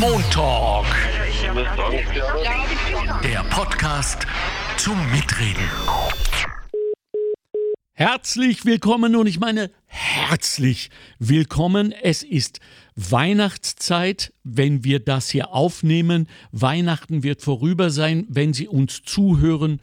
Montalk. 0.00 0.86
Der 3.22 3.44
Podcast 3.50 4.26
zum 4.76 4.96
Mitreden. 5.10 5.68
Herzlich 7.92 8.64
willkommen 8.64 9.16
und 9.16 9.26
ich 9.26 9.38
meine 9.38 9.70
herzlich 9.86 10.90
willkommen. 11.18 11.92
Es 11.92 12.22
ist 12.22 12.60
Weihnachtszeit, 12.94 14.32
wenn 14.44 14.84
wir 14.84 15.00
das 15.00 15.28
hier 15.30 15.52
aufnehmen. 15.52 16.28
Weihnachten 16.52 17.22
wird 17.22 17.42
vorüber 17.42 17.90
sein, 17.90 18.26
wenn 18.28 18.52
Sie 18.54 18.68
uns 18.68 19.02
zuhören 19.02 19.80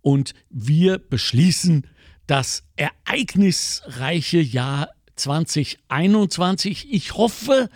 und 0.00 0.32
wir 0.48 0.98
beschließen 0.98 1.86
das 2.26 2.62
ereignisreiche 2.76 4.40
Jahr 4.40 4.90
2021. 5.16 6.92
Ich 6.92 7.14
hoffe, 7.14 7.68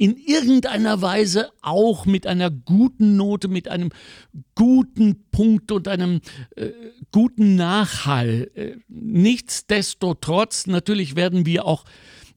in 0.00 0.16
irgendeiner 0.16 1.02
Weise 1.02 1.50
auch 1.60 2.06
mit 2.06 2.26
einer 2.26 2.50
guten 2.50 3.16
Note, 3.16 3.48
mit 3.48 3.68
einem 3.68 3.90
guten 4.54 5.26
Punkt 5.30 5.70
und 5.72 5.88
einem 5.88 6.22
äh, 6.56 6.70
guten 7.12 7.54
Nachhall. 7.56 8.50
Äh, 8.54 8.76
nichtsdestotrotz, 8.88 10.66
natürlich 10.66 11.16
werden 11.16 11.44
wir 11.44 11.66
auch 11.66 11.84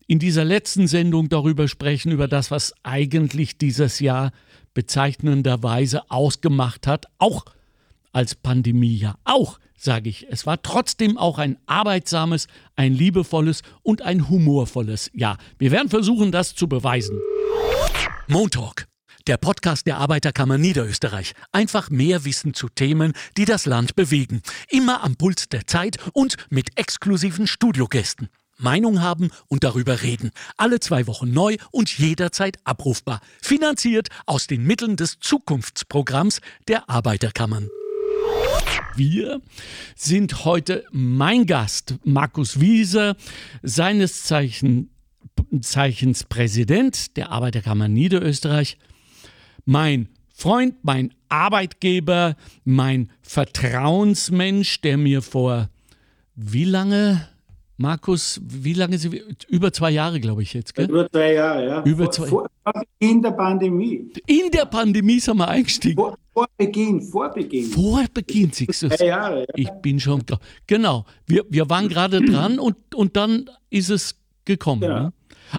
in 0.08 0.20
dieser 0.20 0.44
letzten 0.44 0.88
Sendung 0.88 1.30
darüber 1.30 1.70
sprechen, 1.70 2.12
über 2.12 2.28
das, 2.28 2.52
was 2.52 2.74
eigentlich 2.84 3.58
dieses 3.58 4.02
Jahr 4.02 4.34
bezeichnenderweise 4.74 6.12
ausgemacht 6.12 6.86
hat, 6.86 7.06
auch 7.18 7.46
als 8.12 8.36
Pandemiejahr. 8.36 9.18
Auch, 9.24 9.58
sage 9.84 10.10
ich, 10.10 10.28
es 10.30 10.46
war 10.46 10.62
trotzdem 10.62 11.18
auch 11.18 11.38
ein 11.38 11.58
arbeitsames, 11.66 12.48
ein 12.76 12.94
liebevolles 12.94 13.62
und 13.82 14.02
ein 14.02 14.30
humorvolles 14.30 15.12
Jahr. 15.14 15.38
Wir 15.60 15.72
werden 15.72 15.90
versuchen, 15.90 16.32
das 16.32 16.56
zu 16.56 16.68
beweisen. 16.68 17.20
Montalk, 18.28 18.88
der 19.28 19.38
Podcast 19.38 19.86
der 19.86 19.98
Arbeiterkammer 19.98 20.58
Niederösterreich. 20.58 21.34
Einfach 21.52 21.90
mehr 21.90 22.26
Wissen 22.26 22.54
zu 22.54 22.70
Themen, 22.70 23.14
die 23.38 23.46
das 23.46 23.66
Land 23.66 23.96
bewegen. 23.96 24.42
Immer 24.70 25.04
am 25.04 25.16
Puls 25.18 25.50
der 25.50 25.68
Zeit 25.68 25.98
und 26.14 26.38
mit 26.50 26.78
exklusiven 26.78 27.48
Studiogästen. 27.48 28.30
Meinung 28.58 29.02
haben 29.02 29.32
und 29.48 29.64
darüber 29.64 30.04
reden. 30.04 30.32
Alle 30.58 30.80
zwei 30.80 31.08
Wochen 31.08 31.32
neu 31.32 31.58
und 31.72 31.98
jederzeit 31.98 32.58
abrufbar. 32.64 33.20
Finanziert 33.42 34.08
aus 34.26 34.48
den 34.48 34.64
Mitteln 34.64 34.96
des 34.96 35.20
Zukunftsprogramms 35.20 36.40
der 36.68 36.90
Arbeiterkammern. 36.90 37.70
Wir 38.96 39.42
sind 39.96 40.46
heute 40.46 40.84
mein 40.92 41.46
Gast, 41.46 41.96
Markus 42.04 42.60
Wieser, 42.60 43.16
seines 43.64 44.24
Zeichen 44.24 44.90
Zeichens 45.62 46.24
Präsident 46.24 47.18
der 47.18 47.32
Arbeiterkammer 47.32 47.88
Niederösterreich, 47.88 48.78
mein 49.66 50.10
Freund, 50.34 50.76
mein 50.84 51.14
Arbeitgeber, 51.30 52.36
mein 52.64 53.12
Vertrauensmensch, 53.22 54.82
der 54.82 54.98
mir 54.98 55.22
vor 55.22 55.70
wie 56.36 56.66
lange, 56.66 57.28
Markus, 57.84 58.40
wie 58.42 58.72
lange 58.72 58.98
sind 58.98 59.12
wir? 59.12 59.24
Über 59.50 59.74
zwei 59.74 59.92
Jahre, 59.92 60.22
glaube 60.22 60.42
ich 60.42 60.54
jetzt, 60.54 60.74
gell? 60.74 60.90
Über 60.90 61.12
zwei 61.12 61.34
Jahre, 61.34 61.66
ja. 61.66 61.84
Über 61.84 62.10
zwei 62.10 62.28
vor, 62.28 62.48
vor 62.64 62.74
Beginn 62.98 63.22
der 63.22 63.32
Pandemie. 63.32 64.10
In 64.26 64.50
der 64.54 64.66
Pandemie 64.68 65.20
sind 65.20 65.36
wir 65.36 65.50
eingestiegen. 65.50 65.96
Vor, 65.96 66.18
vor 66.32 66.48
Beginn, 66.56 67.02
vor 67.02 67.30
Beginn. 67.32 67.66
Vor 67.66 68.06
Beginn, 68.14 68.54
siehst 68.54 68.84
du 68.84 68.88
Zwei 68.88 69.08
Jahre, 69.08 69.42
ja. 69.42 69.54
Ich 69.58 69.70
bin 69.82 70.00
schon 70.00 70.26
klar. 70.26 70.40
Genau, 70.66 71.06
wir, 71.28 71.44
wir 71.50 71.70
waren 71.70 71.90
gerade 71.90 72.22
dran 72.22 72.58
und, 72.58 72.78
und 72.96 73.18
dann 73.18 73.50
ist 73.70 73.90
es 73.90 74.16
gekommen. 74.46 74.84
Ja. 74.84 75.04
Ne? 75.04 75.14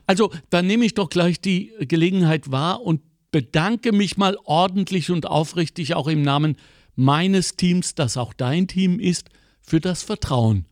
Also, 0.07 0.31
dann 0.49 0.67
nehme 0.67 0.87
ich 0.87 0.95
doch 0.95 1.11
gleich 1.11 1.43
die 1.43 1.73
Gelegenheit 1.81 2.51
wahr 2.51 2.81
und 2.81 3.03
bedanke 3.33 3.93
mich 3.93 4.17
mal 4.17 4.39
ordentlich 4.45 5.11
und 5.11 5.27
aufrichtig 5.27 5.95
auch 5.95 6.09
im 6.09 6.23
Namen 6.23 6.57
meines 6.97 7.57
Teams, 7.57 7.95
das 7.95 8.17
auch 8.17 8.33
dein 8.33 8.67
Team 8.67 8.99
ist, 8.99 9.29
für 9.61 9.81
das 9.81 10.03
Vertrauen. 10.03 10.65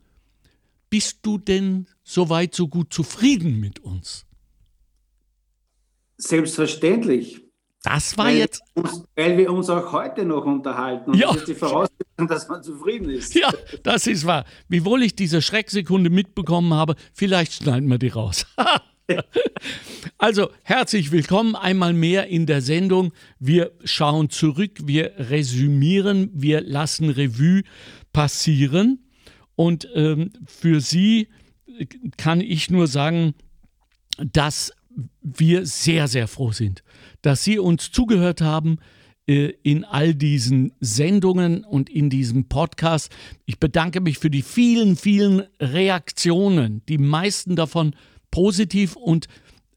Bist 0.93 1.21
du 1.23 1.39
denn 1.39 1.87
soweit 2.05 2.55
so 2.55 2.69
gut 2.69 2.93
zufrieden 2.93 3.59
mit 3.59 3.79
uns? 3.79 4.27
Selbstverständlich. 6.19 7.41
Das 7.83 8.19
war 8.19 8.27
weil, 8.27 8.37
jetzt. 8.37 8.61
uns, 8.75 9.03
weil 9.17 9.39
wir 9.39 9.51
uns 9.51 9.71
auch 9.71 9.91
heute 9.93 10.27
noch 10.27 10.45
unterhalten. 10.45 11.13
Und 11.13 11.19
Ja. 11.19 11.29
das 11.29 11.37
ist 11.39 11.49
die 11.49 11.55
Voraussetzung, 11.55 12.29
dass 12.29 12.47
man 12.47 12.63
zufrieden 12.63 13.09
ist. 13.09 13.35
Ja, 13.35 13.51
das 13.83 14.07
ist 14.07 14.27
wahr. 14.27 14.45
Wiewohl 14.69 15.03
ich 15.03 15.17
diese 15.17 15.41
Schrecksekunde 15.41 16.11
mitbekommen 16.11 16.75
habe, 16.75 16.95
vielleicht 17.15 17.55
schneiden 17.55 17.89
wir 17.89 17.97
die 17.97 18.09
raus. 18.09 18.45
also, 20.19 20.51
herzlich 20.63 21.11
willkommen 21.11 21.57
einmal 21.57 21.95
mehr 21.95 22.27
in 22.27 22.45
der 22.45 22.61
Sendung. 22.61 23.15
Wir 23.39 23.73
schauen 23.83 24.29
zurück, 24.29 24.73
wir 24.85 25.13
resümieren, 25.17 26.29
wir 26.35 26.61
lassen 26.61 27.09
Revue 27.09 27.63
passieren. 28.13 28.99
Und 29.57 29.89
ähm, 29.95 30.31
für 30.47 30.81
Sie 30.81 31.29
kann 32.17 32.41
ich 32.41 32.71
nur 32.71 32.87
sagen, 32.87 33.35
dass 34.19 34.73
wir 35.23 35.67
sehr, 35.67 36.09
sehr 36.09 36.29
froh 36.29 36.53
sind, 36.53 36.83
dass 37.23 37.45
Sie 37.45 37.59
uns 37.59 37.91
zugehört 37.91 38.41
haben 38.41 38.79
äh, 39.27 39.53
in 39.63 39.85
all 39.85 40.15
diesen 40.15 40.73
Sendungen 40.81 41.65
und 41.65 41.89
in 41.89 42.11
diesem 42.11 42.49
Podcast. 42.49 43.11
Ich 43.47 43.59
bedanke 43.59 44.01
mich 44.01 44.19
für 44.19 44.31
die 44.31 44.43
vielen, 44.43 44.97
vielen 44.97 45.45
Reaktionen, 45.61 46.83
die 46.89 46.99
meisten 46.99 47.57
davon 47.57 47.95
positiv 48.31 48.97
und 48.97 49.29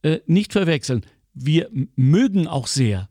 äh, 0.01 0.19
nicht 0.25 0.51
verwechseln. 0.51 1.05
Wir 1.33 1.69
mögen 1.95 2.47
auch 2.47 2.67
sehr, 2.67 3.09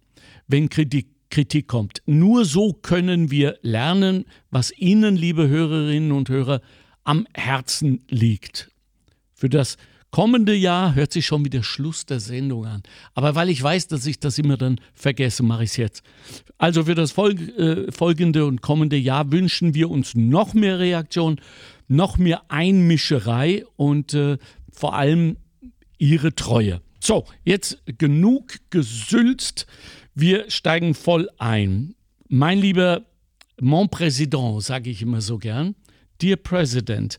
wenn 0.48 0.68
Kritik, 0.68 1.13
Kritik 1.34 1.66
kommt. 1.66 2.00
Nur 2.06 2.44
so 2.44 2.72
können 2.72 3.32
wir 3.32 3.58
lernen, 3.62 4.24
was 4.52 4.70
Ihnen, 4.78 5.16
liebe 5.16 5.48
Hörerinnen 5.48 6.12
und 6.12 6.28
Hörer, 6.28 6.60
am 7.02 7.26
Herzen 7.34 8.04
liegt. 8.08 8.70
Für 9.34 9.48
das 9.48 9.76
kommende 10.12 10.54
Jahr 10.54 10.94
hört 10.94 11.12
sich 11.12 11.26
schon 11.26 11.44
wieder 11.44 11.64
Schluss 11.64 12.06
der 12.06 12.20
Sendung 12.20 12.66
an. 12.66 12.84
Aber 13.14 13.34
weil 13.34 13.48
ich 13.48 13.60
weiß, 13.60 13.88
dass 13.88 14.06
ich 14.06 14.20
das 14.20 14.38
immer 14.38 14.56
dann 14.56 14.80
vergesse, 14.94 15.42
mache 15.42 15.64
ich 15.64 15.70
es 15.70 15.76
jetzt. 15.76 16.02
Also 16.56 16.84
für 16.84 16.94
das 16.94 17.10
Folg 17.10 17.40
äh, 17.58 17.90
folgende 17.90 18.46
und 18.46 18.62
kommende 18.62 18.96
Jahr 18.96 19.32
wünschen 19.32 19.74
wir 19.74 19.90
uns 19.90 20.14
noch 20.14 20.54
mehr 20.54 20.78
Reaktion, 20.78 21.40
noch 21.88 22.16
mehr 22.16 22.42
Einmischerei 22.48 23.64
und 23.74 24.14
äh, 24.14 24.38
vor 24.70 24.94
allem 24.94 25.36
Ihre 25.98 26.32
Treue. 26.36 26.80
So, 27.00 27.24
jetzt 27.44 27.82
genug 27.98 28.54
gesülzt. 28.70 29.66
Wir 30.14 30.48
steigen 30.48 30.94
voll 30.94 31.28
ein. 31.38 31.96
Mein 32.28 32.58
lieber 32.58 33.02
Mon 33.60 33.88
Président, 33.88 34.62
sage 34.62 34.90
ich 34.90 35.02
immer 35.02 35.20
so 35.20 35.38
gern. 35.38 35.74
Dear 36.22 36.36
President, 36.36 37.18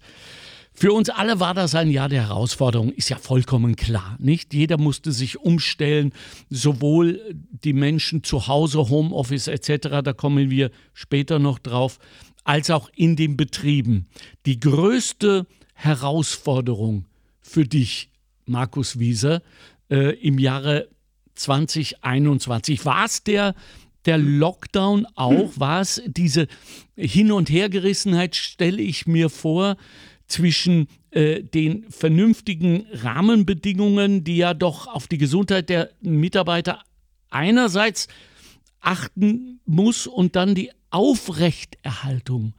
für 0.74 0.94
uns 0.94 1.10
alle 1.10 1.42
war 1.42 1.54
das 1.54 1.76
ein 1.76 1.90
Jahr 1.90 2.08
der 2.08 2.24
Herausforderung, 2.24 2.94
ist 2.94 3.10
ja 3.10 3.18
vollkommen 3.18 3.76
klar. 3.76 4.16
Nicht 4.20 4.54
jeder 4.54 4.78
musste 4.78 5.12
sich 5.12 5.38
umstellen, 5.40 6.14
sowohl 6.50 7.22
die 7.34 7.74
Menschen 7.74 8.24
zu 8.24 8.48
Hause, 8.48 8.90
Homeoffice 8.90 9.50
etc., 9.50 10.02
da 10.04 10.14
kommen 10.14 10.50
wir 10.50 10.72
später 10.94 11.38
noch 11.38 11.60
drauf, 11.60 12.00
als 12.46 12.70
auch 12.70 12.90
in 12.96 13.18
den 13.18 13.36
Betrieben. 13.36 14.08
Die 14.46 14.60
größte 14.60 15.48
Herausforderung 15.74 17.06
für 17.42 17.66
dich, 17.66 18.10
Markus 18.46 19.00
Wieser, 19.00 19.42
äh, 19.90 20.16
im 20.20 20.40
Jahre 20.40 20.88
2021, 21.36 22.86
war 22.86 23.06
es 23.06 23.24
der, 23.24 23.56
der 24.06 24.18
Lockdown 24.18 25.06
auch? 25.16 25.52
War 25.58 25.82
es 25.82 26.02
diese 26.06 26.48
Hin- 26.96 27.32
und 27.32 27.50
Hergerissenheit, 27.50 28.36
stelle 28.36 28.82
ich 28.82 29.08
mir 29.08 29.30
vor, 29.30 29.78
zwischen 30.28 30.88
äh, 31.12 31.44
den 31.44 31.90
vernünftigen 31.90 32.86
Rahmenbedingungen, 32.92 34.24
die 34.24 34.38
ja 34.38 34.54
doch 34.54 34.88
auf 34.88 35.08
die 35.08 35.18
Gesundheit 35.18 35.70
der 35.70 35.92
Mitarbeiter 36.02 36.84
einerseits 37.30 38.08
achten 38.82 39.60
muss 39.66 40.08
und 40.08 40.36
dann 40.36 40.56
die 40.56 40.72
Aufrechterhaltung 40.90 42.54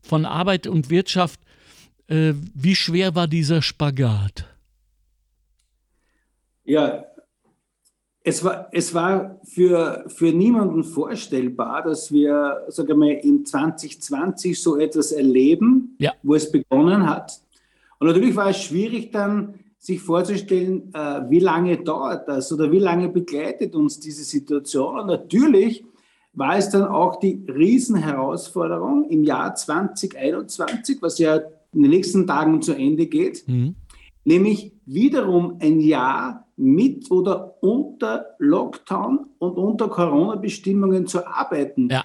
von 0.00 0.24
Arbeit 0.24 0.66
und 0.66 0.90
Wirtschaft. 0.90 1.40
Äh, 2.08 2.34
wie 2.54 2.76
schwer 2.76 3.14
war 3.14 3.28
dieser 3.28 3.62
Spagat? 3.62 4.46
Ja, 6.64 7.04
es 8.24 8.44
war, 8.44 8.68
es 8.72 8.94
war 8.94 9.40
für, 9.44 10.04
für 10.06 10.32
niemanden 10.32 10.84
vorstellbar, 10.84 11.82
dass 11.82 12.12
wir, 12.12 12.62
sagen 12.68 13.00
wir, 13.00 13.22
in 13.24 13.44
2020 13.44 14.60
so 14.60 14.78
etwas 14.78 15.12
erleben, 15.12 15.96
Ja. 15.98 16.12
wo 16.22 16.34
es 16.34 16.50
begonnen 16.50 17.08
hat. 17.08 17.40
Und 17.98 18.06
natürlich 18.08 18.36
war 18.36 18.50
es 18.50 18.62
schwierig 18.62 19.10
dann, 19.12 19.54
sich 19.78 20.00
vorzustellen, 20.00 20.92
äh, 20.94 21.22
wie 21.28 21.40
lange 21.40 21.76
dauert 21.78 22.28
das 22.28 22.52
oder 22.52 22.70
wie 22.70 22.78
lange 22.78 23.08
begleitet 23.08 23.74
uns 23.74 23.98
diese 23.98 24.22
Situation. 24.22 25.00
Und 25.00 25.06
natürlich 25.08 25.84
war 26.34 26.56
es 26.56 26.70
dann 26.70 26.84
auch 26.84 27.16
die 27.18 27.44
Riesenherausforderung 27.48 29.08
im 29.10 29.24
Jahr 29.24 29.54
2021, 29.56 31.02
was 31.02 31.18
ja 31.18 31.40
in 31.74 31.82
den 31.82 31.90
nächsten 31.90 32.26
Tagen 32.26 32.62
zu 32.62 32.74
Ende 32.74 33.06
geht, 33.06 33.46
Mhm. 33.48 33.74
Nämlich 34.24 34.72
wiederum 34.86 35.58
ein 35.60 35.80
Jahr 35.80 36.48
mit 36.56 37.10
oder 37.10 37.56
unter 37.62 38.26
Lockdown 38.38 39.26
und 39.38 39.56
unter 39.56 39.88
Corona-Bestimmungen 39.88 41.06
zu 41.06 41.26
arbeiten. 41.26 41.88
Ja. 41.90 42.04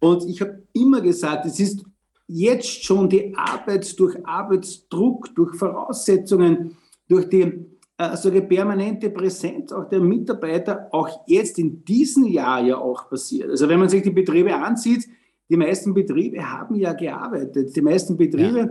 Und 0.00 0.24
ich 0.28 0.40
habe 0.40 0.62
immer 0.72 1.00
gesagt, 1.00 1.46
es 1.46 1.58
ist 1.58 1.84
jetzt 2.26 2.84
schon 2.84 3.08
die 3.08 3.34
Arbeit 3.36 3.98
durch 3.98 4.16
Arbeitsdruck, 4.26 5.34
durch 5.34 5.56
Voraussetzungen, 5.56 6.76
durch 7.08 7.28
die 7.28 7.66
also 7.98 8.30
die 8.30 8.42
permanente 8.42 9.08
Präsenz 9.10 9.72
auch 9.72 9.88
der 9.88 10.00
Mitarbeiter 10.00 10.88
auch 10.92 11.08
jetzt 11.26 11.58
in 11.58 11.82
diesem 11.84 12.26
Jahr 12.26 12.62
ja 12.62 12.76
auch 12.76 13.08
passiert. 13.08 13.50
Also 13.50 13.68
wenn 13.68 13.80
man 13.80 13.88
sich 13.88 14.02
die 14.02 14.10
Betriebe 14.10 14.54
ansieht, 14.54 15.06
die 15.48 15.56
meisten 15.56 15.94
Betriebe 15.94 16.38
haben 16.42 16.74
ja 16.74 16.92
gearbeitet. 16.92 17.74
Die 17.74 17.80
meisten 17.80 18.16
Betriebe, 18.16 18.58
ja. 18.58 18.68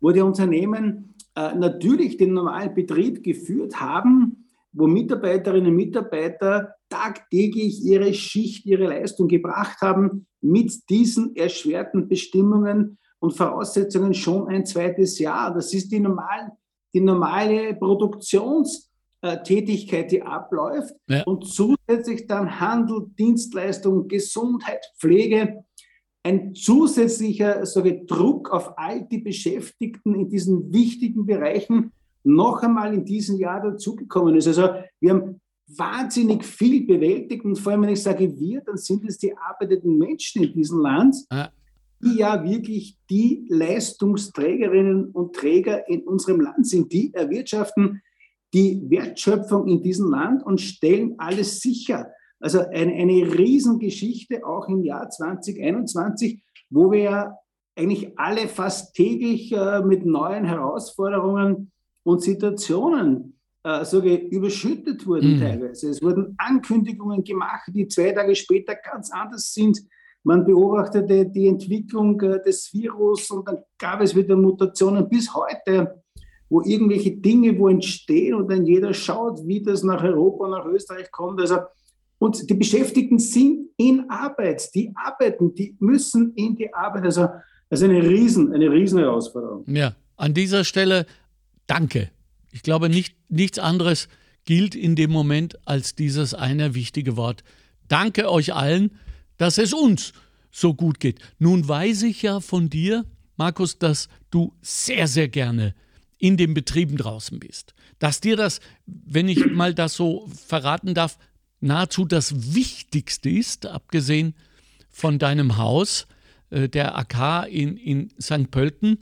wo 0.00 0.10
die 0.10 0.20
Unternehmen 0.20 1.14
äh, 1.36 1.54
natürlich 1.54 2.16
den 2.16 2.32
normalen 2.32 2.74
Betrieb 2.74 3.22
geführt 3.22 3.78
haben, 3.78 4.48
wo 4.72 4.86
Mitarbeiterinnen 4.86 5.70
und 5.70 5.76
Mitarbeiter 5.76 6.76
tagtäglich 6.88 7.84
ihre 7.84 8.14
Schicht, 8.14 8.64
ihre 8.66 8.86
Leistung 8.86 9.28
gebracht 9.28 9.82
haben, 9.82 10.26
mit 10.40 10.88
diesen 10.88 11.36
erschwerten 11.36 12.08
Bestimmungen 12.08 12.96
und 13.18 13.32
Voraussetzungen 13.32 14.14
schon 14.14 14.48
ein 14.48 14.64
zweites 14.64 15.18
Jahr. 15.18 15.52
Das 15.52 15.74
ist 15.74 15.92
die, 15.92 16.00
normalen, 16.00 16.52
die 16.94 17.00
normale 17.00 17.74
Produktionstätigkeit, 17.74 20.12
die 20.12 20.22
abläuft 20.22 20.94
ja. 21.08 21.22
und 21.24 21.46
zusätzlich 21.46 22.26
dann 22.26 22.58
Handel, 22.60 23.10
Dienstleistung, 23.18 24.08
Gesundheit, 24.08 24.90
Pflege, 24.98 25.66
ein 26.26 26.56
zusätzlicher 26.56 27.64
sage, 27.66 28.04
Druck 28.04 28.50
auf 28.50 28.76
all 28.76 29.06
die 29.06 29.18
Beschäftigten 29.18 30.12
in 30.16 30.28
diesen 30.28 30.72
wichtigen 30.72 31.24
Bereichen 31.24 31.92
noch 32.24 32.64
einmal 32.64 32.92
in 32.92 33.04
diesem 33.04 33.38
Jahr 33.38 33.62
dazugekommen 33.62 34.34
ist. 34.34 34.48
Also 34.48 34.70
wir 34.98 35.10
haben 35.10 35.40
wahnsinnig 35.68 36.44
viel 36.44 36.84
bewältigt 36.84 37.44
und 37.44 37.56
vor 37.56 37.72
allem, 37.72 37.82
wenn 37.82 37.90
ich 37.90 38.02
sage 38.02 38.36
wir, 38.40 38.60
dann 38.62 38.76
sind 38.76 39.04
es 39.08 39.18
die 39.18 39.36
arbeitenden 39.36 39.98
Menschen 39.98 40.42
in 40.42 40.52
diesem 40.52 40.80
Land, 40.80 41.14
die 42.02 42.18
ja 42.18 42.42
wirklich 42.42 42.98
die 43.08 43.46
Leistungsträgerinnen 43.48 45.10
und 45.10 45.32
Träger 45.32 45.88
in 45.88 46.02
unserem 46.02 46.40
Land 46.40 46.66
sind, 46.66 46.92
die 46.92 47.14
erwirtschaften 47.14 48.02
die 48.52 48.82
Wertschöpfung 48.88 49.68
in 49.68 49.80
diesem 49.80 50.10
Land 50.10 50.42
und 50.42 50.60
stellen 50.60 51.14
alles 51.18 51.60
sicher. 51.60 52.08
Also 52.40 52.60
eine, 52.60 52.92
eine 52.92 53.38
Riesengeschichte 53.38 54.46
auch 54.46 54.68
im 54.68 54.82
Jahr 54.82 55.08
2021, 55.08 56.42
wo 56.70 56.90
wir 56.90 57.00
ja 57.00 57.38
eigentlich 57.76 58.18
alle 58.18 58.48
fast 58.48 58.94
täglich 58.94 59.52
äh, 59.52 59.82
mit 59.82 60.06
neuen 60.06 60.44
Herausforderungen 60.44 61.72
und 62.02 62.22
Situationen 62.22 63.38
äh, 63.66 63.84
sage, 63.84 64.14
überschüttet 64.14 65.06
wurden 65.06 65.34
mhm. 65.34 65.40
teilweise. 65.40 65.90
Es 65.90 66.02
wurden 66.02 66.34
Ankündigungen 66.38 67.24
gemacht, 67.24 67.68
die 67.74 67.88
zwei 67.88 68.12
Tage 68.12 68.34
später 68.34 68.74
ganz 68.76 69.10
anders 69.10 69.52
sind. 69.52 69.80
Man 70.22 70.44
beobachtete 70.44 71.26
die 71.26 71.48
Entwicklung 71.48 72.20
äh, 72.20 72.42
des 72.42 72.72
Virus 72.72 73.30
und 73.30 73.46
dann 73.46 73.58
gab 73.78 74.00
es 74.00 74.14
wieder 74.14 74.36
Mutationen 74.36 75.08
bis 75.08 75.34
heute, 75.34 76.02
wo 76.48 76.62
irgendwelche 76.62 77.16
Dinge 77.16 77.58
wo 77.58 77.68
entstehen 77.68 78.34
und 78.34 78.50
dann 78.50 78.64
jeder 78.66 78.94
schaut, 78.94 79.46
wie 79.46 79.62
das 79.62 79.82
nach 79.82 80.02
Europa, 80.02 80.48
nach 80.48 80.64
Österreich 80.64 81.10
kommt. 81.10 81.40
Also 81.40 81.58
und 82.18 82.48
die 82.48 82.54
Beschäftigten 82.54 83.18
sind 83.18 83.68
in 83.76 84.08
Arbeit, 84.08 84.74
die 84.74 84.92
arbeiten, 84.94 85.54
die 85.54 85.76
müssen 85.78 86.32
in 86.34 86.56
die 86.56 86.72
Arbeit. 86.72 87.04
Also, 87.04 87.28
ist 87.68 87.82
eine 87.82 88.02
riesen, 88.02 88.52
eine 88.52 88.70
riesen 88.70 88.98
Herausforderung. 88.98 89.64
Ja, 89.66 89.96
an 90.16 90.34
dieser 90.34 90.64
Stelle 90.64 91.06
danke. 91.66 92.10
Ich 92.52 92.62
glaube, 92.62 92.88
nicht, 92.88 93.16
nichts 93.28 93.58
anderes 93.58 94.08
gilt 94.44 94.74
in 94.74 94.94
dem 94.94 95.10
Moment 95.10 95.58
als 95.66 95.94
dieses 95.94 96.32
eine 96.32 96.74
wichtige 96.74 97.16
Wort. 97.16 97.42
Danke 97.88 98.30
euch 98.30 98.54
allen, 98.54 98.92
dass 99.36 99.58
es 99.58 99.72
uns 99.72 100.12
so 100.50 100.74
gut 100.74 101.00
geht. 101.00 101.18
Nun 101.38 101.66
weiß 101.66 102.04
ich 102.04 102.22
ja 102.22 102.40
von 102.40 102.70
dir, 102.70 103.04
Markus, 103.36 103.78
dass 103.78 104.08
du 104.30 104.54
sehr, 104.62 105.08
sehr 105.08 105.28
gerne 105.28 105.74
in 106.18 106.36
den 106.36 106.54
Betrieben 106.54 106.96
draußen 106.96 107.38
bist. 107.38 107.74
Dass 107.98 108.20
dir 108.20 108.36
das, 108.36 108.60
wenn 108.86 109.28
ich 109.28 109.50
mal 109.52 109.74
das 109.74 109.94
so 109.94 110.26
verraten 110.46 110.94
darf, 110.94 111.18
nahezu 111.60 112.04
das 112.04 112.54
Wichtigste 112.54 113.30
ist, 113.30 113.66
abgesehen 113.66 114.34
von 114.90 115.18
deinem 115.18 115.56
Haus, 115.56 116.06
äh, 116.50 116.68
der 116.68 116.96
AK 116.96 117.48
in, 117.48 117.76
in 117.76 118.10
St. 118.20 118.50
Pölten, 118.50 118.98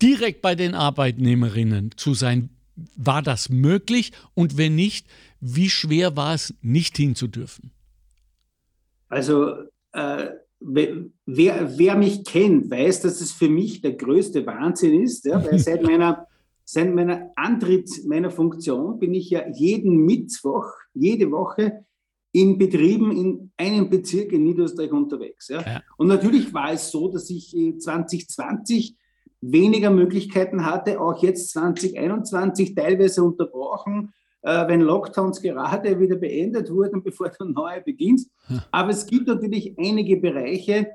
direkt 0.00 0.42
bei 0.42 0.54
den 0.54 0.74
Arbeitnehmerinnen 0.74 1.92
zu 1.96 2.14
sein. 2.14 2.50
War 2.96 3.22
das 3.22 3.48
möglich? 3.48 4.12
Und 4.34 4.56
wenn 4.56 4.76
nicht, 4.76 5.06
wie 5.40 5.68
schwer 5.70 6.16
war 6.16 6.34
es, 6.34 6.54
nicht 6.62 6.96
hinzudürfen? 6.96 7.72
Also, 9.08 9.54
äh, 9.92 10.28
wer, 10.60 11.08
wer 11.26 11.96
mich 11.96 12.24
kennt, 12.24 12.70
weiß, 12.70 13.02
dass 13.02 13.20
es 13.20 13.32
für 13.32 13.48
mich 13.48 13.80
der 13.80 13.94
größte 13.94 14.46
Wahnsinn 14.46 15.02
ist, 15.02 15.24
ja, 15.24 15.44
weil 15.44 15.58
seit 15.58 15.82
meiner 15.82 16.26
Seit 16.70 16.94
meiner 16.94 17.30
Antritt 17.34 17.88
meiner 18.04 18.30
Funktion 18.30 18.98
bin 18.98 19.14
ich 19.14 19.30
ja 19.30 19.48
jeden 19.54 20.04
Mittwoch, 20.04 20.66
jede 20.92 21.30
Woche 21.30 21.86
in 22.32 22.58
Betrieben 22.58 23.10
in 23.10 23.52
einem 23.56 23.88
Bezirk 23.88 24.32
in 24.32 24.44
Niederösterreich 24.44 24.92
unterwegs. 24.92 25.48
Ja. 25.48 25.62
ja. 25.62 25.82
Und 25.96 26.08
natürlich 26.08 26.52
war 26.52 26.70
es 26.72 26.90
so, 26.90 27.10
dass 27.10 27.30
ich 27.30 27.52
2020 27.52 28.98
weniger 29.40 29.88
Möglichkeiten 29.88 30.66
hatte, 30.66 31.00
auch 31.00 31.22
jetzt 31.22 31.52
2021 31.52 32.74
teilweise 32.74 33.24
unterbrochen, 33.24 34.12
äh, 34.42 34.68
wenn 34.68 34.82
Lockdowns 34.82 35.40
gerade 35.40 35.98
wieder 35.98 36.16
beendet 36.16 36.70
wurden, 36.70 37.02
bevor 37.02 37.30
der 37.30 37.46
neue 37.46 37.80
beginnt. 37.80 38.26
Hm. 38.46 38.60
Aber 38.72 38.90
es 38.90 39.06
gibt 39.06 39.26
natürlich 39.26 39.72
einige 39.78 40.18
Bereiche, 40.18 40.88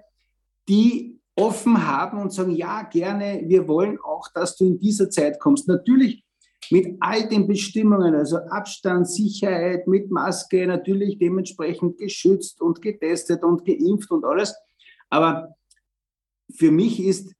die 0.69 1.12
offen 1.35 1.87
haben 1.87 2.19
und 2.19 2.31
sagen, 2.31 2.51
ja, 2.51 2.83
gerne, 2.83 3.43
wir 3.45 3.67
wollen 3.67 3.97
auch, 3.99 4.27
dass 4.33 4.55
du 4.55 4.65
in 4.65 4.79
dieser 4.79 5.09
Zeit 5.09 5.39
kommst. 5.39 5.67
Natürlich 5.67 6.23
mit 6.71 6.97
all 6.99 7.27
den 7.27 7.47
Bestimmungen, 7.47 8.15
also 8.15 8.37
Abstand, 8.37 9.09
Sicherheit, 9.09 9.87
mit 9.87 10.11
Maske, 10.11 10.65
natürlich 10.65 11.17
dementsprechend 11.17 11.97
geschützt 11.97 12.61
und 12.61 12.81
getestet 12.81 13.43
und 13.43 13.65
geimpft 13.65 14.11
und 14.11 14.23
alles. 14.25 14.55
Aber 15.09 15.55
für 16.53 16.71
mich 16.71 17.03
ist, 17.03 17.33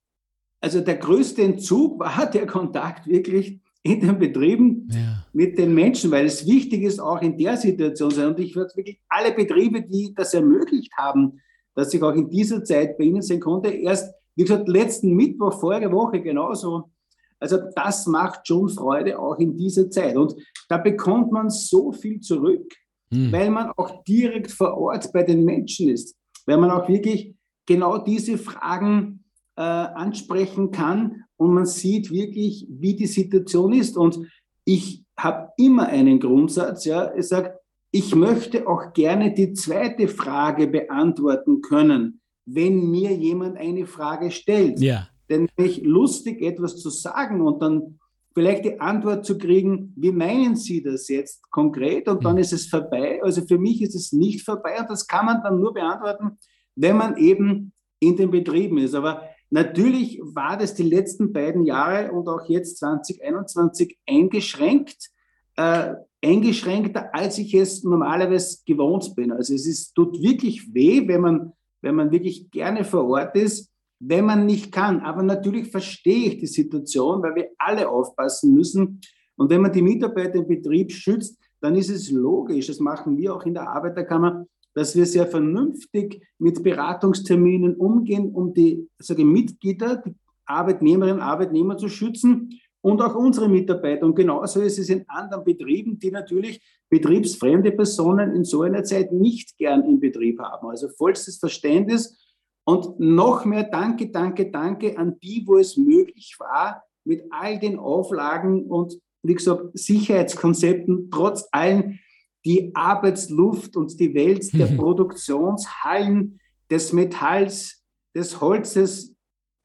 also 0.60 0.82
der 0.82 0.98
größte 0.98 1.44
Entzug 1.44 2.00
war 2.00 2.30
der 2.30 2.48
Kontakt 2.48 3.08
wirklich 3.08 3.60
in 3.84 4.00
den 4.00 4.18
Betrieben 4.18 4.88
ja. 4.92 5.26
mit 5.34 5.58
den 5.58 5.74
Menschen, 5.74 6.10
weil 6.10 6.26
es 6.26 6.48
wichtig 6.48 6.84
ist, 6.84 7.00
auch 7.00 7.22
in 7.22 7.38
der 7.38 7.58
Situation 7.58 8.12
sein. 8.12 8.28
Und 8.28 8.40
ich 8.40 8.56
würde 8.56 8.76
wirklich 8.76 9.02
alle 9.10 9.34
Betriebe, 9.34 9.82
die 9.82 10.14
das 10.16 10.34
ermöglicht 10.34 10.94
haben, 10.98 11.42
dass 11.76 11.94
ich 11.94 12.02
auch 12.02 12.14
in 12.14 12.30
dieser 12.30 12.64
Zeit 12.64 12.98
bei 12.98 13.06
Ihnen 13.06 13.22
sein 13.22 13.40
konnte. 13.40 13.70
Erst, 13.70 14.14
wie 14.36 14.44
gesagt, 14.44 14.68
letzten 14.68 15.14
Mittwoch, 15.14 15.60
vorige 15.60 15.92
Woche 15.92 16.22
genauso. 16.22 16.92
Also 17.40 17.58
das 17.76 18.08
macht 18.08 18.48
schon 18.48 18.70
Freude 18.70 19.20
auch 19.20 19.38
in 19.38 19.58
dieser 19.58 19.90
Zeit. 19.90 20.16
Und 20.16 20.36
da 20.70 20.78
bekommt 20.78 21.32
man 21.32 21.50
so 21.50 21.92
viel 21.92 22.20
zurück, 22.22 22.74
hm. 23.12 23.32
weil 23.32 23.50
man 23.50 23.72
auch 23.72 24.04
direkt 24.04 24.52
vor 24.52 24.78
Ort 24.78 25.12
bei 25.12 25.24
den 25.24 25.44
Menschen 25.44 25.90
ist, 25.90 26.16
weil 26.46 26.58
man 26.58 26.72
auch 26.72 26.88
wirklich 26.88 27.36
genau 27.66 27.98
diese 27.98 28.38
Fragen 28.38 29.24
äh, 29.56 29.62
ansprechen 29.62 30.72
kann 30.72 31.24
und 31.38 31.54
man 31.54 31.66
sieht 31.66 32.12
wirklich, 32.12 32.66
wie 32.70 32.96
die 32.96 33.08
Situation 33.08 33.74
ist. 33.74 33.98
Und 33.98 34.20
ich 34.66 35.04
habe 35.18 35.50
immer 35.58 35.88
einen 35.88 36.20
Grundsatz, 36.20 36.86
ja, 36.86 37.14
ich 37.16 37.28
sage, 37.28 37.60
ich 37.96 38.16
möchte 38.16 38.68
auch 38.68 38.92
gerne 38.94 39.36
die 39.36 39.54
zweite 39.54 40.08
Frage 40.08 40.66
beantworten 40.66 41.62
können, 41.62 42.22
wenn 42.44 42.90
mir 42.90 43.12
jemand 43.12 43.56
eine 43.58 43.86
Frage 43.86 44.32
stellt. 44.32 44.80
Ja. 44.80 45.08
Denn 45.30 45.48
ich 45.58 45.84
lustig 45.84 46.42
etwas 46.42 46.78
zu 46.78 46.90
sagen 46.90 47.42
und 47.42 47.62
dann 47.62 48.00
vielleicht 48.34 48.66
die 48.66 48.82
Antwort 48.82 49.26
zu 49.28 49.38
kriegen, 49.38 49.94
wie 49.96 50.12
meinen 50.12 50.56
Sie 50.56 50.82
das 50.82 51.08
jetzt 51.08 51.52
konkret? 51.52 52.08
Und 52.08 52.26
dann 52.26 52.34
mhm. 52.34 52.42
ist 52.42 52.52
es 52.52 52.66
vorbei. 52.66 53.22
Also 53.22 53.46
für 53.46 53.60
mich 53.60 53.80
ist 53.84 53.94
es 53.94 54.12
nicht 54.12 54.44
vorbei 54.44 54.80
und 54.80 54.90
das 54.90 55.06
kann 55.06 55.28
man 55.28 55.44
dann 55.44 55.60
nur 55.60 55.76
beantworten, 55.76 56.40
wenn 56.76 56.98
man 56.98 57.16
eben 57.18 57.74
in 58.00 58.18
den 58.18 58.32
Betrieben 58.32 58.80
ist. 58.80 58.96
Aber 58.96 59.22
natürlich 59.52 60.20
war 60.24 60.58
das 60.58 60.74
die 60.74 60.82
letzten 60.82 61.32
beiden 61.32 61.64
Jahre 61.64 62.12
und 62.12 62.28
auch 62.28 62.50
jetzt 62.50 62.80
2021 62.80 64.00
eingeschränkt. 64.08 65.12
Äh, 65.58 65.94
eingeschränkter, 66.24 67.14
als 67.14 67.38
ich 67.38 67.54
es 67.54 67.84
normalerweise 67.84 68.60
gewohnt 68.66 69.14
bin. 69.16 69.32
Also 69.32 69.54
es 69.54 69.68
ist, 69.68 69.94
tut 69.94 70.22
wirklich 70.22 70.74
weh, 70.74 71.08
wenn 71.08 71.22
man, 71.22 71.54
wenn 71.82 71.96
man 71.96 72.12
wirklich 72.12 72.50
gerne 72.50 72.84
vor 72.84 73.06
Ort 73.08 73.36
ist, 73.36 73.72
wenn 74.00 74.26
man 74.26 74.46
nicht 74.46 74.72
kann. 74.72 75.02
Aber 75.02 75.24
natürlich 75.24 75.70
verstehe 75.70 76.30
ich 76.30 76.38
die 76.40 76.48
Situation, 76.48 77.22
weil 77.22 77.36
wir 77.36 77.50
alle 77.58 77.90
aufpassen 77.90 78.54
müssen. 78.54 79.02
Und 79.36 79.50
wenn 79.50 79.62
man 79.62 79.72
die 79.72 79.82
Mitarbeiter 79.82 80.36
im 80.36 80.48
Betrieb 80.48 80.92
schützt, 80.92 81.38
dann 81.62 81.76
ist 81.76 81.90
es 81.90 82.12
logisch, 82.12 82.68
das 82.68 82.80
machen 82.80 83.18
wir 83.18 83.34
auch 83.34 83.46
in 83.46 83.54
der 83.54 83.70
Arbeiterkammer, 83.70 84.46
dass 84.74 84.96
wir 84.96 85.06
sehr 85.06 85.28
vernünftig 85.28 86.22
mit 86.38 86.62
Beratungsterminen 86.64 87.76
umgehen, 87.76 88.32
um 88.34 88.54
die 88.54 88.90
sage, 88.98 89.24
Mitglieder, 89.24 89.98
die 89.98 90.14
Arbeitnehmerinnen 90.46 91.18
und 91.18 91.24
Arbeitnehmer 91.24 91.78
zu 91.78 91.88
schützen 91.88 92.60
und 92.84 93.02
auch 93.02 93.16
unsere 93.16 93.48
Mitarbeiter. 93.48 94.06
Und 94.06 94.16
genauso 94.16 94.62
ist 94.62 94.78
es 94.78 94.90
in 94.90 95.06
anderen 95.08 95.44
Betrieben, 95.44 95.98
die 95.98 96.12
natürlich 96.12 96.62
betriebsfremde 96.90 97.72
Personen 97.72 98.36
in 98.36 98.44
so 98.44 98.62
einer 98.64 98.84
Zeit 98.84 99.12
nicht 99.14 99.58
gern 99.58 99.84
im 99.86 100.00
Betrieb 100.00 100.40
haben. 100.40 100.68
Also 100.68 100.90
vollstes 100.90 101.38
Verständnis 101.38 102.20
und 102.66 103.00
noch 103.00 103.46
mehr 103.46 103.64
Danke, 103.64 104.10
Danke, 104.10 104.52
Danke 104.52 104.98
an 104.98 105.18
die, 105.24 105.44
wo 105.46 105.58
es 105.58 105.78
möglich 105.78 106.36
war, 106.40 106.84
mit 107.06 107.24
all 107.32 107.58
den 107.58 107.80
Auflagen 107.80 108.66
und, 108.66 109.00
wie 109.24 109.36
gesagt, 109.36 109.78
Sicherheitskonzepten, 109.78 111.10
trotz 111.10 111.48
allem 111.52 112.00
die 112.46 112.76
Arbeitsluft 112.76 113.78
und 113.78 113.98
die 113.98 114.14
Welt 114.14 114.52
der. 114.54 114.68
Produktionshallen, 114.78 116.40
des 116.70 116.92
Metalls, 116.92 117.84
des 118.16 118.42
Holzes 118.42 119.13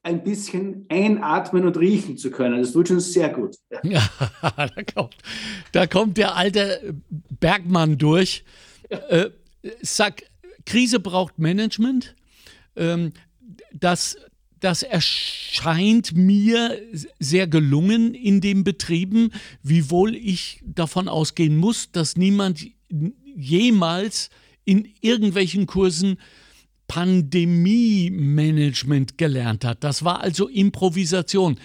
ein 0.03 0.23
bisschen 0.23 0.85
einatmen 0.89 1.65
und 1.65 1.77
riechen 1.77 2.17
zu 2.17 2.31
können. 2.31 2.61
Das 2.61 2.71
tut 2.71 2.87
schon 2.87 2.99
sehr 2.99 3.29
gut. 3.29 3.55
Ja. 3.71 3.79
ja 4.43 4.67
da, 4.67 4.83
kommt, 4.93 5.15
da, 5.71 5.87
kommt, 5.87 6.17
der 6.17 6.35
alte 6.35 6.95
Bergmann 7.39 7.97
durch. 7.97 8.43
Ja. 8.89 8.97
Äh, 8.97 9.31
sag, 9.81 10.23
Krise 10.65 10.99
braucht 10.99 11.37
Management. 11.37 12.15
Ähm, 12.75 13.11
das, 13.73 14.17
das 14.59 14.83
erscheint 14.83 16.15
mir 16.15 16.79
sehr 17.19 17.47
gelungen 17.47 18.13
in 18.13 18.41
den 18.41 18.63
Betrieben, 18.63 19.31
wiewohl 19.63 20.15
ich 20.15 20.61
davon 20.65 21.07
ausgehen 21.07 21.57
muss, 21.57 21.91
dass 21.91 22.15
niemand 22.15 22.65
jemals 23.35 24.29
in 24.65 24.87
irgendwelchen 25.01 25.65
Kursen 25.65 26.19
Pandemie-Management 26.89 29.17
gelernt 29.17 29.63
hat. 29.63 29.85
Das 29.85 30.03
war 30.03 30.19
also 30.21 30.49
Improvisation. 30.49 31.57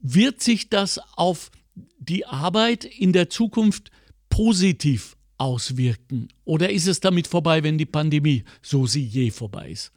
Wird 0.00 0.40
sich 0.40 0.70
das 0.70 0.98
auf 1.16 1.50
die 1.98 2.24
Arbeit 2.24 2.84
in 2.84 3.12
der 3.12 3.28
Zukunft 3.28 3.90
positiv 4.30 5.16
auswirken? 5.38 6.28
Oder 6.44 6.70
ist 6.70 6.86
es 6.86 7.00
damit 7.00 7.26
vorbei, 7.26 7.64
wenn 7.64 7.76
die 7.76 7.84
Pandemie, 7.84 8.44
so 8.62 8.86
sie 8.86 9.04
je 9.04 9.32
vorbei 9.32 9.70
ist, 9.70 9.90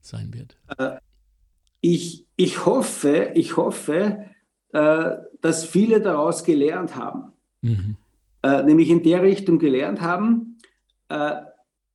sein 0.00 0.32
wird? 0.32 0.56
Äh, 0.78 0.96
ich, 1.82 2.24
ich 2.36 2.64
hoffe, 2.64 3.32
ich 3.34 3.58
hoffe, 3.58 4.24
äh, 4.72 5.10
dass 5.42 5.66
viele 5.66 6.00
daraus 6.00 6.44
gelernt 6.44 6.96
haben. 6.96 7.34
Mhm. 7.60 7.96
Äh, 8.42 8.62
nämlich 8.62 8.88
in 8.88 9.02
der 9.02 9.22
Richtung 9.22 9.58
gelernt 9.58 10.00
haben, 10.00 10.56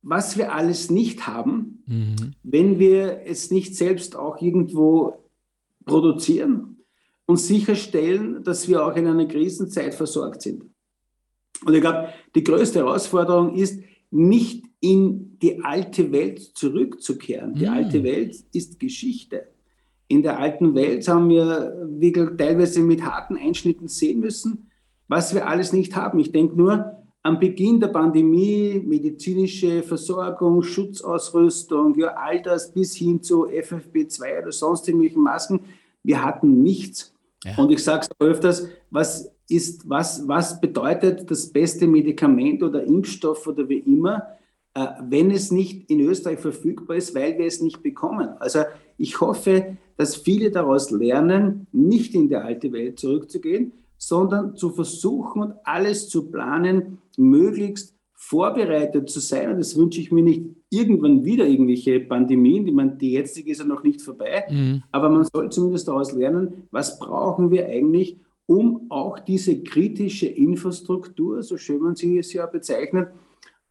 was 0.08 0.38
wir 0.38 0.54
alles 0.54 0.88
nicht 0.88 1.26
haben, 1.26 1.82
mhm. 1.86 2.34
wenn 2.44 2.78
wir 2.78 3.22
es 3.26 3.50
nicht 3.50 3.74
selbst 3.74 4.14
auch 4.14 4.40
irgendwo 4.40 5.24
produzieren 5.84 6.76
und 7.26 7.38
sicherstellen, 7.38 8.44
dass 8.44 8.68
wir 8.68 8.86
auch 8.86 8.94
in 8.94 9.08
einer 9.08 9.26
Krisenzeit 9.26 9.94
versorgt 9.94 10.42
sind. 10.42 10.62
Und 11.64 11.74
ich 11.74 11.80
glaube, 11.80 12.10
die 12.36 12.44
größte 12.44 12.78
Herausforderung 12.78 13.56
ist, 13.56 13.82
nicht 14.12 14.64
in 14.78 15.38
die 15.42 15.64
alte 15.64 16.12
Welt 16.12 16.38
zurückzukehren. 16.38 17.54
Die 17.54 17.66
mhm. 17.66 17.72
alte 17.72 18.04
Welt 18.04 18.36
ist 18.52 18.78
Geschichte. 18.78 19.48
In 20.06 20.22
der 20.22 20.38
alten 20.38 20.76
Welt 20.76 21.08
haben 21.08 21.28
wir 21.28 21.84
wirklich 21.84 22.36
teilweise 22.38 22.80
mit 22.80 23.02
harten 23.02 23.36
Einschnitten 23.36 23.88
sehen 23.88 24.20
müssen, 24.20 24.70
was 25.08 25.34
wir 25.34 25.48
alles 25.48 25.72
nicht 25.72 25.96
haben. 25.96 26.20
Ich 26.20 26.30
denke 26.30 26.54
nur 26.54 26.95
am 27.26 27.40
Beginn 27.40 27.80
der 27.80 27.88
Pandemie 27.88 28.80
medizinische 28.86 29.82
Versorgung, 29.82 30.62
Schutzausrüstung, 30.62 31.98
ja, 31.98 32.14
all 32.14 32.40
das 32.40 32.72
bis 32.72 32.94
hin 32.94 33.20
zu 33.20 33.48
FFP2 33.48 34.42
oder 34.42 34.52
sonst 34.52 34.86
irgendwelchen 34.86 35.24
Masken. 35.24 35.60
Wir 36.04 36.24
hatten 36.24 36.62
nichts. 36.62 37.12
Ja. 37.42 37.56
Und 37.56 37.72
ich 37.72 37.82
sage 37.82 38.06
es 38.08 38.20
öfters, 38.20 38.68
was 38.90 39.28
ist, 39.48 39.88
was, 39.88 40.28
was 40.28 40.60
bedeutet 40.60 41.28
das 41.28 41.48
beste 41.48 41.88
Medikament 41.88 42.62
oder 42.62 42.84
Impfstoff 42.84 43.44
oder 43.48 43.68
wie 43.68 43.78
immer, 43.78 44.28
äh, 44.74 44.86
wenn 45.08 45.32
es 45.32 45.50
nicht 45.50 45.90
in 45.90 46.00
Österreich 46.00 46.38
verfügbar 46.38 46.96
ist, 46.96 47.12
weil 47.16 47.36
wir 47.38 47.46
es 47.46 47.60
nicht 47.60 47.82
bekommen. 47.82 48.28
Also 48.38 48.60
ich 48.98 49.20
hoffe, 49.20 49.76
dass 49.96 50.14
viele 50.14 50.52
daraus 50.52 50.92
lernen, 50.92 51.66
nicht 51.72 52.14
in 52.14 52.28
die 52.28 52.36
alte 52.36 52.72
Welt 52.72 53.00
zurückzugehen, 53.00 53.72
sondern 53.98 54.56
zu 54.56 54.70
versuchen 54.70 55.42
und 55.42 55.54
alles 55.64 56.08
zu 56.08 56.30
planen, 56.30 56.98
möglichst 57.18 57.94
vorbereitet 58.14 59.10
zu 59.10 59.20
sein. 59.20 59.50
Und 59.50 59.58
das 59.58 59.76
wünsche 59.76 60.00
ich 60.00 60.10
mir 60.10 60.22
nicht 60.22 60.46
irgendwann 60.70 61.24
wieder 61.24 61.46
irgendwelche 61.46 62.00
Pandemien, 62.00 62.64
die 62.64 62.72
man, 62.72 62.98
die 62.98 63.12
jetzige 63.12 63.50
ist 63.50 63.58
ja 63.58 63.64
noch 63.64 63.82
nicht 63.82 64.02
vorbei. 64.02 64.44
Mhm. 64.50 64.82
Aber 64.90 65.08
man 65.10 65.24
soll 65.24 65.50
zumindest 65.50 65.88
daraus 65.88 66.12
lernen, 66.12 66.68
was 66.70 66.98
brauchen 66.98 67.50
wir 67.50 67.66
eigentlich, 67.66 68.18
um 68.46 68.86
auch 68.90 69.18
diese 69.18 69.62
kritische 69.62 70.26
Infrastruktur, 70.26 71.42
so 71.42 71.56
schön 71.56 71.80
man 71.80 71.96
sie 71.96 72.18
es 72.18 72.32
ja 72.32 72.46
bezeichnet, 72.46 73.08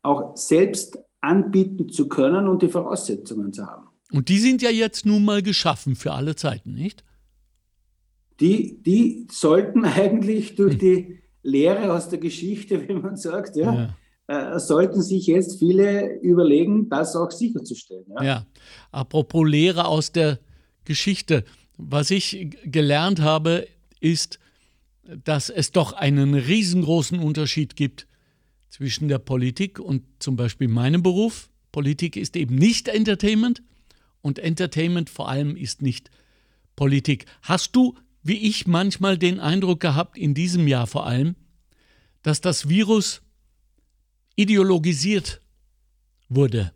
auch 0.01 0.35
selbst 0.35 0.99
anbieten 1.21 1.89
zu 1.89 2.07
können 2.07 2.47
und 2.47 2.61
die 2.61 2.67
Voraussetzungen 2.67 3.51
zu 3.51 3.65
haben. 3.65 3.87
Und 4.11 4.29
die 4.29 4.37
sind 4.37 4.61
ja 4.61 4.69
jetzt 4.69 5.05
nun 5.05 5.25
mal 5.25 5.41
geschaffen 5.41 5.95
für 5.95 6.11
alle 6.11 6.35
Zeiten, 6.35 6.73
nicht? 6.73 7.03
die, 8.39 8.81
die 8.81 9.27
sollten 9.31 9.85
eigentlich 9.85 10.55
durch 10.55 10.77
die 10.77 11.19
Lehre 11.45 11.93
aus 11.93 12.09
der 12.09 12.19
Geschichte, 12.19 12.81
wie 12.87 12.93
man 12.93 13.15
sagt, 13.15 13.55
ja, 13.55 13.73
ja. 13.73 13.95
Äh, 14.27 14.59
sollten 14.59 15.03
sich 15.03 15.27
jetzt 15.27 15.59
viele 15.59 16.19
überlegen, 16.21 16.89
das 16.89 17.15
auch 17.15 17.29
sicherzustellen. 17.29 18.05
Ja. 18.17 18.23
ja, 18.23 18.45
apropos 18.91 19.47
Lehre 19.47 19.85
aus 19.85 20.11
der 20.11 20.39
Geschichte. 20.83 21.43
Was 21.77 22.09
ich 22.09 22.57
gelernt 22.63 23.21
habe, 23.21 23.67
ist, 23.99 24.39
dass 25.23 25.51
es 25.51 25.71
doch 25.71 25.93
einen 25.93 26.33
riesengroßen 26.33 27.19
Unterschied 27.19 27.75
gibt 27.75 28.07
zwischen 28.69 29.07
der 29.07 29.19
Politik 29.19 29.79
und 29.79 30.03
zum 30.17 30.35
Beispiel 30.35 30.69
meinem 30.69 31.03
Beruf. 31.03 31.49
Politik 31.71 32.15
ist 32.15 32.35
eben 32.35 32.55
nicht 32.55 32.87
Entertainment 32.87 33.61
und 34.21 34.39
Entertainment 34.39 35.11
vor 35.11 35.29
allem 35.29 35.55
ist 35.55 35.83
nicht 35.83 36.09
Politik. 36.75 37.25
Hast 37.43 37.75
du 37.75 37.95
wie 38.25 38.39
ich 38.39 38.65
manchmal 38.65 39.19
den 39.19 39.39
Eindruck 39.39 39.79
gehabt, 39.79 40.17
in 40.17 40.33
diesem 40.33 40.67
Jahr 40.67 40.87
vor 40.87 41.05
allem, 41.05 41.35
dass 42.23 42.41
das 42.41 42.67
Virus 42.67 43.21
ideologisiert 44.35 45.41
wurde, 46.27 46.73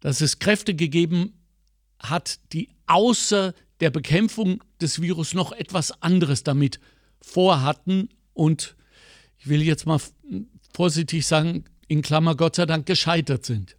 dass 0.00 0.22
es 0.22 0.38
Kräfte 0.38 0.74
gegeben 0.74 1.34
hat, 1.98 2.40
die 2.54 2.70
außer 2.86 3.52
der 3.80 3.90
Bekämpfung 3.90 4.64
des 4.80 5.02
Virus 5.02 5.34
noch 5.34 5.52
etwas 5.52 6.00
anderes 6.00 6.44
damit 6.44 6.80
vorhatten 7.20 8.08
und 8.32 8.74
ich 9.36 9.48
will 9.48 9.60
jetzt 9.60 9.84
mal 9.84 10.00
vorsichtig 10.72 11.26
sagen, 11.26 11.64
in 11.88 12.00
Klammer 12.00 12.36
Gott 12.36 12.56
sei 12.56 12.64
Dank 12.64 12.86
gescheitert 12.86 13.44
sind. 13.44 13.76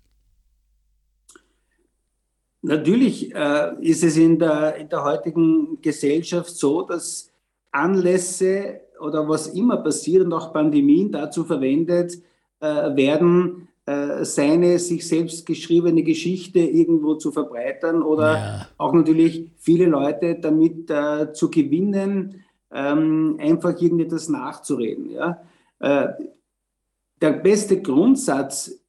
Natürlich 2.63 3.33
äh, 3.33 3.73
ist 3.81 4.03
es 4.03 4.17
in 4.17 4.37
der, 4.37 4.75
in 4.75 4.87
der 4.89 5.03
heutigen 5.03 5.81
Gesellschaft 5.81 6.55
so, 6.55 6.83
dass 6.83 7.31
Anlässe 7.71 8.81
oder 8.99 9.27
was 9.27 9.47
immer 9.47 9.77
passiert 9.77 10.25
und 10.25 10.33
auch 10.33 10.53
Pandemien 10.53 11.11
dazu 11.11 11.43
verwendet 11.43 12.21
äh, 12.59 12.95
werden, 12.95 13.67
äh, 13.85 14.23
seine 14.23 14.77
sich 14.77 15.07
selbst 15.07 15.45
geschriebene 15.45 16.03
Geschichte 16.03 16.59
irgendwo 16.59 17.15
zu 17.15 17.31
verbreitern 17.31 18.03
oder 18.03 18.33
ja. 18.33 18.67
auch 18.77 18.93
natürlich 18.93 19.49
viele 19.57 19.85
Leute 19.85 20.35
damit 20.39 20.89
äh, 20.91 21.33
zu 21.33 21.49
gewinnen, 21.49 22.43
ähm, 22.71 23.37
einfach 23.39 23.81
irgendetwas 23.81 24.29
nachzureden. 24.29 25.09
Ja? 25.09 25.41
Äh, 25.79 26.09
der 27.21 27.31
beste 27.33 27.81
Grundsatz 27.81 28.79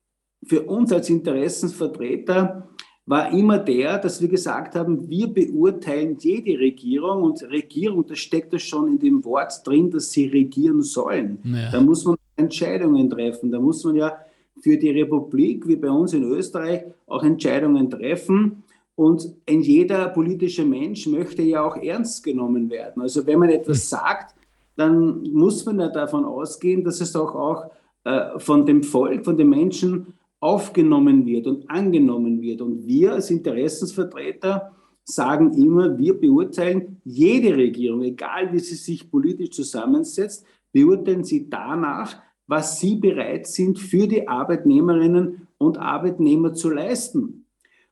für 0.45 0.63
uns 0.63 0.93
als 0.93 1.09
Interessensvertreter 1.09 2.69
war 3.07 3.33
immer 3.33 3.59
der, 3.59 3.99
dass 3.99 4.21
wir 4.21 4.29
gesagt 4.29 4.75
haben, 4.75 5.09
wir 5.09 5.27
beurteilen 5.27 6.17
jede 6.21 6.59
Regierung 6.59 7.23
und 7.25 7.43
Regierung, 7.51 8.07
das 8.07 8.19
steckt 8.21 8.53
ja 8.53 8.59
schon 8.59 8.89
in 8.89 8.99
dem 8.99 9.25
Wort 9.25 9.67
drin, 9.67 9.91
dass 9.91 10.13
sie 10.13 10.27
regieren 10.27 10.83
sollen. 10.83 11.39
Ja. 11.45 11.73
Da 11.73 11.81
muss 11.81 12.05
man 12.05 12.17
Entscheidungen 12.37 13.11
treffen. 13.11 13.51
Da 13.51 13.59
muss 13.59 13.85
man 13.85 13.97
ja 13.97 14.17
für 14.61 14.77
die 14.77 14.91
Republik, 14.91 15.67
wie 15.67 15.77
bei 15.77 15.91
uns 15.91 16.13
in 16.13 16.23
Österreich, 16.23 16.85
auch 17.07 17.23
Entscheidungen 17.23 17.91
treffen. 17.91 18.63
Und 18.95 19.35
ein 19.49 19.63
jeder 19.63 20.09
politische 20.11 20.65
Mensch 20.65 21.07
möchte 21.07 21.43
ja 21.43 21.65
auch 21.65 21.77
ernst 21.77 22.23
genommen 22.23 22.71
werden. 22.71 23.03
Also 23.03 23.27
wenn 23.27 23.39
man 23.39 23.49
etwas 23.49 23.79
hm. 23.79 23.99
sagt, 23.99 24.35
dann 24.77 25.23
muss 25.33 25.65
man 25.67 25.81
ja 25.81 25.89
davon 25.89 26.25
ausgehen, 26.25 26.85
dass 26.85 27.01
es 27.01 27.17
auch, 27.17 27.35
auch 27.35 27.71
äh, 28.05 28.39
von 28.39 28.65
dem 28.65 28.83
Volk, 28.83 29.25
von 29.25 29.37
den 29.37 29.49
Menschen 29.49 30.15
aufgenommen 30.43 31.25
wird 31.25 31.47
und 31.47 31.71
angenommen 31.71 32.43
wird. 32.43 32.61
Und 32.61 32.85
wir 32.87 33.13
als 33.13 33.31
Interessensvertreter 33.31 34.73
sagen 35.05 35.53
immer, 35.55 35.97
wir 35.97 36.19
beurteilen 36.19 37.01
jede 37.05 37.57
Regierung, 37.57 38.03
egal 38.03 38.53
wie 38.53 38.59
sie 38.59 38.75
sich 38.75 39.09
politisch 39.09 39.51
zusammensetzt, 39.51 40.45
beurteilen 40.73 41.23
sie 41.23 41.49
danach, 41.49 42.21
was 42.49 42.81
sie 42.81 42.97
bereit 42.97 43.47
sind, 43.47 43.79
für 43.79 44.09
die 44.09 44.27
Arbeitnehmerinnen 44.27 45.47
und 45.59 45.79
Arbeitnehmer 45.79 46.55
zu 46.55 46.71
leisten. 46.71 47.47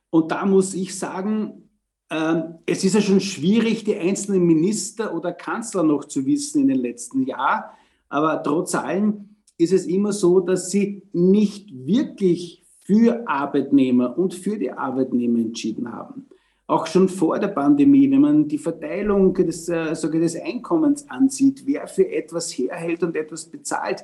Und 0.09 0.31
da 0.31 0.45
muss 0.45 0.73
ich 0.73 0.97
sagen, 0.97 1.69
ähm, 2.09 2.55
es 2.65 2.83
ist 2.83 2.95
ja 2.95 3.01
schon 3.01 3.21
schwierig, 3.21 3.85
die 3.85 3.95
einzelnen 3.95 4.45
Minister 4.45 5.15
oder 5.15 5.31
Kanzler 5.31 5.83
noch 5.83 6.03
zu 6.03 6.25
wissen 6.25 6.63
in 6.63 6.67
den 6.67 6.79
letzten 6.79 7.23
Jahren. 7.23 7.63
Aber 8.09 8.43
trotz 8.43 8.75
allem 8.75 9.30
ist 9.61 9.73
es 9.73 9.85
immer 9.85 10.11
so, 10.11 10.39
dass 10.39 10.71
sie 10.71 11.03
nicht 11.13 11.69
wirklich 11.85 12.63
für 12.83 13.27
Arbeitnehmer 13.27 14.17
und 14.17 14.33
für 14.33 14.57
die 14.57 14.71
Arbeitnehmer 14.71 15.39
entschieden 15.39 15.91
haben. 15.91 16.27
Auch 16.67 16.87
schon 16.87 17.09
vor 17.09 17.37
der 17.37 17.49
Pandemie, 17.49 18.09
wenn 18.09 18.21
man 18.21 18.47
die 18.47 18.57
Verteilung 18.57 19.33
des, 19.33 19.69
äh, 19.69 19.93
des 19.93 20.41
Einkommens 20.41 21.09
ansieht, 21.09 21.63
wer 21.65 21.87
für 21.87 22.09
etwas 22.09 22.51
herhält 22.51 23.03
und 23.03 23.15
etwas 23.15 23.45
bezahlt, 23.45 24.03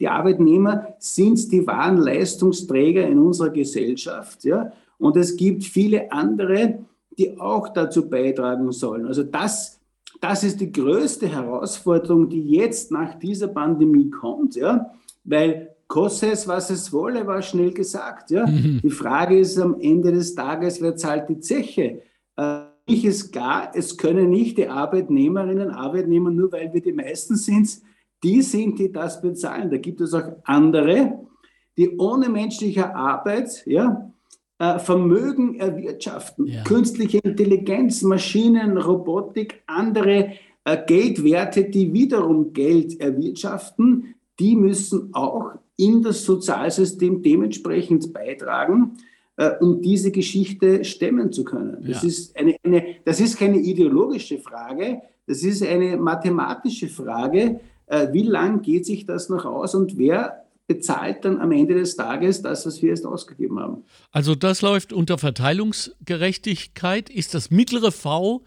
die 0.00 0.08
Arbeitnehmer 0.08 0.94
sind 0.98 1.50
die 1.50 1.66
wahren 1.66 1.96
Leistungsträger 1.96 3.06
in 3.06 3.18
unserer 3.18 3.50
Gesellschaft. 3.50 4.44
Ja? 4.44 4.72
Und 4.98 5.16
es 5.16 5.36
gibt 5.36 5.64
viele 5.64 6.12
andere, 6.12 6.78
die 7.18 7.38
auch 7.38 7.68
dazu 7.68 8.08
beitragen 8.08 8.70
sollen. 8.70 9.06
Also 9.06 9.24
das, 9.24 9.77
das 10.20 10.44
ist 10.44 10.60
die 10.60 10.72
größte 10.72 11.28
Herausforderung, 11.28 12.28
die 12.28 12.42
jetzt 12.42 12.90
nach 12.90 13.18
dieser 13.18 13.48
Pandemie 13.48 14.10
kommt, 14.10 14.56
ja, 14.56 14.90
weil 15.24 15.74
koste 15.86 16.30
es, 16.30 16.46
was 16.46 16.70
es 16.70 16.92
wolle, 16.92 17.26
war 17.26 17.42
schnell 17.42 17.72
gesagt. 17.72 18.30
Ja. 18.30 18.46
Mhm. 18.46 18.80
Die 18.82 18.90
Frage 18.90 19.38
ist 19.38 19.58
am 19.58 19.80
Ende 19.80 20.12
des 20.12 20.34
Tages, 20.34 20.80
wer 20.80 20.96
zahlt 20.96 21.28
die 21.28 21.40
Zeche? 21.40 22.02
Äh, 22.36 22.60
ich 22.86 23.04
ist 23.04 23.32
klar, 23.32 23.72
es 23.74 23.96
können 23.96 24.30
nicht 24.30 24.56
die 24.56 24.68
Arbeitnehmerinnen 24.68 25.68
und 25.68 25.74
Arbeitnehmer, 25.74 26.30
nur 26.30 26.52
weil 26.52 26.72
wir 26.72 26.80
die 26.80 26.92
meisten 26.92 27.36
sind, 27.36 27.68
die 28.22 28.42
sind, 28.42 28.78
die 28.78 28.90
das 28.90 29.20
bezahlen. 29.20 29.70
Da 29.70 29.76
gibt 29.76 30.00
es 30.00 30.14
auch 30.14 30.32
andere, 30.44 31.18
die 31.76 31.96
ohne 31.98 32.28
menschliche 32.28 32.94
Arbeit, 32.94 33.62
ja, 33.66 34.10
Vermögen 34.58 35.60
erwirtschaften. 35.60 36.46
Ja. 36.46 36.64
Künstliche 36.64 37.18
Intelligenz, 37.18 38.02
Maschinen, 38.02 38.76
Robotik, 38.76 39.62
andere 39.66 40.32
äh, 40.68 40.84
Geldwerte, 40.86 41.64
die 41.64 41.92
wiederum 41.92 42.52
Geld 42.52 43.00
erwirtschaften, 43.00 44.14
die 44.38 44.54
müssen 44.54 45.14
auch 45.14 45.52
in 45.76 46.02
das 46.02 46.24
Sozialsystem 46.24 47.22
dementsprechend 47.22 48.12
beitragen, 48.12 48.98
äh, 49.36 49.52
um 49.60 49.80
diese 49.80 50.10
Geschichte 50.10 50.84
stemmen 50.84 51.32
zu 51.32 51.44
können. 51.44 51.84
Das, 51.86 52.02
ja. 52.02 52.08
ist 52.08 52.36
eine, 52.36 52.56
eine, 52.62 52.96
das 53.04 53.20
ist 53.20 53.38
keine 53.38 53.58
ideologische 53.58 54.38
Frage, 54.38 55.00
das 55.26 55.42
ist 55.42 55.62
eine 55.62 55.96
mathematische 55.96 56.88
Frage. 56.88 57.60
Äh, 57.86 58.08
wie 58.12 58.24
lang 58.24 58.60
geht 58.60 58.84
sich 58.84 59.06
das 59.06 59.30
noch 59.30 59.46
aus 59.46 59.74
und 59.74 59.96
wer 59.96 60.44
bezahlt 60.68 61.24
dann 61.24 61.40
am 61.40 61.50
Ende 61.50 61.74
des 61.74 61.96
Tages 61.96 62.42
das, 62.42 62.64
was 62.66 62.80
wir 62.82 62.90
jetzt 62.90 63.06
ausgegeben 63.06 63.58
haben. 63.58 63.84
Also 64.12 64.34
das 64.34 64.62
läuft 64.62 64.92
unter 64.92 65.18
Verteilungsgerechtigkeit. 65.18 67.10
Ist 67.10 67.34
das 67.34 67.50
mittlere 67.50 67.90
V 67.90 68.44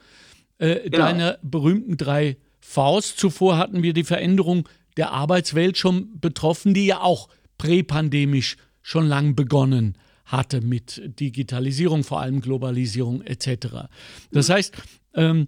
äh, 0.60 0.90
genau. 0.90 1.06
deiner 1.06 1.40
berühmten 1.42 1.98
drei 1.98 2.38
Vs? 2.60 3.16
Zuvor 3.16 3.58
hatten 3.58 3.82
wir 3.82 3.94
die 3.94 4.04
Veränderung 4.04 4.70
der 4.98 5.12
Arbeitswelt 5.12 5.78
schon 5.78 6.20
betroffen, 6.20 6.76
die 6.76 6.86
ja 6.86 7.02
auch 7.02 7.28
präpandemisch 7.58 8.56
schon 8.84 9.08
lang 9.08 9.36
begonnen 9.36 9.98
hatte 10.26 10.62
mit 10.62 11.02
Digitalisierung, 11.20 12.04
vor 12.04 12.22
allem 12.22 12.40
Globalisierung 12.40 13.22
etc. 13.24 13.90
Das 14.32 14.50
heißt, 14.50 14.76
ähm, 15.14 15.48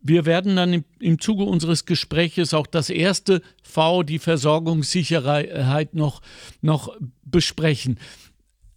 wir 0.00 0.26
werden 0.26 0.56
dann 0.56 0.72
im, 0.72 0.84
im 1.00 1.20
Zuge 1.20 1.44
unseres 1.44 1.84
Gespräches 1.84 2.54
auch 2.54 2.66
das 2.66 2.90
erste 2.90 3.42
V, 3.62 4.02
die 4.02 4.18
Versorgungssicherheit, 4.18 5.94
noch, 5.94 6.22
noch 6.60 6.96
besprechen. 7.24 7.98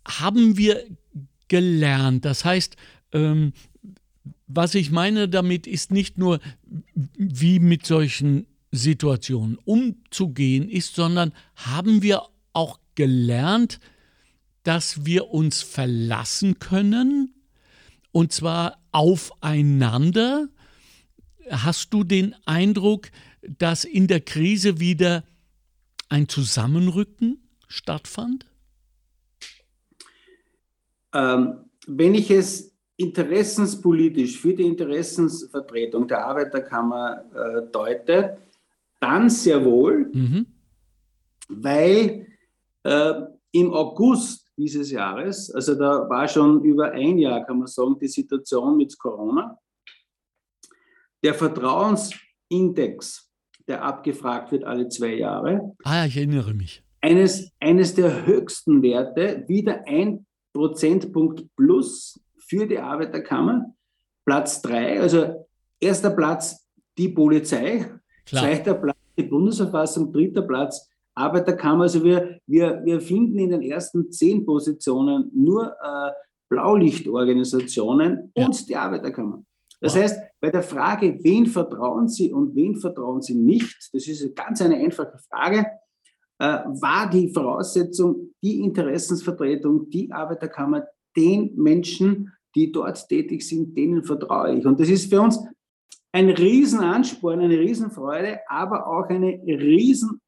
Haben 0.06 0.58
wir 0.58 0.84
gelernt? 1.48 2.26
Das 2.26 2.46
heißt, 2.46 2.76
ähm, 3.14 3.54
was 4.48 4.76
ich 4.76 4.92
meine 4.92 5.28
damit 5.28 5.68
ist 5.68 5.92
nicht 5.92 6.18
nur, 6.18 6.40
wie 6.94 7.60
mit 7.60 7.86
solchen 7.86 8.46
Situationen 8.72 9.58
umzugehen 9.64 10.70
ist, 10.70 10.96
sondern 10.96 11.34
haben 11.56 12.02
wir 12.02 12.24
auch 12.54 12.80
gelernt, 12.96 13.80
dass 14.64 15.06
wir 15.06 15.30
uns 15.30 15.62
verlassen 15.62 16.60
können 16.60 17.34
und 18.16 18.32
zwar 18.32 18.78
aufeinander. 18.94 20.48
Hast 21.50 21.94
du 21.94 22.06
den 22.06 22.34
Eindruck, 22.46 23.08
dass 23.42 23.84
in 23.84 24.08
der 24.08 24.22
Krise 24.22 24.80
wieder 24.80 25.26
ein 26.08 26.30
Zusammenrücken 26.30 27.46
stattfand? 27.68 28.46
Ähm, 31.14 31.66
wenn 31.88 32.16
ich 32.16 32.32
es 32.32 32.74
interessenspolitisch 32.96 34.40
für 34.40 34.54
die 34.54 34.64
Interessensvertretung 34.64 36.08
der 36.08 36.26
Arbeiterkammer 36.26 37.26
äh, 37.36 37.70
deute, 37.70 38.38
dann 39.02 39.30
sehr 39.30 39.66
wohl, 39.66 40.10
mhm. 40.14 40.46
weil 41.50 42.28
äh, 42.84 43.14
im 43.52 43.74
August 43.74 44.45
dieses 44.58 44.92
Jahres. 44.92 45.52
Also 45.52 45.76
da 45.76 46.08
war 46.10 46.28
schon 46.28 46.64
über 46.64 46.92
ein 46.92 47.18
Jahr, 47.18 47.46
kann 47.46 47.60
man 47.60 47.68
sagen, 47.68 47.98
die 48.00 48.08
Situation 48.08 48.78
mit 48.78 48.98
Corona. 48.98 49.58
Der 51.24 51.34
Vertrauensindex, 51.34 53.32
der 53.68 53.84
abgefragt 53.84 54.52
wird 54.52 54.64
alle 54.64 54.88
zwei 54.90 55.16
Jahre. 55.16 55.76
Ah, 55.84 56.06
ich 56.06 56.18
erinnere 56.18 56.54
mich. 56.54 56.84
Eines, 57.02 57.52
eines 57.60 57.94
der 57.94 58.26
höchsten 58.26 58.82
Werte, 58.82 59.44
wieder 59.48 59.84
ein 59.88 60.26
Prozentpunkt 60.54 61.46
plus 61.56 62.20
für 62.38 62.66
die 62.66 62.80
Arbeiterkammer. 62.80 63.76
Platz 64.26 64.62
drei, 64.62 65.00
also 65.00 65.48
erster 65.80 66.10
Platz 66.10 66.68
die 66.98 67.10
Polizei, 67.10 67.92
Klar. 68.26 68.44
zweiter 68.44 68.74
Platz 68.74 68.98
die 69.18 69.24
Bundesverfassung, 69.24 70.12
dritter 70.12 70.42
Platz 70.42 70.90
Arbeiterkammer. 71.16 71.84
Also 71.84 72.04
wir, 72.04 72.40
wir, 72.46 72.82
wir 72.84 73.02
finden 73.02 73.40
in 73.40 73.50
den 73.50 73.62
ersten 73.62 74.12
zehn 74.12 74.46
Positionen 74.46 75.32
nur 75.34 75.76
äh, 75.82 76.12
Blaulichtorganisationen 76.50 78.32
ja. 78.36 78.46
und 78.46 78.70
die 78.70 78.76
Arbeiterkammer. 78.76 79.44
Das 79.82 79.96
wow. 79.96 80.04
heißt, 80.04 80.20
bei 80.40 80.52
der 80.52 80.64
Frage, 80.64 81.18
wen 81.22 81.46
vertrauen 81.48 82.08
Sie 82.08 82.32
und 82.32 82.56
wen 82.56 82.76
vertrauen 82.76 83.22
Sie 83.22 83.36
nicht, 83.36 83.90
das 83.94 84.08
ist 84.08 84.36
ganz 84.36 84.62
eine 84.62 84.76
einfache 84.76 85.18
Frage, 85.30 85.66
äh, 86.40 86.46
war 86.46 87.10
die 87.10 87.32
Voraussetzung, 87.32 88.34
die 88.44 88.62
Interessensvertretung, 88.62 89.90
die 89.90 90.12
Arbeiterkammer, 90.12 90.86
den 91.16 91.56
Menschen, 91.56 92.34
die 92.56 92.72
dort 92.72 93.08
tätig 93.08 93.48
sind, 93.48 93.78
denen 93.78 94.04
vertraue 94.04 94.56
ich. 94.56 94.66
Und 94.66 94.80
das 94.80 94.90
ist 94.90 95.10
für 95.10 95.22
uns 95.22 95.40
ein 96.12 96.30
Riesenansporn, 96.30 97.42
eine 97.42 97.60
Riesenfreude, 97.60 98.40
aber 98.48 98.88
auch 98.88 99.08
eine 99.10 99.42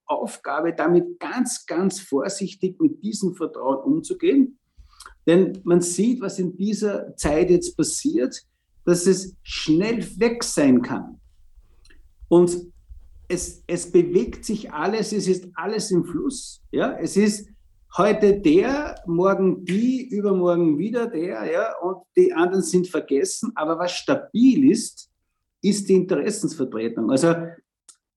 Riesenaufgabe, 0.09 0.73
damit 0.73 1.19
ganz, 1.19 1.65
ganz 1.65 1.99
vorsichtig 1.99 2.79
mit 2.79 3.03
diesem 3.03 3.35
Vertrauen 3.35 3.93
umzugehen. 3.93 4.57
Denn 5.25 5.59
man 5.63 5.81
sieht, 5.81 6.21
was 6.21 6.39
in 6.39 6.55
dieser 6.55 7.15
Zeit 7.15 7.49
jetzt 7.49 7.75
passiert, 7.75 8.41
dass 8.85 9.05
es 9.05 9.35
schnell 9.43 10.05
weg 10.19 10.43
sein 10.43 10.81
kann. 10.81 11.19
Und 12.29 12.57
es, 13.27 13.63
es 13.67 13.91
bewegt 13.91 14.45
sich 14.45 14.71
alles, 14.71 15.11
es 15.11 15.27
ist 15.27 15.49
alles 15.55 15.91
im 15.91 16.05
Fluss. 16.05 16.61
Ja? 16.71 16.97
Es 16.97 17.17
ist 17.17 17.49
heute 17.97 18.39
der, 18.39 18.95
morgen 19.05 19.65
die, 19.65 20.07
übermorgen 20.07 20.77
wieder 20.77 21.07
der, 21.07 21.51
ja? 21.51 21.77
und 21.81 22.03
die 22.15 22.31
anderen 22.31 22.63
sind 22.63 22.87
vergessen. 22.87 23.51
Aber 23.55 23.77
was 23.77 23.91
stabil 23.91 24.71
ist, 24.71 25.09
ist 25.61 25.89
die 25.89 25.95
Interessensvertretung. 25.95 27.11
Also 27.11 27.35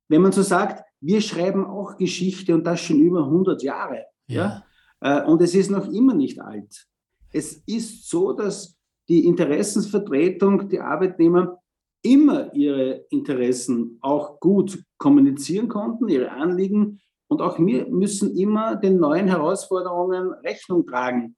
wenn 0.08 0.22
man 0.22 0.30
so 0.32 0.42
sagt, 0.42 0.84
wir 1.00 1.20
schreiben 1.20 1.64
auch 1.64 1.96
Geschichte 1.96 2.54
und 2.54 2.64
das 2.64 2.80
schon 2.80 3.00
über 3.00 3.24
100 3.24 3.62
Jahre. 3.62 4.06
Ja. 4.26 4.64
ja? 5.00 5.22
Äh, 5.22 5.24
und 5.24 5.40
es 5.42 5.54
ist 5.54 5.70
noch 5.70 5.88
immer 5.88 6.14
nicht 6.14 6.40
alt. 6.40 6.86
Es 7.32 7.62
ist 7.66 8.08
so, 8.08 8.32
dass 8.32 8.76
die 9.08 9.24
Interessensvertretung, 9.26 10.68
die 10.68 10.80
Arbeitnehmer 10.80 11.58
immer 12.02 12.52
ihre 12.54 13.04
Interessen 13.10 13.98
auch 14.00 14.40
gut 14.40 14.82
kommunizieren 14.98 15.68
konnten, 15.68 16.08
ihre 16.08 16.30
Anliegen. 16.30 17.00
Und 17.28 17.42
auch 17.42 17.58
wir 17.58 17.88
müssen 17.88 18.36
immer 18.36 18.76
den 18.76 18.98
neuen 18.98 19.28
Herausforderungen 19.28 20.32
Rechnung 20.44 20.86
tragen. 20.86 21.36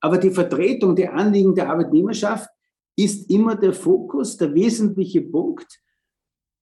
Aber 0.00 0.18
die 0.18 0.30
Vertretung 0.30 0.94
der 0.94 1.14
Anliegen 1.14 1.54
der 1.54 1.70
Arbeitnehmerschaft 1.70 2.48
ist 2.96 3.30
immer 3.30 3.56
der 3.56 3.72
Fokus, 3.72 4.36
der 4.36 4.54
wesentliche 4.54 5.22
Punkt. 5.22 5.80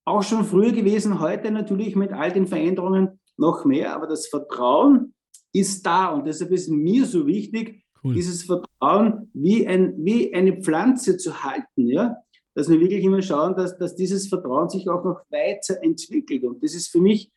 Auch 0.05 0.23
schon 0.23 0.45
früher 0.45 0.71
gewesen, 0.71 1.19
heute 1.19 1.51
natürlich 1.51 1.95
mit 1.95 2.11
all 2.11 2.31
den 2.31 2.47
Veränderungen 2.47 3.19
noch 3.37 3.65
mehr, 3.65 3.95
aber 3.95 4.07
das 4.07 4.27
Vertrauen 4.27 5.13
ist 5.53 5.85
da 5.85 6.07
und 6.07 6.25
deshalb 6.25 6.51
ist 6.51 6.69
mir 6.69 7.05
so 7.05 7.25
wichtig, 7.25 7.83
cool. 8.03 8.13
dieses 8.13 8.43
Vertrauen 8.43 9.29
wie, 9.33 9.67
ein, 9.67 9.93
wie 9.97 10.33
eine 10.33 10.61
Pflanze 10.61 11.17
zu 11.17 11.43
halten, 11.43 11.87
ja? 11.87 12.17
dass 12.55 12.69
wir 12.69 12.79
wirklich 12.79 13.03
immer 13.03 13.21
schauen, 13.21 13.55
dass, 13.55 13.77
dass 13.77 13.95
dieses 13.95 14.27
Vertrauen 14.27 14.69
sich 14.69 14.87
auch 14.89 15.03
noch 15.03 15.21
weiter 15.29 15.77
entwickelt. 15.81 16.43
Und 16.43 16.63
das 16.63 16.75
ist 16.75 16.89
für 16.89 17.01
mich 17.01 17.31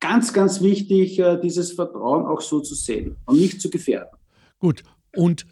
ganz, 0.00 0.32
ganz 0.32 0.60
wichtig, 0.60 1.18
äh, 1.18 1.40
dieses 1.40 1.72
Vertrauen 1.72 2.26
auch 2.26 2.40
so 2.40 2.60
zu 2.60 2.74
sehen 2.74 3.16
und 3.26 3.38
nicht 3.38 3.60
zu 3.60 3.70
gefährden. 3.70 4.16
Gut, 4.58 4.82
und 5.16 5.46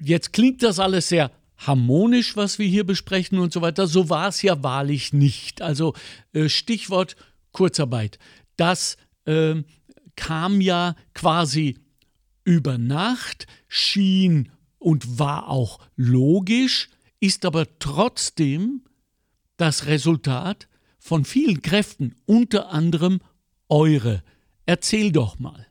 jetzt 0.00 0.32
klingt 0.32 0.62
das 0.62 0.78
alles 0.78 1.08
sehr 1.08 1.30
harmonisch, 1.58 2.36
was 2.36 2.58
wir 2.58 2.66
hier 2.66 2.84
besprechen 2.84 3.38
und 3.38 3.52
so 3.52 3.62
weiter. 3.62 3.86
So 3.86 4.08
war 4.10 4.28
es 4.28 4.42
ja 4.42 4.62
wahrlich 4.62 5.12
nicht. 5.12 5.62
Also 5.62 5.94
äh, 6.32 6.48
Stichwort 6.48 7.16
Kurzarbeit. 7.52 8.18
Das 8.56 8.96
äh, 9.24 9.62
kam 10.16 10.60
ja 10.60 10.94
quasi 11.14 11.78
über 12.44 12.78
Nacht, 12.78 13.46
schien 13.68 14.50
und 14.78 15.18
war 15.18 15.48
auch 15.48 15.80
logisch, 15.96 16.88
ist 17.18 17.44
aber 17.44 17.66
trotzdem 17.78 18.82
das 19.56 19.86
Resultat 19.86 20.68
von 20.98 21.24
vielen 21.24 21.62
Kräften, 21.62 22.14
unter 22.26 22.70
anderem 22.70 23.20
eure. 23.68 24.22
Erzähl 24.64 25.12
doch 25.12 25.38
mal. 25.38 25.66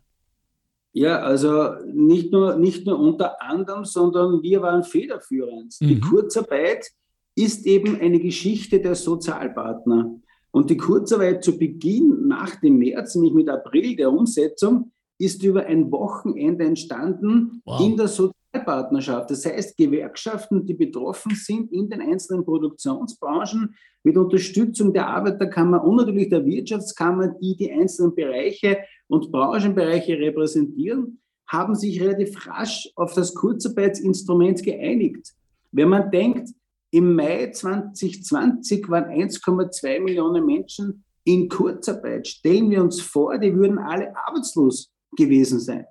Ja, 0.95 1.19
also 1.19 1.71
nicht 1.93 2.31
nur, 2.31 2.55
nicht 2.55 2.87
nur 2.87 2.97
unter 2.97 3.41
anderem, 3.41 3.83
sondern 3.83 4.41
wir 4.41 4.61
waren 4.61 4.81
federführend. 4.81 5.75
Mhm. 5.81 5.87
Die 5.87 5.99
Kurzarbeit 5.99 6.89
ist 7.35 7.65
eben 7.65 7.99
eine 7.99 8.17
Geschichte 8.17 8.79
der 8.79 8.95
Sozialpartner. 8.95 10.15
Und 10.51 10.69
die 10.69 10.77
Kurzarbeit 10.77 11.43
zu 11.43 11.59
Beginn 11.59 12.29
nach 12.29 12.55
dem 12.61 12.77
März, 12.77 13.15
nämlich 13.15 13.33
mit 13.33 13.49
April 13.49 13.97
der 13.97 14.09
Umsetzung, 14.09 14.93
ist 15.17 15.43
über 15.43 15.65
ein 15.65 15.91
Wochenende 15.91 16.63
entstanden 16.63 17.61
wow. 17.65 17.81
in 17.81 17.97
der 17.97 18.07
Sozialpartnerschaft. 18.07 19.29
Das 19.31 19.45
heißt, 19.45 19.75
Gewerkschaften, 19.75 20.65
die 20.65 20.75
betroffen 20.75 21.35
sind 21.35 21.73
in 21.73 21.89
den 21.89 21.99
einzelnen 21.99 22.45
Produktionsbranchen, 22.45 23.75
mit 24.03 24.15
Unterstützung 24.15 24.93
der 24.93 25.07
Arbeiterkammer 25.07 25.83
und 25.83 25.97
natürlich 25.97 26.29
der 26.29 26.45
Wirtschaftskammer, 26.45 27.35
die 27.41 27.57
die 27.57 27.71
einzelnen 27.73 28.15
Bereiche 28.15 28.77
und 29.07 29.31
Branchenbereiche 29.31 30.17
repräsentieren, 30.17 31.19
haben 31.47 31.75
sich 31.75 32.01
relativ 32.01 32.47
rasch 32.47 32.89
auf 32.95 33.13
das 33.13 33.33
Kurzarbeitsinstrument 33.35 34.63
geeinigt. 34.63 35.33
Wenn 35.71 35.89
man 35.89 36.09
denkt, 36.09 36.49
im 36.91 37.15
Mai 37.15 37.51
2020 37.51 38.87
waren 38.89 39.05
1,2 39.05 39.99
Millionen 39.99 40.45
Menschen 40.45 41.03
in 41.25 41.49
Kurzarbeit. 41.49 42.27
Stellen 42.27 42.69
wir 42.69 42.81
uns 42.81 43.01
vor, 43.01 43.37
die 43.37 43.53
würden 43.53 43.77
alle 43.79 44.15
arbeitslos 44.15 44.91
gewesen 45.15 45.59
sein. 45.59 45.85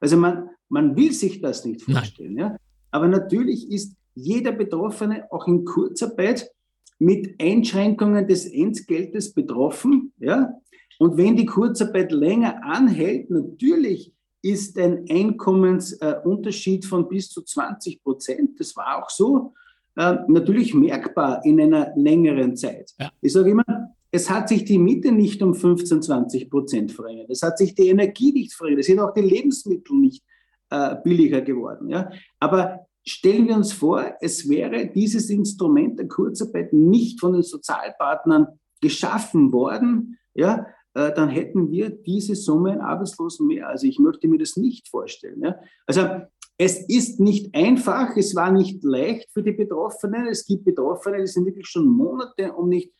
Also 0.00 0.16
man, 0.16 0.50
man 0.68 0.96
will 0.96 1.12
sich 1.12 1.40
das 1.40 1.64
nicht 1.64 1.82
vorstellen. 1.82 2.36
Ja? 2.36 2.56
Aber 2.90 3.06
natürlich 3.06 3.70
ist 3.70 3.94
jeder 4.14 4.52
Betroffene 4.52 5.30
auch 5.30 5.46
in 5.46 5.64
Kurzarbeit 5.64 6.50
mit 6.98 7.40
Einschränkungen 7.40 8.26
des 8.26 8.46
Entgeltes 8.46 9.32
betroffen. 9.32 10.12
Ja? 10.18 10.52
Und 10.98 11.16
wenn 11.16 11.36
die 11.36 11.46
Kurzarbeit 11.46 12.12
länger 12.12 12.62
anhält, 12.64 13.30
natürlich 13.30 14.12
ist 14.42 14.78
ein 14.78 15.04
Einkommensunterschied 15.08 16.84
von 16.84 17.08
bis 17.08 17.30
zu 17.30 17.42
20 17.42 18.02
Prozent, 18.02 18.58
das 18.58 18.76
war 18.76 19.02
auch 19.02 19.10
so, 19.10 19.52
äh, 19.96 20.16
natürlich 20.28 20.74
merkbar 20.74 21.44
in 21.44 21.60
einer 21.60 21.92
längeren 21.96 22.56
Zeit. 22.56 22.92
Ja. 22.98 23.10
Ich 23.20 23.32
sage 23.32 23.50
immer, 23.50 23.64
es 24.10 24.30
hat 24.30 24.48
sich 24.48 24.64
die 24.64 24.78
Miete 24.78 25.12
nicht 25.12 25.42
um 25.42 25.54
15, 25.54 26.02
20 26.02 26.50
Prozent 26.50 26.92
verändert. 26.92 27.30
Es 27.30 27.42
hat 27.42 27.58
sich 27.58 27.74
die 27.74 27.88
Energie 27.88 28.32
nicht 28.32 28.52
verändert. 28.52 28.80
Es 28.80 28.86
sind 28.86 28.98
auch 28.98 29.12
die 29.12 29.20
Lebensmittel 29.20 29.96
nicht 29.96 30.24
äh, 30.70 30.96
billiger 31.04 31.42
geworden. 31.42 31.88
Ja? 31.88 32.10
Aber 32.40 32.86
stellen 33.06 33.46
wir 33.46 33.56
uns 33.56 33.72
vor, 33.72 34.14
es 34.20 34.48
wäre 34.48 34.86
dieses 34.86 35.30
Instrument 35.30 35.98
der 35.98 36.08
Kurzarbeit 36.08 36.72
nicht 36.72 37.20
von 37.20 37.34
den 37.34 37.42
Sozialpartnern 37.42 38.46
geschaffen 38.80 39.52
worden, 39.52 40.18
ja, 40.34 40.66
äh, 40.94 41.12
dann 41.14 41.28
hätten 41.28 41.70
wir 41.70 41.90
diese 41.90 42.34
Summe 42.34 42.72
an 42.72 42.80
Arbeitslosen 42.80 43.46
mehr. 43.46 43.68
Also 43.68 43.86
ich 43.86 43.98
möchte 43.98 44.28
mir 44.28 44.38
das 44.38 44.56
nicht 44.56 44.88
vorstellen. 44.88 45.42
Ja? 45.42 45.56
Also 45.86 46.22
es 46.58 46.88
ist 46.88 47.20
nicht 47.20 47.54
einfach, 47.54 48.16
es 48.16 48.34
war 48.34 48.50
nicht 48.50 48.82
leicht 48.84 49.30
für 49.32 49.42
die 49.42 49.52
Betroffenen. 49.52 50.26
Es 50.26 50.46
gibt 50.46 50.64
Betroffene, 50.64 51.20
die 51.20 51.26
sind 51.26 51.46
wirklich 51.46 51.66
schon 51.66 51.86
Monate, 51.86 52.52
um 52.52 52.68
nicht 52.68 52.92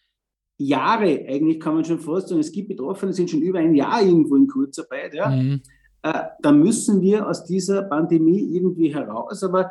Jahre, 0.57 1.26
eigentlich 1.26 1.59
kann 1.59 1.74
man 1.74 1.85
schon 1.85 1.98
vorstellen, 1.98 2.40
es 2.40 2.53
gibt 2.53 2.68
Betroffene, 2.68 3.12
die 3.12 3.16
sind 3.16 3.31
schon 3.31 3.40
über 3.40 3.61
ein 3.61 3.74
Jahr 3.74 4.03
irgendwo 4.03 4.37
in 4.37 4.46
Kurzarbeit. 4.46 5.14
Ja? 5.14 5.31
Mhm. 5.31 5.62
Äh, 6.03 6.22
da 6.40 6.53
müssen 6.53 7.00
wir 7.00 7.26
aus 7.26 7.44
dieser 7.44 7.83
Pandemie 7.83 8.55
irgendwie 8.55 8.94
heraus. 8.94 9.42
Aber 9.42 9.70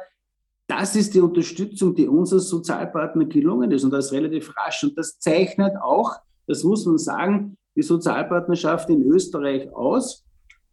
das 0.68 0.96
ist 0.96 1.14
die 1.14 1.22
Unterstützung, 1.22 1.96
die 1.96 2.08
uns 2.08 2.34
als 2.34 2.50
Sozialpartner 2.50 3.26
gelungen 3.26 3.72
ist 3.72 3.84
und 3.84 3.92
das 3.92 4.12
relativ 4.12 4.56
rasch. 4.58 4.84
Und 4.84 4.98
das 4.98 5.20
zeichnet 5.20 5.74
auch, 5.82 6.16
das 6.48 6.64
muss 6.64 6.86
man 6.86 6.98
sagen, 6.98 7.58
die 7.76 7.82
Sozialpartnerschaft 7.82 8.90
in 8.90 9.04
Österreich 9.04 9.72
aus, 9.74 10.26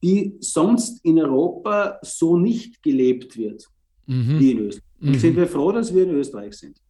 die 0.02 0.35
sonst 0.40 1.04
in 1.04 1.18
Europa 1.18 1.98
so 2.02 2.37
nicht 2.37 2.82
gelebt 2.82 3.37
wird 3.37 3.66
mhm. 4.06 4.38
wie 4.38 4.50
in 4.52 4.59
Österreich. 4.59 4.85
Mhm. 5.00 5.18
sind 5.18 5.37
wir 5.37 5.46
froh, 5.46 5.72
dass 5.72 5.94
wir 5.94 6.04
in 6.04 6.11
Österreich 6.11 6.54
sind. 6.54 6.80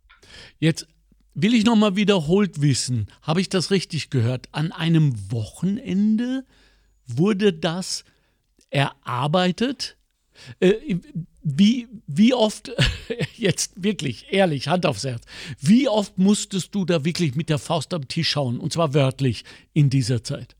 Jetzt 0.59 0.87
will 1.35 1.55
ich 1.55 1.65
nochmal 1.65 1.97
wiederholt 1.97 2.63
wissen, 2.63 3.07
habe 3.23 3.41
ich 3.41 3.49
das 3.49 3.71
richtig 3.71 4.11
gehört? 4.11 4.49
An 4.53 4.73
einem 4.73 5.15
Wochenende 5.31 6.45
wurde 7.07 7.53
das 7.53 8.05
erarbeitet? 8.71 9.97
Äh, 10.61 10.97
wie, 11.43 11.89
wie 12.07 12.35
oft, 12.35 12.73
jetzt 13.37 13.83
wirklich 13.83 14.27
ehrlich, 14.31 14.69
Hand 14.69 14.87
aufs 14.87 15.05
Herz, 15.05 15.23
wie 15.61 15.89
oft 15.89 16.19
musstest 16.19 16.75
du 16.75 16.85
da 16.85 17.05
wirklich 17.05 17.35
mit 17.35 17.49
der 17.49 17.59
Faust 17.59 17.95
am 17.95 18.09
Tisch 18.09 18.31
schauen, 18.31 18.59
und 18.59 18.73
zwar 18.73 18.95
wörtlich 18.95 19.45
in 19.73 19.91
dieser 19.91 20.23
Zeit? 20.23 20.57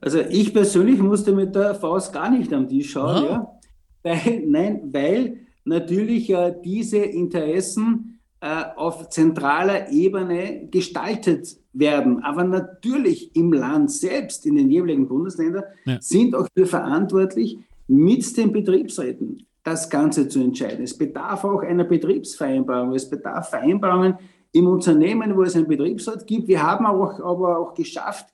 Also 0.00 0.20
ich 0.20 0.52
persönlich 0.52 0.98
musste 0.98 1.32
mit 1.32 1.54
der 1.54 1.76
Faust 1.76 2.12
gar 2.12 2.30
nicht 2.30 2.52
am 2.52 2.68
Tisch 2.68 2.90
schauen, 2.90 3.24
ah. 3.24 3.24
ja. 3.24 3.58
Weil, 4.02 4.42
nein, 4.46 4.80
weil 4.92 5.36
natürlich 5.64 6.28
äh, 6.30 6.54
diese 6.64 6.98
Interessen 6.98 8.18
äh, 8.40 8.64
auf 8.74 9.08
zentraler 9.10 9.92
Ebene 9.92 10.66
gestaltet 10.68 11.56
werden. 11.72 12.24
Aber 12.24 12.42
natürlich 12.42 13.36
im 13.36 13.52
Land 13.52 13.92
selbst, 13.92 14.44
in 14.46 14.56
den 14.56 14.68
jeweiligen 14.68 15.06
Bundesländern, 15.06 15.62
ja. 15.84 15.98
sind 16.00 16.34
auch 16.34 16.48
wir 16.54 16.66
verantwortlich, 16.66 17.58
mit 17.92 18.36
den 18.36 18.52
Betriebsräten 18.52 19.46
das 19.62 19.90
Ganze 19.90 20.26
zu 20.26 20.40
entscheiden. 20.40 20.82
Es 20.82 20.96
bedarf 20.96 21.44
auch 21.44 21.60
einer 21.60 21.84
Betriebsvereinbarung. 21.84 22.94
Es 22.94 23.08
bedarf 23.08 23.50
Vereinbarungen 23.50 24.14
im 24.52 24.66
Unternehmen, 24.66 25.36
wo 25.36 25.42
es 25.42 25.54
einen 25.54 25.68
Betriebsrat 25.68 26.26
gibt. 26.26 26.48
Wir 26.48 26.62
haben 26.62 26.86
auch, 26.86 27.20
aber 27.20 27.58
auch 27.58 27.74
geschafft, 27.74 28.26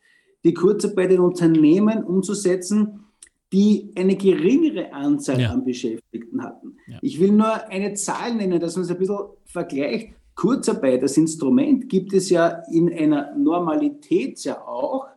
die 0.45 0.55
Kurzarbeit 0.55 1.11
in 1.11 1.21
Unternehmen 1.21 2.05
umzusetzen, 2.05 3.05
die 3.53 3.91
eine 3.97 4.17
geringere 4.17 4.93
Anzahl 4.93 5.41
ja. 5.41 5.51
an 5.51 5.65
Beschäftigten 5.65 6.43
hatten. 6.43 6.77
Ja. 6.87 6.99
Ich 7.03 7.19
will 7.19 7.33
nur 7.33 7.69
eine 7.69 7.95
Zahl 7.95 8.35
nennen, 8.35 8.61
dass 8.61 8.77
man 8.77 8.85
es 8.85 8.91
ein 8.91 8.99
bisschen 8.99 9.19
vergleicht. 9.45 10.15
Kurzarbeit, 10.35 11.03
das 11.03 11.17
Instrument 11.17 11.89
gibt 11.89 12.13
es 12.13 12.31
ja 12.31 12.63
in 12.71 12.93
einer 12.93 13.35
Normalität 13.35 14.39
ja 14.45 14.61
auch. 14.63 15.09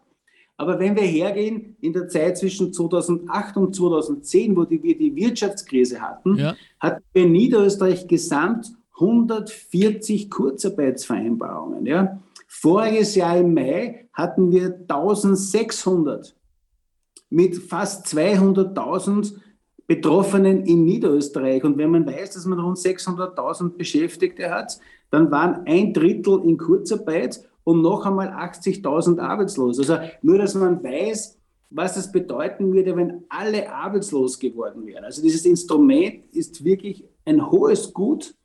Aber 0.61 0.77
wenn 0.77 0.95
wir 0.95 1.01
hergehen 1.01 1.75
in 1.81 1.91
der 1.91 2.07
Zeit 2.07 2.37
zwischen 2.37 2.71
2008 2.71 3.57
und 3.57 3.75
2010, 3.75 4.55
wo 4.55 4.63
die, 4.63 4.83
wir 4.83 4.95
die 4.95 5.15
Wirtschaftskrise 5.15 5.99
hatten, 5.99 6.37
ja. 6.37 6.55
hatten 6.79 7.03
wir 7.13 7.23
in 7.23 7.31
Niederösterreich 7.31 8.07
gesamt 8.07 8.71
140 8.93 10.29
Kurzarbeitsvereinbarungen. 10.29 11.87
Ja. 11.87 12.19
Voriges 12.47 13.15
Jahr 13.15 13.37
im 13.37 13.55
Mai 13.55 14.07
hatten 14.13 14.51
wir 14.51 14.75
1600 14.87 16.35
mit 17.31 17.57
fast 17.57 18.05
200.000 18.15 19.33
Betroffenen 19.87 20.63
in 20.67 20.85
Niederösterreich. 20.85 21.63
Und 21.63 21.79
wenn 21.79 21.89
man 21.89 22.05
weiß, 22.05 22.35
dass 22.35 22.45
man 22.45 22.59
rund 22.59 22.77
600.000 22.77 23.77
Beschäftigte 23.77 24.51
hat, 24.51 24.79
dann 25.09 25.31
waren 25.31 25.65
ein 25.65 25.91
Drittel 25.91 26.39
in 26.43 26.59
Kurzarbeit 26.59 27.43
und 27.63 27.81
noch 27.81 28.05
einmal 28.05 28.29
80.000 28.29 29.19
arbeitslos. 29.19 29.79
Also 29.79 29.97
nur, 30.21 30.37
dass 30.37 30.55
man 30.55 30.83
weiß, 30.83 31.37
was 31.69 31.95
das 31.95 32.11
bedeuten 32.11 32.73
würde, 32.73 32.95
wenn 32.95 33.23
alle 33.29 33.71
arbeitslos 33.71 34.39
geworden 34.39 34.85
wären. 34.85 35.05
Also 35.05 35.21
dieses 35.21 35.45
Instrument 35.45 36.25
ist 36.33 36.63
wirklich 36.63 37.05
ein 37.25 37.49
hohes 37.49 37.93
Gut 37.93 38.35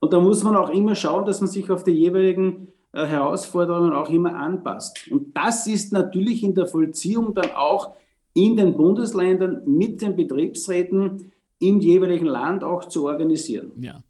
und 0.00 0.12
da 0.12 0.20
muss 0.20 0.42
man 0.42 0.56
auch 0.56 0.70
immer 0.70 0.96
schauen, 0.96 1.24
dass 1.24 1.40
man 1.40 1.48
sich 1.48 1.70
auf 1.70 1.84
die 1.84 1.92
jeweiligen 1.92 2.68
äh, 2.92 3.06
Herausforderungen 3.06 3.92
auch 3.92 4.10
immer 4.10 4.34
anpasst. 4.34 5.08
Und 5.10 5.36
das 5.36 5.66
ist 5.68 5.92
natürlich 5.92 6.42
in 6.42 6.54
der 6.54 6.66
Vollziehung 6.66 7.34
dann 7.34 7.52
auch 7.52 7.94
in 8.34 8.56
den 8.56 8.76
Bundesländern 8.76 9.62
mit 9.64 10.02
den 10.02 10.16
Betriebsräten 10.16 11.32
im 11.60 11.80
jeweiligen 11.80 12.26
Land 12.26 12.64
auch 12.64 12.86
zu 12.88 13.06
organisieren. 13.06 13.70
Ja. 13.80 14.02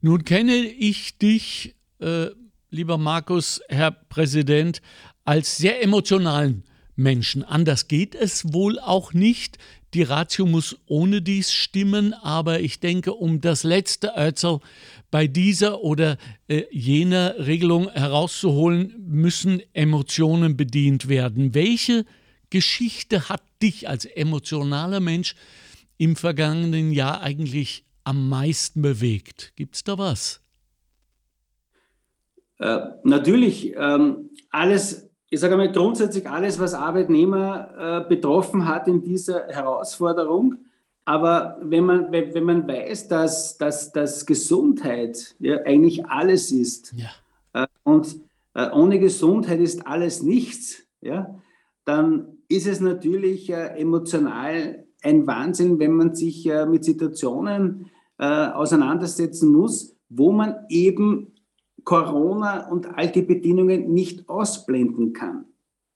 Nun 0.00 0.24
kenne 0.24 0.54
ich 0.54 1.18
dich, 1.18 1.74
äh, 1.98 2.26
lieber 2.72 2.98
Markus, 2.98 3.60
Herr 3.68 3.90
Präsident, 3.90 4.82
als 5.24 5.58
sehr 5.58 5.82
emotionalen 5.82 6.64
Menschen. 6.96 7.44
Anders 7.44 7.86
geht 7.86 8.14
es 8.14 8.52
wohl 8.52 8.78
auch 8.78 9.12
nicht. 9.12 9.58
Die 9.94 10.02
Ratio 10.02 10.46
muss 10.46 10.78
ohne 10.86 11.20
dies 11.20 11.52
stimmen, 11.52 12.14
aber 12.14 12.60
ich 12.60 12.80
denke, 12.80 13.12
um 13.12 13.40
das 13.42 13.62
letzte 13.62 14.14
Ötzel 14.16 14.60
bei 15.10 15.26
dieser 15.26 15.82
oder 15.82 16.16
äh, 16.48 16.62
jener 16.70 17.34
Regelung 17.38 17.90
herauszuholen, 17.90 18.94
müssen 19.06 19.62
Emotionen 19.74 20.56
bedient 20.56 21.08
werden. 21.08 21.54
Welche 21.54 22.06
Geschichte 22.48 23.28
hat 23.28 23.42
dich 23.60 23.88
als 23.88 24.06
emotionaler 24.06 25.00
Mensch 25.00 25.34
im 25.98 26.16
vergangenen 26.16 26.90
Jahr 26.90 27.20
eigentlich 27.20 27.84
am 28.04 28.30
meisten 28.30 28.80
bewegt? 28.80 29.52
Gibt 29.56 29.76
es 29.76 29.84
da 29.84 29.98
was? 29.98 30.41
Äh, 32.62 32.92
natürlich, 33.02 33.74
ähm, 33.76 34.30
alles, 34.50 35.10
ich 35.30 35.40
sage 35.40 35.56
mal 35.56 35.72
grundsätzlich 35.72 36.30
alles, 36.30 36.60
was 36.60 36.74
Arbeitnehmer 36.74 38.04
äh, 38.04 38.08
betroffen 38.08 38.68
hat 38.68 38.86
in 38.86 39.02
dieser 39.02 39.48
Herausforderung. 39.48 40.58
Aber 41.04 41.58
wenn 41.60 41.84
man, 41.84 42.12
wenn, 42.12 42.32
wenn 42.34 42.44
man 42.44 42.68
weiß, 42.68 43.08
dass, 43.08 43.58
dass, 43.58 43.90
dass 43.90 44.26
Gesundheit 44.26 45.34
ja, 45.40 45.56
eigentlich 45.64 46.06
alles 46.06 46.52
ist 46.52 46.94
ja. 46.96 47.64
äh, 47.64 47.66
und 47.82 48.14
äh, 48.54 48.70
ohne 48.70 49.00
Gesundheit 49.00 49.58
ist 49.58 49.84
alles 49.84 50.22
nichts, 50.22 50.84
ja, 51.00 51.34
dann 51.84 52.38
ist 52.46 52.68
es 52.68 52.78
natürlich 52.78 53.50
äh, 53.50 53.76
emotional 53.76 54.84
ein 55.02 55.26
Wahnsinn, 55.26 55.80
wenn 55.80 55.94
man 55.94 56.14
sich 56.14 56.48
mit 56.68 56.84
Situationen 56.84 57.90
auseinandersetzen 58.18 59.50
muss, 59.50 59.96
wo 60.08 60.30
man 60.30 60.54
eben 60.68 61.31
Corona 61.84 62.68
und 62.68 62.86
all 62.96 63.10
die 63.10 63.22
Bedingungen 63.22 63.92
nicht 63.92 64.28
ausblenden 64.28 65.12
kann. 65.12 65.44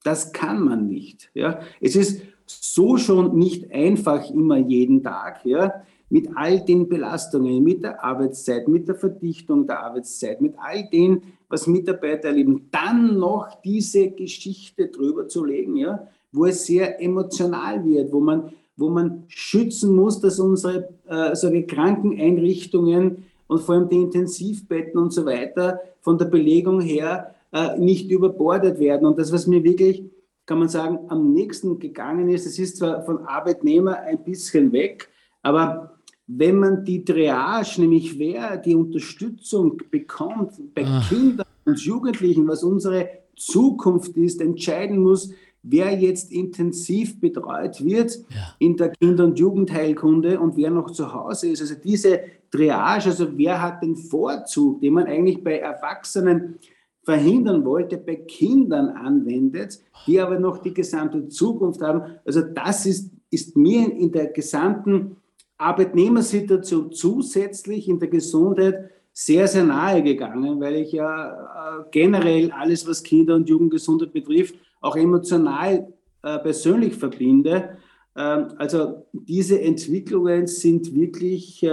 Das 0.04 0.32
kann 0.32 0.60
man 0.60 0.86
nicht. 0.86 1.30
Ja. 1.34 1.60
Es 1.80 1.96
ist 1.96 2.22
so 2.46 2.96
schon 2.96 3.36
nicht 3.36 3.72
einfach 3.72 4.30
immer 4.30 4.56
jeden 4.56 5.02
Tag, 5.02 5.44
ja, 5.44 5.82
mit 6.08 6.28
all 6.36 6.64
den 6.64 6.88
Belastungen, 6.88 7.62
mit 7.64 7.82
der 7.82 8.04
Arbeitszeit, 8.04 8.68
mit 8.68 8.86
der 8.86 8.94
Verdichtung 8.94 9.66
der 9.66 9.82
Arbeitszeit, 9.82 10.40
mit 10.40 10.54
all 10.58 10.88
dem, 10.88 11.22
was 11.48 11.66
Mitarbeiter 11.66 12.28
erleben, 12.28 12.68
dann 12.70 13.18
noch 13.18 13.60
diese 13.64 14.10
Geschichte 14.10 14.88
drüber 14.88 15.26
zu 15.26 15.44
legen, 15.44 15.76
ja, 15.76 16.06
wo 16.30 16.46
es 16.46 16.66
sehr 16.66 17.02
emotional 17.02 17.84
wird, 17.84 18.12
wo 18.12 18.20
man, 18.20 18.52
wo 18.76 18.88
man 18.88 19.24
schützen 19.26 19.96
muss, 19.96 20.20
dass 20.20 20.38
unsere 20.38 20.88
äh, 21.08 21.34
sage, 21.34 21.66
Krankeneinrichtungen 21.66 23.24
und 23.48 23.60
vor 23.60 23.74
allem 23.74 23.88
die 23.88 23.96
Intensivbetten 23.96 25.00
und 25.00 25.12
so 25.12 25.24
weiter 25.26 25.80
von 26.00 26.18
der 26.18 26.26
Belegung 26.26 26.80
her 26.80 27.34
äh, 27.52 27.78
nicht 27.78 28.10
überbordet 28.10 28.78
werden. 28.78 29.06
Und 29.06 29.18
das, 29.18 29.32
was 29.32 29.46
mir 29.46 29.62
wirklich, 29.64 30.04
kann 30.46 30.58
man 30.58 30.68
sagen, 30.68 30.98
am 31.08 31.32
nächsten 31.32 31.78
gegangen 31.78 32.28
ist, 32.28 32.46
es 32.46 32.58
ist 32.58 32.76
zwar 32.78 33.02
von 33.02 33.26
Arbeitnehmer 33.26 33.98
ein 34.00 34.22
bisschen 34.22 34.72
weg, 34.72 35.08
aber 35.42 35.96
wenn 36.26 36.58
man 36.58 36.84
die 36.84 37.04
Triage, 37.04 37.80
nämlich 37.80 38.18
wer 38.18 38.56
die 38.56 38.74
Unterstützung 38.74 39.80
bekommt 39.90 40.74
bei 40.74 40.84
Ach. 40.84 41.08
Kindern 41.08 41.46
und 41.64 41.78
Jugendlichen, 41.80 42.48
was 42.48 42.64
unsere 42.64 43.08
Zukunft 43.36 44.16
ist, 44.16 44.40
entscheiden 44.40 44.98
muss, 44.98 45.30
wer 45.62 45.92
jetzt 45.98 46.32
intensiv 46.32 47.20
betreut 47.20 47.84
wird 47.84 48.18
ja. 48.30 48.54
in 48.58 48.76
der 48.76 48.90
Kinder- 48.90 49.24
und 49.24 49.38
Jugendheilkunde 49.38 50.40
und 50.40 50.56
wer 50.56 50.70
noch 50.70 50.90
zu 50.90 51.12
Hause 51.12 51.48
ist. 51.50 51.60
Also 51.60 51.74
diese 51.74 52.20
Triage, 52.50 53.10
also 53.10 53.36
wer 53.36 53.60
hat 53.60 53.82
den 53.82 53.96
Vorzug, 53.96 54.80
den 54.80 54.94
man 54.94 55.06
eigentlich 55.06 55.42
bei 55.42 55.58
Erwachsenen 55.58 56.58
verhindern 57.02 57.64
wollte, 57.64 57.98
bei 57.98 58.16
Kindern 58.16 58.88
anwendet, 58.88 59.80
die 60.06 60.20
aber 60.20 60.38
noch 60.38 60.58
die 60.58 60.74
gesamte 60.74 61.28
Zukunft 61.28 61.80
haben. 61.80 62.18
Also 62.24 62.42
das 62.42 62.84
ist, 62.84 63.12
ist 63.30 63.56
mir 63.56 63.92
in 63.92 64.10
der 64.10 64.26
gesamten 64.26 65.16
Arbeitnehmersituation 65.56 66.92
zusätzlich 66.92 67.88
in 67.88 67.98
der 67.98 68.08
Gesundheit 68.08 68.90
sehr, 69.12 69.48
sehr 69.48 69.64
nahe 69.64 70.02
gegangen, 70.02 70.60
weil 70.60 70.76
ich 70.76 70.92
ja 70.92 71.30
äh, 71.30 71.84
generell 71.90 72.50
alles, 72.50 72.86
was 72.86 73.02
Kinder- 73.02 73.36
und 73.36 73.48
Jugendgesundheit 73.48 74.12
betrifft, 74.12 74.56
auch 74.80 74.96
emotional 74.96 75.92
äh, 76.22 76.38
persönlich 76.40 76.94
verbinde. 76.96 77.78
Ähm, 78.16 78.54
also 78.58 79.06
diese 79.12 79.60
Entwicklungen 79.60 80.46
sind 80.46 80.94
wirklich, 80.94 81.62
äh, 81.62 81.68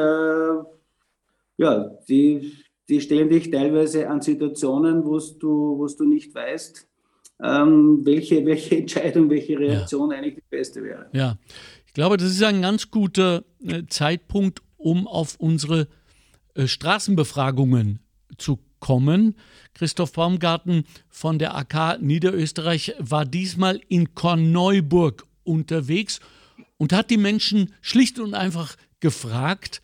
ja, 1.58 1.98
die, 2.08 2.54
die 2.90 3.02
stellen 3.02 3.30
dich 3.30 3.50
teilweise 3.50 4.10
an 4.10 4.22
Situationen, 4.22 5.06
wo 5.06 5.20
du, 5.20 5.88
du 5.88 6.04
nicht 6.04 6.36
weißt, 6.36 6.88
ähm, 7.42 8.02
welche, 8.04 8.46
welche 8.46 8.78
Entscheidung, 8.80 9.30
welche 9.30 9.58
Reaktion 9.58 10.12
ja. 10.12 10.18
eigentlich 10.18 10.36
die 10.36 10.44
beste 10.50 10.84
wäre. 10.84 11.08
Ja, 11.14 11.38
ich 11.88 11.94
glaube, 11.94 12.18
das 12.18 12.32
ist 12.32 12.44
ein 12.44 12.62
ganz 12.62 12.92
guter 12.92 13.44
äh, 13.66 13.84
Zeitpunkt, 13.88 14.62
um 14.78 15.08
auf 15.08 15.36
unsere 15.40 15.88
äh, 16.56 16.68
Straßenbefragungen 16.68 18.00
zu 18.38 18.60
kommen. 18.80 19.36
Christoph 19.74 20.12
Baumgarten 20.12 20.84
von 21.10 21.40
der 21.40 21.56
AK 21.56 22.02
Niederösterreich 22.02 22.96
war 23.00 23.26
diesmal 23.26 23.80
in 23.88 24.14
Korneuburg 24.14 25.26
unterwegs 25.44 26.20
und 26.78 26.94
hat 26.94 27.10
die 27.10 27.18
Menschen 27.18 27.74
schlicht 27.82 28.20
und 28.20 28.34
einfach 28.34 28.76
gefragt, 29.00 29.82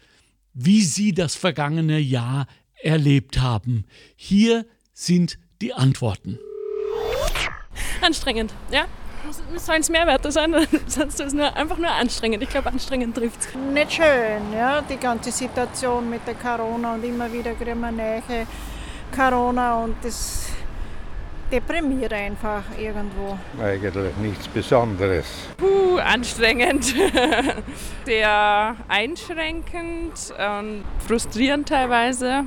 wie 0.54 0.82
sie 0.82 1.14
das 1.14 1.36
vergangene 1.36 2.00
Jahr 2.00 2.48
erlebt 2.82 3.40
haben. 3.40 3.86
Hier 4.16 4.66
sind 4.94 5.38
die 5.62 5.74
Antworten. 5.74 6.40
Anstrengend, 8.02 8.54
ja. 8.72 8.86
Sollen 9.58 9.82
es 9.82 9.90
Mehrwerte 9.90 10.32
sein, 10.32 10.56
sonst 10.88 11.20
ist 11.20 11.28
es 11.28 11.34
nur, 11.34 11.54
einfach 11.56 11.78
nur 11.78 11.92
anstrengend. 11.92 12.42
Ich 12.42 12.50
glaube, 12.50 12.70
anstrengend 12.70 13.16
trifft 13.16 13.42
es. 13.42 13.48
Nicht 13.74 13.94
schön, 13.94 14.54
ja, 14.54 14.82
die 14.82 14.96
ganze 14.98 15.32
Situation 15.32 16.10
mit 16.10 16.26
der 16.26 16.36
Corona 16.36 16.96
und 16.96 17.04
immer 17.04 17.32
wieder 17.32 17.54
kriegen 17.54 17.82
wir 17.82 17.92
neue 17.92 18.24
Corona 19.14 19.84
und 19.84 19.96
das 20.02 20.48
deprimiert 21.52 22.14
einfach 22.14 22.64
irgendwo. 22.78 23.38
Eigentlich 23.62 24.16
nichts 24.22 24.48
Besonderes. 24.48 25.26
Puh, 25.58 25.98
anstrengend. 25.98 26.94
Sehr 28.06 28.76
einschränkend 28.88 30.34
und 30.38 30.84
frustrierend 31.06 31.70
teilweise. 31.70 32.46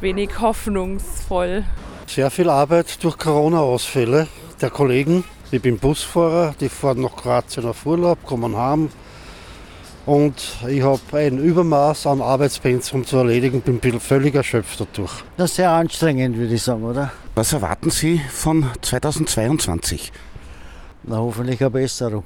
Wenig 0.00 0.40
hoffnungsvoll. 0.40 1.64
Sehr 2.06 2.30
viel 2.30 2.48
Arbeit 2.48 3.02
durch 3.04 3.18
Corona-Ausfälle 3.18 4.26
der 4.60 4.70
Kollegen. 4.70 5.24
Ich 5.50 5.60
bin 5.60 5.78
Busfahrer, 5.78 6.54
die 6.60 6.68
fahren 6.68 7.02
nach 7.02 7.16
Kroatien 7.16 7.66
auf 7.66 7.84
Urlaub, 7.84 8.24
kommen 8.24 8.56
heim, 8.56 8.90
und 10.06 10.34
ich 10.66 10.82
habe 10.82 11.00
ein 11.14 11.38
Übermaß 11.38 12.06
an 12.06 12.20
Arbeitspensum 12.22 13.04
zu 13.04 13.18
erledigen, 13.18 13.60
bin 13.60 14.00
völlig 14.00 14.34
erschöpft 14.34 14.80
dadurch. 14.80 15.12
Das 15.36 15.50
ist 15.50 15.56
sehr 15.56 15.70
anstrengend, 15.70 16.36
würde 16.36 16.54
ich 16.54 16.62
sagen, 16.62 16.82
oder? 16.82 17.12
Was 17.40 17.54
erwarten 17.54 17.88
Sie 17.88 18.20
von 18.30 18.66
2022? 18.82 20.12
Na, 21.04 21.16
hoffentlich 21.16 21.58
eine 21.62 21.70
Besserung. 21.70 22.24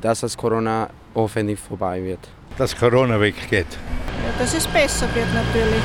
Dass 0.00 0.20
das 0.20 0.36
Corona 0.36 0.90
hoffentlich 1.12 1.58
vorbei 1.58 2.04
wird. 2.04 2.20
Dass 2.56 2.76
Corona 2.76 3.20
weggeht. 3.20 3.66
Ja, 3.72 4.38
dass 4.38 4.54
es 4.54 4.68
besser 4.68 5.12
wird 5.12 5.26
natürlich. 5.34 5.82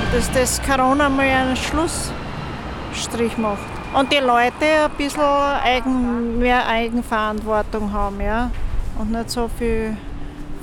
Und 0.00 0.12
dass 0.12 0.28
das 0.32 0.60
Corona 0.62 1.08
mal 1.08 1.24
einen 1.24 1.56
Schlussstrich 1.56 3.38
macht. 3.38 3.62
Und 3.96 4.10
die 4.10 4.16
Leute 4.16 4.66
ein 4.86 4.90
bisschen 4.98 5.20
Eigen, 5.20 6.40
mehr 6.40 6.66
Eigenverantwortung 6.66 7.92
haben, 7.92 8.20
ja. 8.20 8.50
Und 8.98 9.12
nicht 9.12 9.30
so 9.30 9.48
viel 9.56 9.96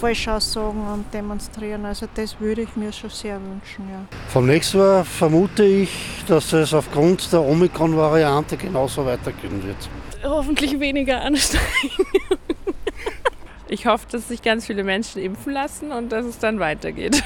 Falschaussagen 0.02 0.82
und 0.88 1.14
demonstrieren. 1.14 1.86
Also 1.86 2.08
das 2.16 2.40
würde 2.40 2.64
ich 2.64 2.76
mir 2.76 2.92
schon 2.92 3.12
sehr 3.12 3.40
wünschen. 3.40 3.88
Ja. 3.88 4.08
Vom 4.30 4.48
nächsten 4.48 4.80
Mal 4.80 5.06
vermute 5.06 5.64
ich, 5.64 5.90
dass 6.28 6.52
es 6.54 6.74
aufgrund 6.74 7.32
der 7.32 7.42
Omikron-Variante 7.42 8.58
genauso 8.58 9.06
weitergehen 9.06 9.64
wird. 9.64 9.78
Hoffentlich 10.24 10.80
weniger 10.80 11.22
anstrengend. 11.22 11.68
Ich 13.74 13.86
hoffe, 13.86 14.06
dass 14.12 14.28
sich 14.28 14.42
ganz 14.42 14.66
viele 14.68 14.84
Menschen 14.84 15.22
impfen 15.22 15.54
lassen 15.54 15.94
und 15.94 16.12
dass 16.12 16.26
es 16.26 16.40
dann 16.40 16.60
weitergeht. 16.60 17.24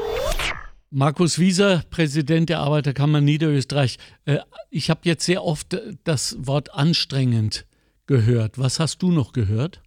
Markus 0.90 1.40
Wieser, 1.40 1.82
Präsident 1.90 2.50
der 2.50 2.60
Arbeiterkammer 2.60 3.20
Niederösterreich. 3.20 3.98
Äh, 4.26 4.38
ich 4.70 4.90
habe 4.90 5.00
jetzt 5.02 5.26
sehr 5.26 5.42
oft 5.42 5.76
das 6.04 6.36
Wort 6.38 6.72
anstrengend 6.72 7.66
gehört. 8.06 8.60
Was 8.60 8.78
hast 8.78 9.02
du 9.02 9.10
noch 9.10 9.32
gehört? 9.32 9.82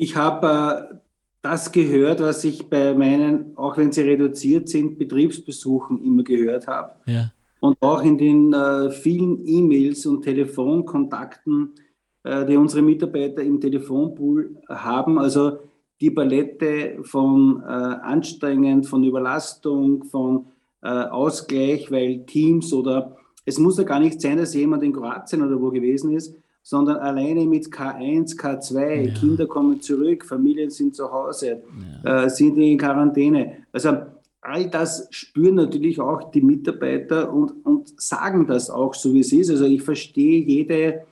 Ich 0.00 0.16
habe 0.16 0.90
äh, 0.92 0.96
das 1.42 1.72
gehört, 1.72 2.20
was 2.20 2.42
ich 2.44 2.70
bei 2.70 2.94
meinen, 2.94 3.54
auch 3.58 3.76
wenn 3.76 3.92
sie 3.92 4.00
reduziert 4.00 4.66
sind, 4.70 4.98
Betriebsbesuchen 4.98 6.02
immer 6.02 6.22
gehört 6.22 6.66
habe. 6.66 6.92
Ja. 7.04 7.30
Und 7.60 7.76
auch 7.82 8.02
in 8.02 8.16
den 8.16 8.50
äh, 8.54 8.90
vielen 8.90 9.46
E-Mails 9.46 10.06
und 10.06 10.22
Telefonkontakten, 10.22 11.74
äh, 12.22 12.46
die 12.46 12.56
unsere 12.56 12.80
Mitarbeiter 12.80 13.42
im 13.42 13.60
Telefonpool 13.60 14.56
haben. 14.70 15.18
Also 15.18 15.58
die 16.00 16.10
Palette 16.10 17.00
von 17.02 17.62
äh, 17.62 17.66
anstrengend, 17.66 18.86
von 18.86 19.04
Überlastung, 19.04 20.04
von 20.04 20.46
äh, 20.82 20.88
Ausgleich, 20.88 21.90
weil 21.90 22.24
Teams 22.24 22.72
oder 22.72 23.18
es 23.44 23.58
muss 23.58 23.76
ja 23.76 23.84
gar 23.84 24.00
nicht 24.00 24.18
sein, 24.18 24.38
dass 24.38 24.54
jemand 24.54 24.82
in 24.82 24.94
Kroatien 24.94 25.42
oder 25.42 25.60
wo 25.60 25.70
gewesen 25.70 26.14
ist, 26.14 26.34
sondern 26.62 26.96
alleine 26.98 27.46
mit 27.46 27.66
K1, 27.66 28.38
K2, 28.38 28.94
ja. 28.94 29.14
Kinder 29.14 29.46
kommen 29.46 29.80
zurück, 29.80 30.24
Familien 30.24 30.70
sind 30.70 30.94
zu 30.94 31.10
Hause, 31.10 31.62
ja. 32.04 32.24
äh, 32.24 32.30
sind 32.30 32.56
in 32.58 32.78
Quarantäne. 32.78 33.64
Also 33.72 33.96
all 34.40 34.68
das 34.70 35.08
spüren 35.10 35.56
natürlich 35.56 36.00
auch 36.00 36.30
die 36.30 36.42
Mitarbeiter 36.42 37.32
und, 37.32 37.64
und 37.64 38.00
sagen 38.00 38.46
das 38.46 38.70
auch 38.70 38.94
so, 38.94 39.12
wie 39.12 39.20
es 39.20 39.32
ist. 39.32 39.50
Also 39.50 39.64
ich 39.64 39.82
verstehe 39.82 40.42
jede, 40.42 41.02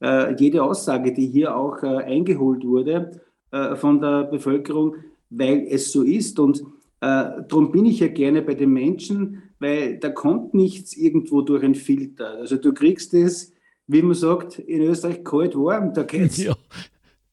äh, 0.00 0.34
jede 0.36 0.62
Aussage, 0.62 1.12
die 1.12 1.26
hier 1.26 1.56
auch 1.56 1.82
äh, 1.82 2.04
eingeholt 2.04 2.64
wurde. 2.64 3.20
äh, 3.54 3.76
von 3.76 4.00
der 4.00 4.24
Bevölkerung, 4.24 4.96
weil 5.30 5.66
es 5.70 5.92
so 5.92 6.02
ist. 6.02 6.40
Und 6.40 6.60
äh, 7.00 7.44
darum 7.48 7.70
bin 7.70 7.86
ich 7.86 8.00
ja 8.00 8.08
gerne 8.08 8.42
bei 8.42 8.54
den 8.54 8.72
Menschen, 8.72 9.42
weil 9.60 9.98
da 9.98 10.10
kommt 10.10 10.54
nichts 10.54 10.96
irgendwo 10.96 11.40
durch 11.40 11.62
einen 11.62 11.76
Filter. 11.76 12.30
Also 12.38 12.56
du 12.56 12.74
kriegst 12.74 13.14
es, 13.14 13.52
wie 13.86 14.02
man 14.02 14.14
sagt, 14.14 14.58
in 14.58 14.82
Österreich 14.82 15.24
kalt 15.24 15.54
warm, 15.56 15.92
da 15.92 16.02
geht's 16.02 16.36
ja. 16.42 16.54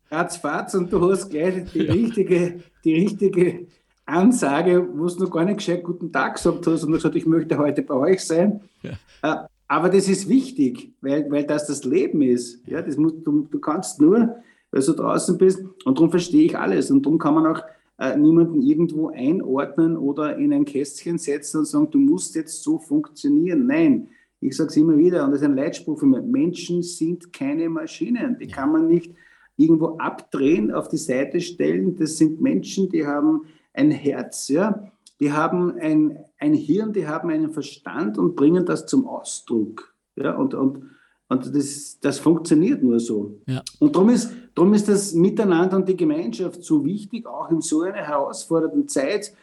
ratzfatz 0.10 0.74
und 0.76 0.92
du 0.92 1.10
hast 1.10 1.30
gleich 1.30 1.72
die, 1.72 1.84
ja. 1.84 1.94
richtige, 1.94 2.62
die 2.84 2.96
richtige 2.96 3.68
Ansage, 4.06 4.88
wo 4.94 5.08
du 5.08 5.24
noch 5.24 5.32
gar 5.32 5.46
nicht 5.46 5.58
gescheit 5.58 5.84
guten 5.84 6.12
Tag 6.12 6.36
gesagt 6.36 6.68
hast 6.68 6.84
und 6.84 6.92
gesagt, 6.92 7.16
ich 7.16 7.26
möchte 7.26 7.58
heute 7.58 7.82
bei 7.82 7.94
euch 7.94 8.22
sein. 8.22 8.62
Ja. 8.82 8.92
Äh, 9.22 9.48
aber 9.68 9.90
das 9.90 10.10
ist 10.10 10.28
wichtig, 10.28 10.94
weil, 11.00 11.32
weil 11.32 11.46
das 11.46 11.68
das 11.68 11.86
Leben 11.86 12.22
ist. 12.22 12.68
Ja, 12.68 12.82
das 12.82 12.98
muss, 12.98 13.14
du, 13.24 13.48
du 13.50 13.60
kannst 13.60 14.02
nur, 14.02 14.36
weil 14.72 14.82
du 14.84 14.94
draußen 14.94 15.38
bist 15.38 15.64
und 15.86 15.98
darum 15.98 16.12
verstehe 16.12 16.44
ich 16.44 16.58
alles 16.58 16.92
und 16.92 17.06
darum 17.06 17.20
kann 17.20 17.36
man 17.36 17.48
auch 17.48 17.62
äh, 17.98 18.18
niemanden 18.18 18.62
irgendwo 18.62 19.10
einordnen 19.10 19.96
oder 19.96 20.36
in 20.36 20.52
ein 20.52 20.66
Kästchen 20.66 21.18
setzen 21.18 21.60
und 21.60 21.66
sagen, 21.66 21.90
du 21.90 22.00
musst 22.00 22.36
jetzt 22.36 22.64
so 22.64 22.80
funktionieren. 22.80 23.66
Nein, 23.68 24.10
ich 24.42 24.58
sage 24.58 24.70
es 24.70 24.78
immer 24.78 24.98
wieder 24.98 25.24
und 25.24 25.32
das 25.32 25.42
ist 25.42 25.46
ein 25.46 25.56
Leitspruch 25.56 26.00
für 26.00 26.08
mich, 26.08 26.24
Menschen 26.24 26.84
sind 26.84 27.32
keine 27.32 27.70
Maschinen, 27.70 28.38
die 28.40 28.48
kann 28.48 28.72
man 28.72 28.88
nicht 28.88 29.14
irgendwo 29.56 29.98
abdrehen, 29.98 30.72
auf 30.72 30.88
die 30.88 30.98
Seite 30.98 31.40
stellen. 31.40 31.96
Das 31.96 32.18
sind 32.18 32.42
Menschen, 32.42 32.90
die 32.90 33.06
haben 33.06 33.44
ein 33.74 33.92
Herz, 33.92 34.48
ja, 34.48 34.92
die 35.20 35.32
haben 35.32 35.78
ein, 35.80 36.18
ein 36.40 36.54
Hirn, 36.54 36.94
die 36.94 37.08
haben 37.08 37.30
einen 37.30 37.52
Verstand 37.52 38.18
und 38.18 38.36
bringen 38.36 38.66
das 38.66 38.88
zum 38.88 39.08
Ausdruck. 39.08 39.94
Ja, 40.16 40.36
und, 40.36 40.56
und, 40.56 40.90
und 41.30 41.56
das, 41.56 42.00
das 42.02 42.20
funktioniert 42.20 42.84
nur 42.84 43.00
so. 43.00 43.40
Ja. 43.48 43.62
Und 43.80 43.96
darum 43.96 44.10
ist, 44.10 44.32
darum 44.56 44.74
ist 44.74 44.90
das 44.90 45.14
Miteinander 45.14 45.78
und 45.78 45.88
die 45.88 45.96
Gemeinschaft 45.96 46.64
so 46.64 46.84
wichtig, 46.84 47.28
auch 47.28 47.52
in 47.52 47.62
so 47.62 47.82
einer 47.82 48.04
herausfordernden 48.04 48.88
Zeit. 48.88 49.34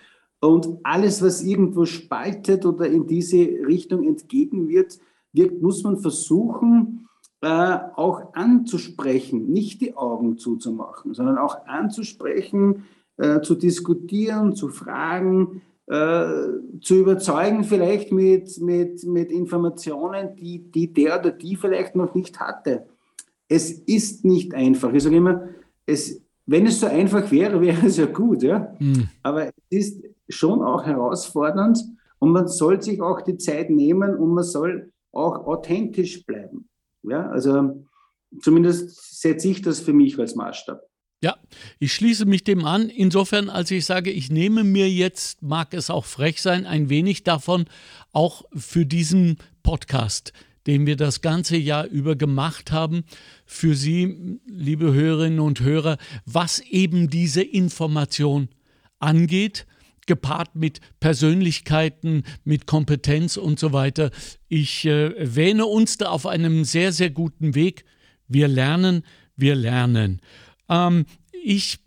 Und 0.41 0.79
alles, 0.85 1.23
was 1.23 1.43
irgendwo 1.43 1.85
spaltet 1.85 2.65
oder 2.65 2.87
in 2.87 3.07
diese 3.07 3.37
Richtung 3.37 4.05
entgegenwirkt, 4.05 4.99
wirkt, 5.33 5.61
muss 5.61 5.83
man 5.83 5.99
versuchen, 5.99 7.09
äh, 7.41 7.79
auch 7.95 8.35
anzusprechen, 8.35 9.51
nicht 9.51 9.81
die 9.81 9.97
Augen 9.97 10.39
zuzumachen, 10.39 11.15
sondern 11.15 11.39
auch 11.39 11.67
anzusprechen, 11.67 12.85
äh, 13.17 13.41
zu 13.41 13.55
diskutieren, 13.55 14.55
zu 14.55 14.69
fragen, 14.69 15.63
äh, 15.87 16.27
zu 16.81 16.95
überzeugen, 16.97 17.65
vielleicht 17.65 18.13
mit, 18.13 18.61
mit, 18.61 19.05
mit 19.05 19.33
Informationen, 19.33 20.37
die, 20.37 20.71
die 20.71 20.93
der 20.93 21.19
oder 21.19 21.31
die 21.31 21.57
vielleicht 21.57 21.97
noch 21.97 22.15
nicht 22.15 22.39
hatte. 22.41 22.87
Es 23.49 23.71
ist 23.71 24.25
nicht 24.25 24.55
einfach. 24.55 24.93
Ich 24.93 25.03
sage 25.03 25.17
immer, 25.17 25.49
es, 25.87 26.21
wenn 26.45 26.67
es 26.67 26.81
so 26.81 26.87
einfach 26.87 27.31
wäre, 27.31 27.61
wäre 27.61 27.87
es 27.87 27.97
ja 27.97 28.07
gut. 28.07 28.43
Ja? 28.43 28.75
Mhm. 28.79 29.09
Aber 29.23 29.47
es 29.47 29.55
ist 29.71 30.05
schon 30.29 30.63
auch 30.63 30.85
herausfordernd 30.85 31.79
und 32.19 32.33
man 32.33 32.49
soll 32.49 32.83
sich 32.83 33.01
auch 33.01 33.21
die 33.21 33.39
Zeit 33.39 33.71
nehmen 33.71 34.17
und 34.17 34.35
man 34.35 34.45
soll 34.45 34.93
auch 35.13 35.47
authentisch 35.47 36.25
bleiben. 36.25 36.69
Ja? 37.03 37.29
Also 37.31 37.85
zumindest 38.41 39.21
setze 39.21 39.49
ich 39.49 39.63
das 39.63 39.81
für 39.81 39.93
mich 39.93 40.19
als 40.19 40.35
Maßstab. 40.35 40.83
Ja, 41.21 41.37
ich 41.81 41.93
schließe 41.95 42.27
mich 42.27 42.45
dem 42.45 42.65
an, 42.65 42.89
insofern, 42.89 43.51
als 43.51 43.73
ich 43.73 43.85
sage, 43.85 44.13
ich 44.13 44.31
nehme 44.31 44.63
mir 44.63 44.89
jetzt, 44.89 45.43
mag 45.43 45.75
es 45.75 45.91
auch 45.91 46.05
frech 46.05 46.41
sein, 46.41 46.65
ein 46.65 46.91
wenig 46.91 47.25
davon 47.25 47.65
auch 48.13 48.45
für 48.55 48.87
diesen 48.87 49.39
Podcast, 49.65 50.33
den 50.69 50.87
wir 50.87 50.95
das 50.95 51.21
ganze 51.21 51.57
Jahr 51.57 51.87
über 51.87 52.15
gemacht 52.15 52.71
haben, 52.71 53.03
für 53.47 53.75
Sie, 53.75 54.39
liebe 54.47 54.93
Hörerinnen 54.93 55.41
und 55.41 55.61
Hörer, 55.61 55.99
was 56.25 56.61
eben 56.61 57.11
diese 57.11 57.43
Information 57.43 58.49
angeht, 59.01 59.67
gepaart 60.09 60.57
mit 60.57 60.81
Persönlichkeiten, 60.99 62.25
mit 62.43 62.67
Kompetenz 62.67 63.37
und 63.37 63.61
so 63.61 63.73
weiter. 63.73 64.11
Ich 64.49 64.85
äh, 64.85 65.15
wähne 65.37 65.67
uns 65.67 65.99
da 65.99 66.09
auf 66.09 66.27
einem 66.27 66.65
sehr, 66.65 66.93
sehr 66.93 67.11
guten 67.11 67.55
Weg. 67.55 67.85
Wir 68.27 68.49
lernen, 68.49 69.05
wir 69.37 69.55
lernen. 69.55 70.21
Ähm, 70.69 71.07
ich 71.45 71.79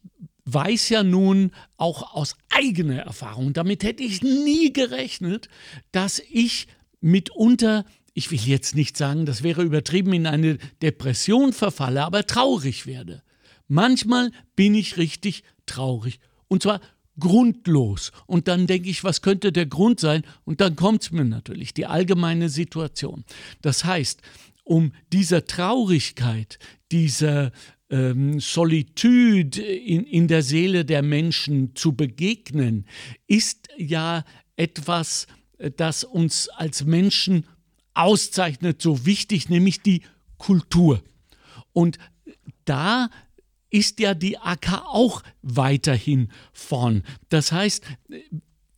weiß 0.45 0.89
ja 0.89 1.03
nun 1.03 1.51
auch 1.77 2.15
aus 2.15 2.35
eigener 2.49 2.99
Erfahrung, 2.99 3.53
damit 3.53 3.83
hätte 3.83 4.03
ich 4.03 4.21
nie 4.21 4.73
gerechnet, 4.73 5.49
dass 5.91 6.19
ich 6.31 6.67
mitunter, 6.99 7.85
ich 8.13 8.31
will 8.31 8.39
jetzt 8.39 8.75
nicht 8.75 8.97
sagen, 8.97 9.25
das 9.25 9.43
wäre 9.43 9.63
übertrieben, 9.63 10.13
in 10.13 10.27
eine 10.27 10.57
Depression 10.81 11.53
verfalle, 11.53 12.03
aber 12.03 12.25
traurig 12.25 12.85
werde. 12.85 13.23
Manchmal 13.67 14.31
bin 14.55 14.75
ich 14.75 14.97
richtig 14.97 15.43
traurig. 15.65 16.19
Und 16.47 16.63
zwar 16.63 16.81
grundlos. 17.19 18.11
Und 18.25 18.47
dann 18.47 18.67
denke 18.67 18.89
ich, 18.89 19.03
was 19.03 19.21
könnte 19.21 19.51
der 19.51 19.65
Grund 19.65 19.99
sein? 19.99 20.23
Und 20.45 20.61
dann 20.61 20.75
kommt 20.75 21.03
es 21.03 21.11
mir 21.11 21.25
natürlich, 21.25 21.73
die 21.73 21.85
allgemeine 21.85 22.49
Situation. 22.49 23.23
Das 23.61 23.85
heißt, 23.85 24.21
um 24.63 24.93
dieser 25.11 25.45
Traurigkeit, 25.45 26.59
dieser 26.91 27.51
ähm, 27.89 28.39
Solitude 28.39 29.61
in, 29.61 30.05
in 30.05 30.27
der 30.27 30.43
Seele 30.43 30.85
der 30.85 31.01
Menschen 31.01 31.75
zu 31.75 31.93
begegnen, 31.93 32.85
ist 33.27 33.67
ja 33.77 34.23
etwas, 34.55 35.27
äh, 35.57 35.71
das 35.71 36.03
uns 36.03 36.47
als 36.49 36.85
Menschen 36.85 37.45
auszeichnet, 37.93 38.81
so 38.81 39.05
wichtig, 39.05 39.49
nämlich 39.49 39.81
die 39.81 40.03
Kultur. 40.37 41.03
Und 41.73 41.97
da 42.65 43.09
ist 43.71 43.99
ja 43.99 44.13
die 44.13 44.37
AK 44.37 44.83
auch 44.85 45.23
weiterhin 45.41 46.29
vorn. 46.53 47.03
Das 47.29 47.51
heißt, 47.51 47.83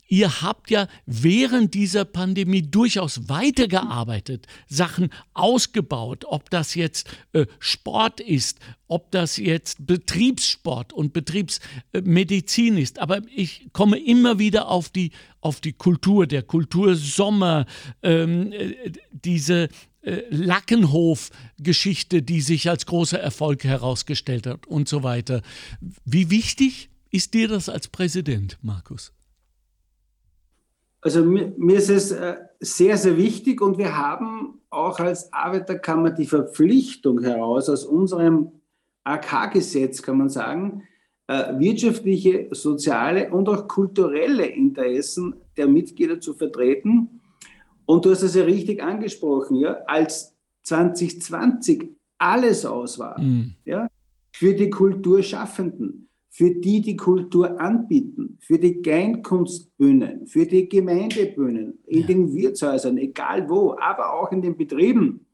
Ihr 0.08 0.42
habt 0.42 0.70
ja 0.70 0.88
während 1.06 1.74
dieser 1.74 2.06
Pandemie 2.06 2.62
durchaus 2.62 3.30
weitergearbeitet, 3.30 4.48
Sachen 4.68 5.10
ausgebaut, 5.34 6.26
ob 6.28 6.50
das 6.50 6.76
jetzt 6.76 7.10
äh, 7.32 7.46
Sport 7.60 8.20
ist, 8.20 8.60
ob 8.88 9.12
das 9.12 9.38
jetzt 9.38 9.88
Betriebssport 9.88 10.94
und 10.94 11.14
Betriebsmedizin 11.14 12.78
ist. 12.78 13.00
Aber 13.00 13.22
ich 13.34 13.70
komme 13.72 13.98
immer 13.98 14.40
wieder 14.40 14.68
auf 14.70 14.90
die, 14.90 15.12
auf 15.42 15.62
die 15.62 15.74
Kultur, 15.74 16.28
der 16.28 16.44
Kultursommer, 16.44 17.66
ähm, 18.04 18.52
äh, 18.52 18.92
diese 19.12 19.70
äh, 20.02 20.22
Lackenhof-Geschichte, 20.30 22.22
die 22.22 22.42
sich 22.42 22.70
als 22.70 22.86
großer 22.86 23.20
Erfolg 23.20 23.64
herausgestellt 23.64 24.48
hat 24.48 24.68
und 24.68 24.90
so 24.90 25.02
weiter. 25.02 25.42
Wie 26.04 26.30
wichtig 26.30 26.90
ist 27.10 27.34
dir 27.34 27.48
das 27.48 27.70
als 27.70 27.88
Präsident, 27.88 28.58
Markus? 28.62 29.14
Also 31.04 31.24
mir, 31.24 31.54
mir 31.58 31.78
ist 31.78 31.90
es 31.90 32.12
äh, 32.12 32.38
sehr, 32.60 32.98
sehr 32.98 33.18
wichtig 33.18 33.62
und 33.62 33.78
wir 33.78 33.98
haben 33.98 34.62
auch 34.70 35.00
als 35.00 35.32
Arbeiterkammer 35.34 36.12
die 36.12 36.26
Verpflichtung 36.26 37.22
heraus 37.22 37.70
aus 37.70 37.86
unserem 37.86 38.54
AK-Gesetz, 39.04 40.02
kann 40.02 40.18
man 40.18 40.30
sagen, 40.30 40.84
äh, 41.28 41.60
wirtschaftliche, 41.60 42.48
soziale 42.52 43.30
und 43.32 43.50
auch 43.50 43.68
kulturelle 43.68 44.46
Interessen 44.46 45.36
der 45.58 45.68
Mitglieder 45.68 46.20
zu 46.20 46.34
vertreten. 46.34 47.22
Und 47.86 48.06
du 48.06 48.12
hast 48.12 48.24
es 48.24 48.36
ja 48.36 48.44
richtig 48.44 48.82
angesprochen, 48.82 49.58
ja, 49.58 49.74
als 49.86 50.34
2020 50.64 51.90
alles 52.18 52.66
aus 52.66 52.98
war, 52.98 53.20
mhm. 53.20 53.56
ja, 53.66 53.90
für 54.32 54.54
die 54.54 54.70
Kulturschaffenden, 54.70 56.10
für 56.36 56.50
die 56.50 56.82
die 56.82 56.98
Kultur 56.98 57.62
anbieten, 57.62 58.40
für 58.40 58.58
die 58.58 58.82
Kleinkunstbühnen, 58.82 60.26
für 60.26 60.48
die 60.48 60.68
Gemeindebühnen, 60.68 61.78
in 61.86 62.02
ja. 62.02 62.08
den 62.08 62.34
Wirtshäusern, 62.34 62.98
egal 62.98 63.48
wo, 63.48 63.76
aber 63.80 64.12
auch 64.16 64.32
in 64.32 64.42
den 64.42 64.58
Betrieben, 64.58 65.28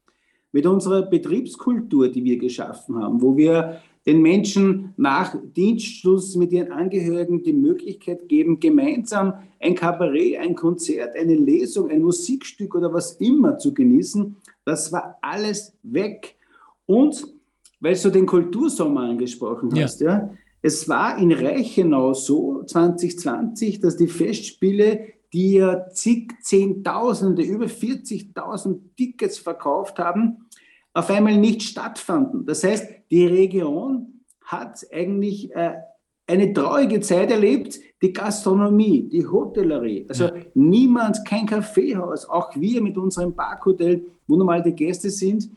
mit 0.52 0.66
unserer 0.66 1.00
Betriebskultur, 1.00 2.10
die 2.10 2.22
wir 2.22 2.36
geschaffen 2.36 2.96
haben, 2.96 3.22
wo 3.22 3.34
wir 3.34 3.80
den 4.04 4.20
Menschen 4.20 4.92
nach 4.98 5.34
Dienstschluss 5.56 6.36
mit 6.36 6.52
ihren 6.52 6.70
Angehörigen 6.70 7.42
die 7.42 7.54
Möglichkeit 7.54 8.28
geben, 8.28 8.60
gemeinsam 8.60 9.32
ein 9.58 9.74
Kabarett, 9.74 10.38
ein 10.38 10.54
Konzert, 10.54 11.16
eine 11.16 11.34
Lesung, 11.34 11.88
ein 11.88 12.02
Musikstück 12.02 12.74
oder 12.74 12.92
was 12.92 13.12
immer 13.12 13.56
zu 13.56 13.72
genießen. 13.72 14.36
Das 14.66 14.92
war 14.92 15.16
alles 15.22 15.72
weg. 15.82 16.36
Und 16.84 17.26
weil 17.80 17.96
du 17.96 18.10
den 18.10 18.26
Kultursommer 18.26 19.02
angesprochen 19.02 19.70
hast, 19.80 20.02
ja, 20.02 20.10
ja 20.10 20.30
es 20.62 20.88
war 20.88 21.18
in 21.18 21.32
Reichenau 21.32 22.12
so 22.12 22.62
2020, 22.64 23.80
dass 23.80 23.96
die 23.96 24.08
Festspiele, 24.08 25.04
die 25.32 25.54
ja 25.54 25.88
zig 25.88 26.32
Zehntausende, 26.42 27.42
über 27.42 27.66
40.000 27.66 28.78
Tickets 28.96 29.38
verkauft 29.38 29.98
haben, 29.98 30.46
auf 30.92 31.08
einmal 31.10 31.36
nicht 31.36 31.62
stattfanden. 31.62 32.44
Das 32.46 32.64
heißt, 32.64 32.88
die 33.10 33.26
Region 33.26 34.24
hat 34.42 34.84
eigentlich 34.92 35.54
äh, 35.54 35.74
eine 36.26 36.52
traurige 36.52 37.00
Zeit 37.00 37.30
erlebt. 37.30 37.78
Die 38.02 38.12
Gastronomie, 38.12 39.08
die 39.08 39.26
Hotellerie, 39.26 40.06
also 40.08 40.24
ja. 40.24 40.32
niemand, 40.54 41.24
kein 41.26 41.46
Kaffeehaus, 41.46 42.24
auch 42.24 42.54
wir 42.56 42.80
mit 42.80 42.96
unserem 42.96 43.34
Parkhotel, 43.34 44.06
wo 44.26 44.36
normal 44.36 44.62
die 44.62 44.72
Gäste 44.72 45.10
sind, 45.10 45.50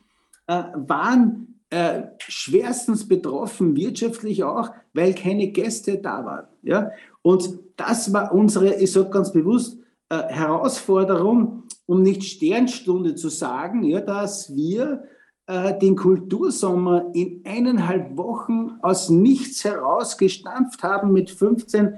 äh, 0.48 0.64
waren 0.76 1.53
äh, 1.74 2.04
schwerstens 2.20 3.08
betroffen, 3.08 3.76
wirtschaftlich 3.76 4.44
auch, 4.44 4.70
weil 4.94 5.16
keine 5.16 5.48
Gäste 5.48 5.98
da 5.98 6.24
waren. 6.24 6.48
Ja? 6.62 6.92
Und 7.24 7.50
das 7.78 8.14
war 8.14 8.32
unsere, 8.32 8.76
ich 8.76 8.92
sage 8.92 9.10
ganz 9.10 9.34
bewusst, 9.34 9.80
äh, 10.10 10.22
Herausforderung, 10.22 11.64
um 11.88 12.04
nicht 12.04 12.24
Sternstunde 12.26 13.16
zu 13.16 13.30
sagen, 13.30 13.82
ja, 13.84 14.02
dass 14.02 14.56
wir 14.56 15.06
äh, 15.48 15.76
den 15.80 15.96
Kultursommer 15.96 17.10
in 17.14 17.42
eineinhalb 17.44 18.18
Wochen 18.18 18.78
aus 18.84 19.10
nichts 19.10 19.64
heraus 19.64 20.20
gestampft 20.20 20.84
haben 20.84 21.12
mit 21.12 21.32
15 21.32 21.96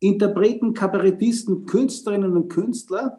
Interpreten, 0.00 0.72
Kabarettisten, 0.72 1.66
Künstlerinnen 1.66 2.34
und 2.34 2.48
Künstlern 2.48 3.10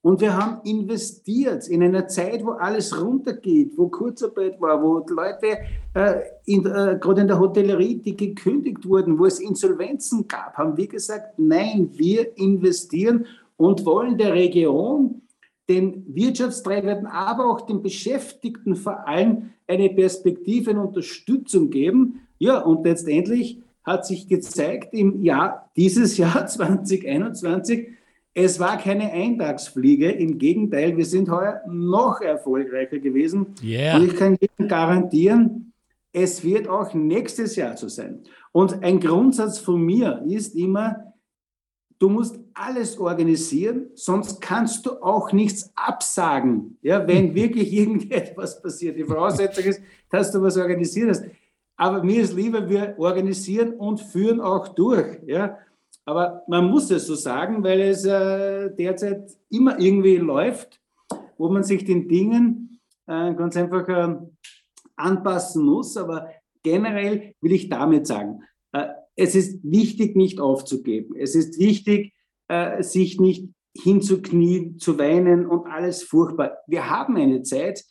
und 0.00 0.20
wir 0.20 0.36
haben 0.36 0.60
investiert 0.64 1.66
in 1.68 1.82
einer 1.82 2.06
Zeit, 2.06 2.44
wo 2.44 2.52
alles 2.52 3.00
runtergeht, 3.00 3.72
wo 3.76 3.88
Kurzarbeit 3.88 4.60
war, 4.60 4.80
wo 4.82 5.04
Leute 5.08 5.58
äh, 5.94 6.20
äh, 6.46 6.98
gerade 6.98 7.20
in 7.20 7.26
der 7.26 7.40
Hotellerie, 7.40 7.96
die 7.96 8.16
gekündigt 8.16 8.88
wurden, 8.88 9.18
wo 9.18 9.26
es 9.26 9.40
Insolvenzen 9.40 10.28
gab, 10.28 10.56
haben 10.56 10.76
wir 10.76 10.86
gesagt, 10.86 11.38
nein, 11.38 11.90
wir 11.94 12.36
investieren 12.38 13.26
und 13.56 13.84
wollen 13.84 14.16
der 14.16 14.34
Region, 14.34 15.22
den 15.68 16.04
Wirtschaftsträgern, 16.14 17.06
aber 17.06 17.50
auch 17.50 17.62
den 17.62 17.82
Beschäftigten 17.82 18.76
vor 18.76 19.06
allem 19.06 19.50
eine 19.66 19.90
Perspektive 19.90 20.70
und 20.70 20.78
Unterstützung 20.78 21.70
geben. 21.70 22.20
Ja, 22.38 22.60
und 22.60 22.84
letztendlich 22.84 23.60
hat 23.82 24.06
sich 24.06 24.28
gezeigt 24.28 24.94
im 24.94 25.22
Jahr, 25.22 25.70
dieses 25.76 26.16
Jahr 26.16 26.46
2021, 26.46 27.97
Es 28.40 28.60
war 28.60 28.78
keine 28.78 29.10
Eintagsfliege, 29.10 30.12
im 30.12 30.38
Gegenteil, 30.38 30.96
wir 30.96 31.04
sind 31.04 31.28
heuer 31.28 31.60
noch 31.66 32.20
erfolgreicher 32.20 33.00
gewesen. 33.00 33.56
Yeah. 33.60 33.96
Und 33.96 34.06
ich 34.06 34.14
kann 34.14 34.38
jedem 34.40 34.68
garantieren, 34.68 35.72
es 36.12 36.44
wird 36.44 36.68
auch 36.68 36.94
nächstes 36.94 37.56
Jahr 37.56 37.76
so 37.76 37.88
sein. 37.88 38.22
Und 38.52 38.84
ein 38.84 39.00
Grundsatz 39.00 39.58
von 39.58 39.80
mir 39.80 40.22
ist 40.28 40.54
immer, 40.54 41.14
du 41.98 42.10
musst 42.10 42.38
alles 42.54 42.96
organisieren, 43.00 43.86
sonst 43.94 44.40
kannst 44.40 44.86
du 44.86 45.02
auch 45.02 45.32
nichts 45.32 45.72
absagen, 45.74 46.78
ja, 46.80 47.08
wenn 47.08 47.34
wirklich 47.34 47.72
irgendetwas 47.72 48.62
passiert. 48.62 48.96
Die 48.96 49.04
Voraussetzung 49.04 49.64
ist, 49.64 49.82
dass 50.10 50.30
du 50.30 50.40
was 50.40 50.56
organisiert 50.56 51.10
hast. 51.10 51.24
Aber 51.76 52.04
mir 52.04 52.22
ist 52.22 52.34
lieber, 52.34 52.68
wir 52.68 52.94
organisieren 52.98 53.72
und 53.72 54.00
führen 54.00 54.40
auch 54.40 54.68
durch. 54.68 55.18
Ja. 55.26 55.58
Aber 56.08 56.42
man 56.46 56.70
muss 56.70 56.90
es 56.90 57.06
so 57.06 57.14
sagen, 57.14 57.62
weil 57.62 57.82
es 57.82 58.06
äh, 58.06 58.70
derzeit 58.74 59.30
immer 59.50 59.78
irgendwie 59.78 60.16
läuft, 60.16 60.80
wo 61.36 61.50
man 61.50 61.64
sich 61.64 61.84
den 61.84 62.08
Dingen 62.08 62.80
äh, 63.06 63.34
ganz 63.34 63.58
einfach 63.58 63.86
äh, 63.86 64.16
anpassen 64.96 65.66
muss. 65.66 65.98
Aber 65.98 66.30
generell 66.62 67.34
will 67.42 67.52
ich 67.52 67.68
damit 67.68 68.06
sagen, 68.06 68.42
äh, 68.72 68.86
es 69.16 69.34
ist 69.34 69.60
wichtig, 69.62 70.16
nicht 70.16 70.40
aufzugeben. 70.40 71.14
Es 71.14 71.34
ist 71.34 71.58
wichtig, 71.58 72.14
äh, 72.48 72.82
sich 72.82 73.20
nicht 73.20 73.50
hinzuknien, 73.76 74.78
zu 74.78 74.98
weinen 74.98 75.44
und 75.44 75.66
alles 75.66 76.04
furchtbar. 76.04 76.56
Wir 76.66 76.88
haben 76.88 77.18
eine 77.18 77.42
Zeit, 77.42 77.84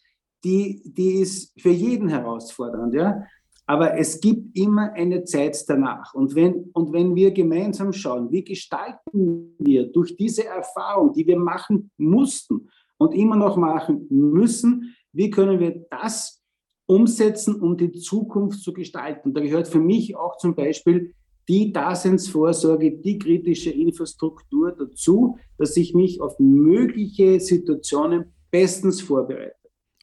die, 0.44 0.82
die 0.84 1.20
ist 1.20 1.54
für 1.62 1.70
jeden 1.70 2.08
herausfordernd. 2.10 2.96
Ja? 2.96 3.28
Aber 3.68 3.98
es 3.98 4.22
gibt 4.22 4.58
immer 4.58 4.94
eine 4.94 5.26
Zeit 5.26 5.62
danach. 5.68 6.14
Und 6.14 6.36
wenn, 6.36 6.70
und 6.72 6.94
wenn 6.94 7.16
wir 7.16 7.32
gemeinsam 7.32 7.92
schauen, 7.92 8.32
wie 8.32 8.44
gestalten 8.44 9.56
wir 9.60 9.92
durch 9.92 10.16
diese 10.16 10.46
Erfahrung, 10.46 11.12
die 11.14 11.28
wir 11.28 11.38
machen 11.38 11.92
mussten 11.98 12.70
und 12.98 13.14
immer 13.14 13.36
noch 13.36 13.58
machen 13.58 14.08
müssen, 14.10 14.96
wie 15.12 15.30
können 15.30 15.60
wir 15.60 15.86
das 15.92 16.42
umsetzen, 16.86 17.60
um 17.60 17.76
die 17.76 17.92
Zukunft 17.92 18.62
zu 18.62 18.72
gestalten? 18.72 19.34
Da 19.34 19.42
gehört 19.42 19.68
für 19.68 19.82
mich 19.82 20.16
auch 20.16 20.38
zum 20.38 20.56
Beispiel 20.56 21.14
die 21.50 21.74
Daseinsvorsorge, 21.74 23.00
die 23.00 23.20
kritische 23.20 23.72
Infrastruktur 23.72 24.72
dazu, 24.72 25.38
dass 25.58 25.76
ich 25.76 25.94
mich 25.94 26.22
auf 26.22 26.40
mögliche 26.40 27.40
Situationen 27.42 28.34
bestens 28.50 29.02
vorbereite. 29.02 29.56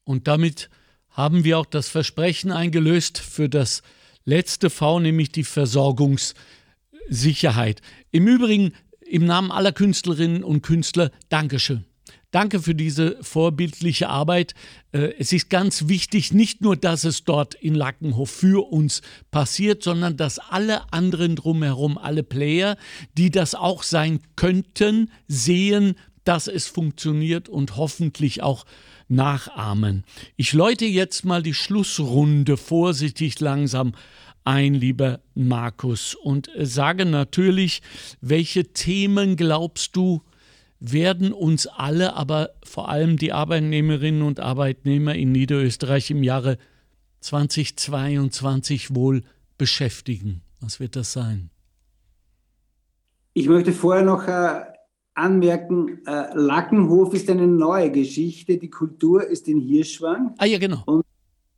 Und 0.05 0.29
damit 0.29 0.69
haben 1.15 1.45
wir 1.45 1.59
auch 1.59 1.67
das 1.67 1.89
Versprechen 1.89 2.53
eingelöst 2.53 3.17
für 3.19 3.49
das 3.49 3.81
letzte 4.25 4.69
V, 4.69 5.01
nämlich 5.01 5.31
die 5.31 5.45
Versorgungssicherheit. 5.45 7.81
Im 8.11 8.29
Übrigen, 8.29 8.75
im 9.01 9.25
Namen 9.25 9.51
aller 9.51 9.73
Künstlerinnen 9.73 10.45
und 10.45 10.61
Künstler, 10.63 11.11
Dankeschön. 11.29 11.85
Danke 12.33 12.61
für 12.61 12.75
diese 12.75 13.17
vorbildliche 13.23 14.09
Arbeit. 14.09 14.55
Äh, 14.91 15.13
es 15.21 15.33
ist 15.33 15.51
ganz 15.51 15.87
wichtig, 15.87 16.33
nicht 16.33 16.63
nur, 16.63 16.77
dass 16.77 17.05
es 17.05 17.23
dort 17.23 17.55
in 17.55 17.77
Lackenhof 17.77 18.29
für 18.29 18.73
uns 18.73 19.03
passiert, 19.31 19.85
sondern 19.85 20.17
dass 20.17 20.41
alle 20.41 20.93
anderen 20.93 21.37
drumherum, 21.37 21.97
alle 21.97 22.25
Player, 22.25 22.77
die 23.17 23.31
das 23.31 23.55
auch 23.55 23.85
sein 23.85 24.19
könnten, 24.35 25.13
sehen, 25.29 25.95
dass 26.25 26.49
es 26.49 26.67
funktioniert 26.67 27.49
und 27.49 27.77
hoffentlich 27.77 28.43
auch 28.43 28.65
nachahmen. 29.09 30.05
Ich 30.37 30.53
läute 30.53 30.87
jetzt 30.87 31.25
mal 31.25 31.43
die 31.43 31.55
Schlussrunde 31.55 32.57
vorsichtig 32.57 33.41
langsam 33.41 33.93
ein, 34.45 34.75
lieber 34.75 35.21
Markus, 35.35 36.15
und 36.15 36.51
sage 36.59 37.07
natürlich, 37.07 37.83
welche 38.21 38.73
Themen 38.73 39.37
glaubst 39.37 39.97
du, 39.97 40.23
werden 40.81 41.33
uns 41.33 41.67
alle, 41.67 42.15
aber 42.15 42.51
vor 42.63 42.91
allem 42.91 43.17
die 43.17 43.33
Arbeitnehmerinnen 43.33 44.23
und 44.23 44.41
Arbeitnehmer 44.41 45.15
in 45.15 45.33
Niederösterreich 45.33 46.11
im 46.11 46.23
Jahre 46.23 46.59
2022 47.21 48.95
wohl 48.95 49.23
beschäftigen? 49.57 50.43
Was 50.61 50.81
wird 50.81 50.97
das 50.97 51.13
sein? 51.13 51.51
Ich 53.33 53.49
möchte 53.49 53.73
vorher 53.73 54.05
noch 54.05 54.29
äh, 54.29 54.74
anmerken, 55.15 56.01
äh, 56.07 56.35
Lackenhof 56.35 57.15
ist 57.15 57.31
eine 57.31 57.47
neue 57.47 57.91
Geschichte, 57.91 58.59
die 58.59 58.71
Kultur 58.71 59.27
ist 59.27 59.49
in 59.49 59.61
Hirschwang. 59.61 60.35
Ah 60.39 60.45
ja, 60.45 60.59
genau. 60.59 60.83
Und, 60.87 61.05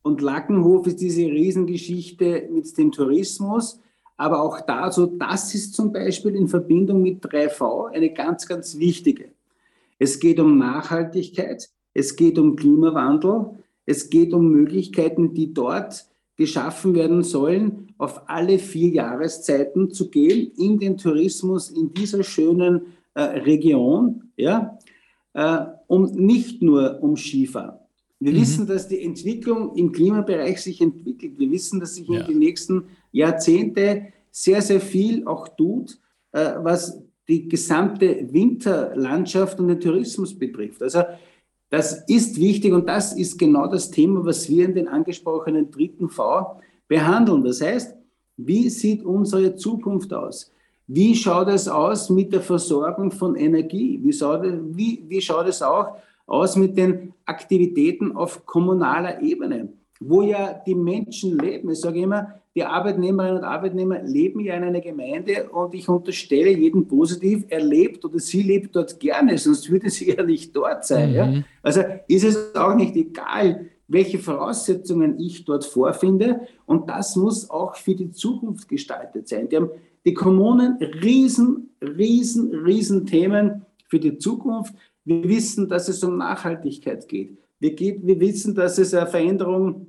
und 0.03 0.21
Lackenhof 0.21 0.87
ist 0.87 1.01
diese 1.01 1.23
Riesengeschichte 1.23 2.49
mit 2.53 2.77
dem 2.77 2.93
Tourismus. 2.93 3.81
Aber 4.19 4.43
auch 4.43 4.61
dazu, 4.63 5.07
das 5.07 5.55
ist 5.55 5.75
zum 5.75 5.93
Beispiel 5.93 6.35
in 6.35 6.49
Verbindung 6.49 7.03
mit 7.03 7.25
3V 7.25 7.91
eine 7.93 8.13
ganz, 8.13 8.47
ganz 8.47 8.79
wichtige. 8.79 9.31
Es 9.99 10.21
geht 10.21 10.41
um 10.41 10.59
Nachhaltigkeit, 10.59 11.69
es 11.93 12.17
geht 12.17 12.39
um 12.39 12.57
Klimawandel, 12.57 13.51
es 13.85 14.09
geht 14.11 14.33
um 14.33 14.51
Möglichkeiten, 14.51 15.35
die 15.35 15.53
dort 15.53 16.07
geschaffen 16.37 16.95
werden 16.95 17.23
sollen, 17.23 17.95
auf 17.99 18.29
alle 18.29 18.59
vier 18.59 18.91
Jahreszeiten 18.91 19.91
zu 19.91 20.11
gehen, 20.11 20.51
in 20.57 20.79
den 20.79 20.99
Tourismus, 20.99 21.71
in 21.71 21.95
dieser 21.95 22.23
schönen 22.23 22.83
äh, 23.17 23.23
Region, 23.23 24.31
ja, 24.37 24.79
äh, 25.33 25.65
um 25.87 26.05
nicht 26.13 26.61
nur 26.61 27.03
um 27.03 27.17
Skifahren. 27.17 27.79
Wir 28.21 28.33
mhm. 28.33 28.37
wissen, 28.37 28.67
dass 28.67 28.89
die 28.89 29.03
Entwicklung 29.03 29.75
im 29.75 29.91
Klimabereich 29.91 30.61
sich 30.61 30.83
entwickelt. 30.83 31.39
Wir 31.39 31.51
wissen, 31.51 31.81
dass 31.81 31.95
sich 31.95 32.07
ja. 32.09 32.21
in 32.21 32.27
den 32.27 32.39
nächsten 32.41 32.85
Jahrzehnten 33.13 34.09
sehr, 34.31 34.61
sehr 34.61 34.83
viel 34.83 35.27
auch 35.27 35.49
tut, 35.49 35.99
äh, 36.33 36.57
was 36.59 37.03
die 37.27 37.49
gesamte 37.49 38.29
Winterlandschaft 38.31 39.59
und 39.61 39.69
den 39.69 39.81
Tourismus 39.81 40.39
betrifft. 40.39 40.83
Also 40.83 41.03
das 41.71 42.05
ist 42.09 42.39
wichtig 42.39 42.75
und 42.75 42.87
das 42.87 43.15
ist 43.15 43.39
genau 43.39 43.67
das 43.67 43.91
Thema, 43.91 44.25
was 44.27 44.49
wir 44.51 44.67
in 44.67 44.75
den 44.75 44.89
angesprochenen 44.89 45.71
dritten 45.71 46.11
V 46.11 46.61
behandeln. 46.87 47.43
Das 47.45 47.63
heißt, 47.63 47.97
wie 48.37 48.69
sieht 48.69 49.03
unsere 49.03 49.57
Zukunft 49.57 50.13
aus? 50.13 50.53
Wie 50.89 51.15
schaut 51.15 51.49
es 51.49 51.67
aus 51.67 52.11
mit 52.11 52.33
der 52.33 52.41
Versorgung 52.41 53.11
von 53.11 53.35
Energie? 53.35 53.99
Wie 54.03 54.13
schaut, 54.13 54.43
wie, 54.45 55.05
wie 55.09 55.21
schaut 55.21 55.49
es 55.49 55.61
auch 55.63 55.97
aus 56.27 56.57
mit 56.57 56.77
den 56.77 57.13
Aktivitäten 57.25 58.17
auf 58.17 58.47
kommunaler 58.47 59.21
Ebene, 59.21 59.69
wo 59.99 60.23
ja 60.23 60.61
die 60.67 60.75
Menschen 60.75 61.39
leben? 61.39 61.71
Ich 61.71 61.81
sage 61.81 62.01
immer, 62.01 62.41
die 62.55 62.65
Arbeitnehmerinnen 62.65 63.39
und 63.39 63.45
Arbeitnehmer 63.45 64.03
leben 64.03 64.41
ja 64.41 64.55
in 64.55 64.65
einer 64.65 64.81
Gemeinde 64.81 65.51
und 65.51 65.75
ich 65.75 65.89
unterstelle 65.89 66.51
jeden 66.51 66.87
positiv, 66.87 67.45
er 67.49 67.61
lebt 67.61 68.05
oder 68.05 68.19
sie 68.19 68.43
lebt 68.43 68.75
dort 68.75 68.99
gerne, 68.99 69.37
sonst 69.37 69.71
würde 69.71 69.91
sie 69.91 70.11
ja 70.17 70.23
nicht 70.23 70.55
dort 70.57 70.87
sein. 70.87 71.11
Mhm. 71.11 71.15
Ja? 71.15 71.33
Also 71.63 71.83
ist 72.09 72.25
es 72.25 72.55
auch 72.55 72.75
nicht 72.75 72.97
egal, 72.97 73.67
welche 73.89 74.19
Voraussetzungen 74.19 75.19
ich 75.21 75.45
dort 75.45 75.65
vorfinde 75.65 76.41
und 76.65 76.89
das 76.89 77.15
muss 77.17 77.51
auch 77.51 77.77
für 77.77 77.95
die 77.95 78.11
Zukunft 78.11 78.69
gestaltet 78.69 79.29
sein. 79.29 79.49
Die 79.49 79.57
haben 79.57 79.71
die 80.07 80.15
Kommunen 80.15 80.77
riesen, 81.03 81.71
riesen, 81.83 82.55
riesen 82.55 83.07
Themen 83.07 83.67
für 83.89 83.99
die 83.99 84.19
Zukunft. 84.19 84.73
Wir 85.05 85.25
wissen, 85.25 85.69
dass 85.69 85.89
es 85.89 86.03
um 86.05 86.17
Nachhaltigkeit 86.17 87.07
geht. 87.09 87.37
Wir, 87.59 87.75
geht, 87.75 88.07
wir 88.07 88.19
wissen, 88.21 88.55
dass 88.55 88.79
es 88.79 88.95
eine 88.95 89.09
Veränderung 89.09 89.89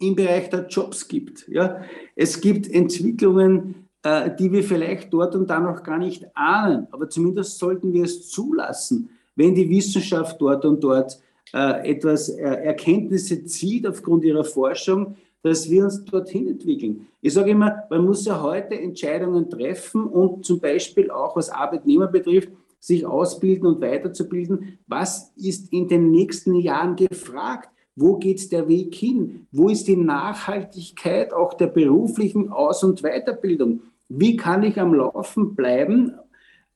im 0.00 0.16
Bereich 0.16 0.48
der 0.48 0.66
Jobs 0.66 1.06
gibt. 1.06 1.46
Ja? 1.48 1.82
Es 2.16 2.40
gibt 2.40 2.70
Entwicklungen, 2.70 3.86
äh, 4.02 4.30
die 4.34 4.50
wir 4.50 4.64
vielleicht 4.64 5.12
dort 5.12 5.34
und 5.34 5.48
da 5.48 5.60
noch 5.60 5.82
gar 5.82 5.98
nicht 5.98 6.24
ahnen, 6.34 6.86
aber 6.90 7.10
zumindest 7.10 7.58
sollten 7.58 7.92
wir 7.92 8.04
es 8.04 8.30
zulassen, 8.30 9.10
wenn 9.36 9.54
die 9.54 9.68
Wissenschaft 9.68 10.40
dort 10.40 10.64
und 10.64 10.82
dort 10.82 11.20
äh, 11.52 11.90
etwas 11.90 12.30
äh, 12.30 12.42
Erkenntnisse 12.42 13.44
zieht 13.44 13.86
aufgrund 13.86 14.24
ihrer 14.24 14.44
Forschung, 14.44 15.16
dass 15.44 15.68
wir 15.68 15.84
uns 15.84 16.02
dorthin 16.06 16.48
entwickeln. 16.48 17.06
Ich 17.20 17.34
sage 17.34 17.50
immer, 17.50 17.84
man 17.90 18.06
muss 18.06 18.24
ja 18.24 18.42
heute 18.42 18.80
Entscheidungen 18.80 19.50
treffen 19.50 20.06
und 20.06 20.42
zum 20.42 20.58
Beispiel 20.58 21.10
auch 21.10 21.36
was 21.36 21.50
Arbeitnehmer 21.50 22.06
betrifft, 22.06 22.48
sich 22.80 23.04
ausbilden 23.04 23.66
und 23.66 23.80
weiterzubilden. 23.82 24.78
Was 24.86 25.32
ist 25.36 25.70
in 25.70 25.86
den 25.86 26.10
nächsten 26.10 26.54
Jahren 26.54 26.96
gefragt? 26.96 27.68
Wo 27.94 28.16
geht 28.16 28.50
der 28.52 28.68
Weg 28.68 28.94
hin? 28.94 29.46
Wo 29.52 29.68
ist 29.68 29.86
die 29.86 29.96
Nachhaltigkeit 29.96 31.34
auch 31.34 31.52
der 31.52 31.66
beruflichen 31.66 32.48
Aus- 32.48 32.82
und 32.82 33.02
Weiterbildung? 33.02 33.82
Wie 34.08 34.36
kann 34.36 34.62
ich 34.62 34.80
am 34.80 34.94
Laufen 34.94 35.54
bleiben, 35.54 36.14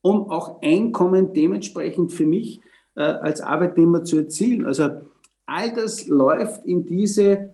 um 0.01 0.29
auch 0.29 0.61
Einkommen 0.61 1.33
dementsprechend 1.33 2.11
für 2.11 2.27
mich 2.27 2.61
äh, 2.95 3.01
als 3.01 3.41
Arbeitnehmer 3.41 4.03
zu 4.03 4.17
erzielen? 4.17 4.67
Also 4.67 4.89
all 5.47 5.73
das 5.73 6.07
läuft 6.07 6.65
in 6.65 6.85
diese 6.85 7.49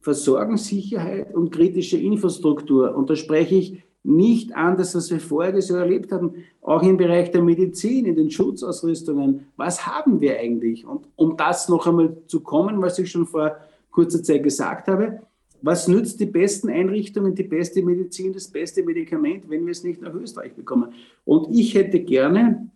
Versorgungssicherheit 0.00 1.34
und 1.34 1.50
kritische 1.50 1.98
Infrastruktur. 1.98 2.94
Und 2.94 3.10
da 3.10 3.16
spreche 3.16 3.54
ich 3.54 3.82
nicht 4.02 4.54
an, 4.56 4.76
das, 4.76 4.94
was 4.94 5.10
wir 5.10 5.20
vorher 5.20 5.60
so 5.60 5.74
erlebt 5.74 6.10
haben, 6.10 6.34
auch 6.62 6.82
im 6.82 6.96
Bereich 6.96 7.30
der 7.30 7.42
Medizin, 7.42 8.06
in 8.06 8.16
den 8.16 8.30
Schutzausrüstungen. 8.30 9.46
Was 9.56 9.86
haben 9.86 10.20
wir 10.20 10.38
eigentlich? 10.38 10.86
Und 10.86 11.06
um 11.16 11.36
das 11.36 11.68
noch 11.68 11.86
einmal 11.86 12.16
zu 12.26 12.40
kommen, 12.40 12.80
was 12.80 12.98
ich 12.98 13.10
schon 13.10 13.26
vor 13.26 13.56
kurzer 13.90 14.22
Zeit 14.22 14.42
gesagt 14.42 14.88
habe, 14.88 15.20
was 15.62 15.88
nützt 15.88 16.18
die 16.20 16.26
besten 16.26 16.70
Einrichtungen, 16.70 17.34
die 17.34 17.42
beste 17.42 17.82
Medizin, 17.82 18.32
das 18.32 18.48
beste 18.48 18.82
Medikament, 18.82 19.50
wenn 19.50 19.66
wir 19.66 19.72
es 19.72 19.84
nicht 19.84 20.00
nach 20.00 20.14
Österreich 20.14 20.54
bekommen? 20.54 20.94
Und 21.26 21.54
ich 21.54 21.74
hätte 21.74 22.00
gerne, 22.00 22.70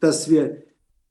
dass 0.00 0.30
wir 0.30 0.62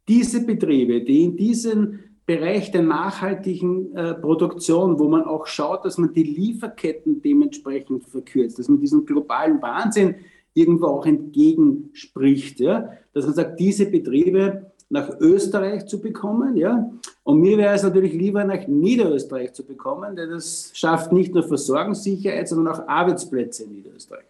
diese 0.08 0.46
Betriebe, 0.46 1.02
die 1.02 1.24
in 1.24 1.36
diesen 1.36 2.00
Bereich 2.26 2.72
der 2.72 2.84
nachhaltigen 2.84 3.96
äh, 3.96 4.14
Produktion, 4.14 4.98
wo 4.98 5.10
man 5.10 5.24
auch 5.24 5.46
schaut, 5.46 5.84
dass 5.84 5.98
man 5.98 6.14
die 6.14 6.24
Lieferketten 6.24 7.22
dementsprechend 7.22 8.06
verkürzt, 8.06 8.60
dass 8.60 8.70
man 8.70 8.80
diesen 8.80 9.06
globalen 9.06 9.62
Wahnsinn 9.62 10.16
irgendwo 10.54 10.88
auch 10.88 11.06
entgegenspricht, 11.06 12.60
ja? 12.60 12.90
dass 13.14 13.26
man 13.26 13.34
sagt, 13.34 13.60
diese 13.60 13.88
Betriebe 13.88 14.72
nach 14.90 15.10
Österreich 15.20 15.88
zu 15.88 16.00
bekommen, 16.00 16.56
ja, 16.56 16.90
und 17.24 17.40
mir 17.40 17.58
wäre 17.58 17.74
es 17.74 17.84
natürlich 17.84 18.14
lieber 18.14 18.44
nach 18.44 18.68
Niederösterreich 18.68 19.54
zu 19.54 19.66
bekommen, 19.66 20.16
denn 20.16 20.30
das 20.30 20.72
schafft 20.74 21.12
nicht 21.12 21.34
nur 21.34 21.44
Versorgungssicherheit, 21.44 22.48
sondern 22.48 22.76
auch 22.76 22.88
Arbeitsplätze 22.88 23.64
in 23.64 23.72
Niederösterreich. 23.72 24.26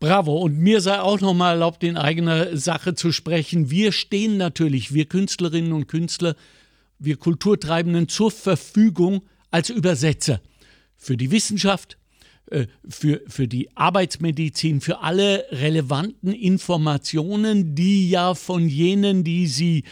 Bravo. 0.00 0.38
Und 0.38 0.58
mir 0.58 0.80
sei 0.80 0.98
auch 0.98 1.20
noch 1.20 1.34
mal 1.34 1.52
erlaubt, 1.52 1.84
in 1.84 1.96
eigener 1.96 2.56
Sache 2.56 2.96
zu 2.96 3.12
sprechen. 3.12 3.70
Wir 3.70 3.92
stehen 3.92 4.36
natürlich, 4.36 4.92
wir 4.92 5.04
Künstlerinnen 5.04 5.72
und 5.72 5.86
Künstler, 5.86 6.34
wir 7.04 7.16
Kulturtreibenden 7.16 8.08
zur 8.08 8.30
Verfügung 8.30 9.22
als 9.50 9.70
Übersetzer 9.70 10.40
für 10.96 11.16
die 11.16 11.30
Wissenschaft, 11.30 11.98
äh, 12.46 12.66
für, 12.88 13.22
für 13.26 13.48
die 13.48 13.76
Arbeitsmedizin, 13.76 14.80
für 14.80 15.00
alle 15.00 15.44
relevanten 15.50 16.32
Informationen, 16.32 17.74
die 17.74 18.08
ja 18.08 18.34
von 18.34 18.68
jenen, 18.68 19.24
die 19.24 19.46
sie 19.46 19.84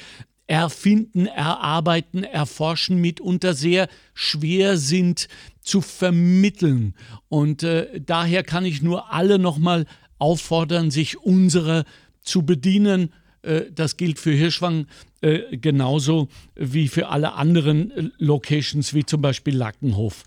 erfinden, 0.47 1.27
erarbeiten, 1.27 2.25
erforschen, 2.25 3.01
mitunter 3.01 3.55
sehr 3.55 3.89
schwer 4.15 4.79
sind 4.79 5.29
zu 5.63 5.81
vermitteln. 5.81 6.95
Und 7.29 7.63
äh, 7.63 8.01
daher 8.01 8.43
kann 8.43 8.65
ich 8.65 8.83
nur 8.83 9.13
alle 9.13 9.39
nochmal 9.39 9.87
auffordern, 10.19 10.91
sich 10.91 11.19
unserer 11.19 11.85
zu 12.21 12.43
bedienen. 12.43 13.13
Äh, 13.43 13.63
das 13.75 13.97
gilt 13.97 14.19
für 14.19 14.33
Hirschwang 14.33 14.87
äh, 15.21 15.57
genauso 15.57 16.29
wie 16.55 16.89
für 16.89 17.09
alle 17.09 17.33
anderen 17.35 17.91
äh, 17.91 18.11
Locations, 18.19 18.95
wie 18.95 19.05
zum 19.05 19.23
Beispiel 19.23 19.57
Lackenhof. 19.57 20.25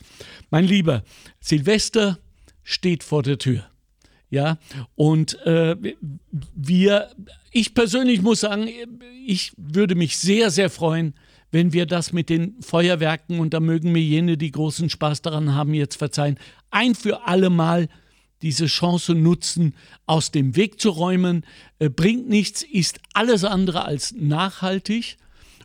Mein 0.49 0.65
Lieber, 0.65 1.03
Silvester 1.39 2.19
steht 2.63 3.03
vor 3.03 3.23
der 3.23 3.37
Tür. 3.37 3.63
Ja, 4.29 4.57
und 4.95 5.39
äh, 5.45 5.75
wir, 6.55 7.11
ich 7.51 7.75
persönlich 7.75 8.23
muss 8.23 8.39
sagen, 8.39 8.67
ich 9.27 9.51
würde 9.57 9.93
mich 9.93 10.17
sehr, 10.17 10.49
sehr 10.49 10.71
freuen, 10.71 11.13
wenn 11.51 11.71
wir 11.71 11.85
das 11.85 12.13
mit 12.13 12.29
den 12.29 12.55
Feuerwerken, 12.59 13.39
und 13.39 13.53
da 13.53 13.59
mögen 13.59 13.91
mir 13.91 14.01
jene, 14.01 14.35
die 14.37 14.49
großen 14.49 14.89
Spaß 14.89 15.21
daran 15.21 15.53
haben, 15.53 15.75
jetzt 15.75 15.97
verzeihen, 15.97 16.39
ein 16.71 16.95
für 16.95 17.27
alle 17.27 17.51
Mal 17.51 17.89
diese 18.43 18.67
Chance 18.67 19.15
nutzen, 19.15 19.73
aus 20.05 20.31
dem 20.31 20.55
Weg 20.55 20.79
zu 20.79 20.89
räumen. 20.89 21.45
Äh, 21.79 21.89
bringt 21.89 22.29
nichts, 22.29 22.61
ist 22.61 22.99
alles 23.13 23.43
andere 23.43 23.85
als 23.85 24.13
nachhaltig 24.15 25.17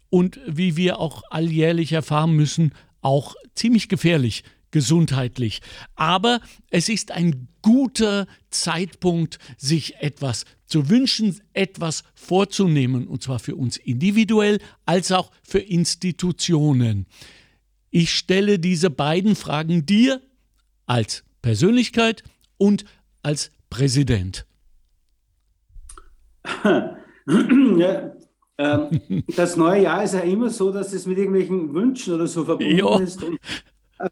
und 0.08 0.40
wie 0.46 0.76
wir 0.76 0.98
auch 0.98 1.22
alljährlich 1.30 1.92
erfahren 1.92 2.32
müssen, 2.32 2.72
auch 3.02 3.34
ziemlich 3.54 3.88
gefährlich 3.88 4.44
gesundheitlich. 4.70 5.60
Aber 5.94 6.40
es 6.70 6.88
ist 6.88 7.10
ein 7.10 7.48
guter 7.62 8.26
Zeitpunkt, 8.50 9.38
sich 9.56 9.96
etwas 9.96 10.44
zu 10.66 10.90
wünschen, 10.90 11.40
etwas 11.54 12.04
vorzunehmen, 12.14 13.06
und 13.06 13.22
zwar 13.22 13.38
für 13.38 13.56
uns 13.56 13.76
individuell 13.78 14.58
als 14.84 15.12
auch 15.12 15.30
für 15.42 15.60
Institutionen. 15.60 17.06
Ich 17.90 18.10
stelle 18.14 18.58
diese 18.58 18.90
beiden 18.90 19.34
Fragen 19.34 19.86
dir 19.86 20.20
als 20.86 21.24
Persönlichkeit 21.40 22.22
und 22.59 22.84
als 23.22 23.50
Präsident? 23.70 24.46
Ja, 27.76 28.12
ähm, 28.56 29.22
das 29.36 29.56
neue 29.56 29.82
Jahr 29.82 30.02
ist 30.02 30.14
ja 30.14 30.20
immer 30.20 30.50
so, 30.50 30.72
dass 30.72 30.92
es 30.92 31.06
mit 31.06 31.18
irgendwelchen 31.18 31.72
Wünschen 31.74 32.14
oder 32.14 32.26
so 32.26 32.44
verbunden 32.44 32.76
ja. 32.76 32.98
ist. 32.98 33.22
Und, 33.22 33.38
äh, 33.98 34.09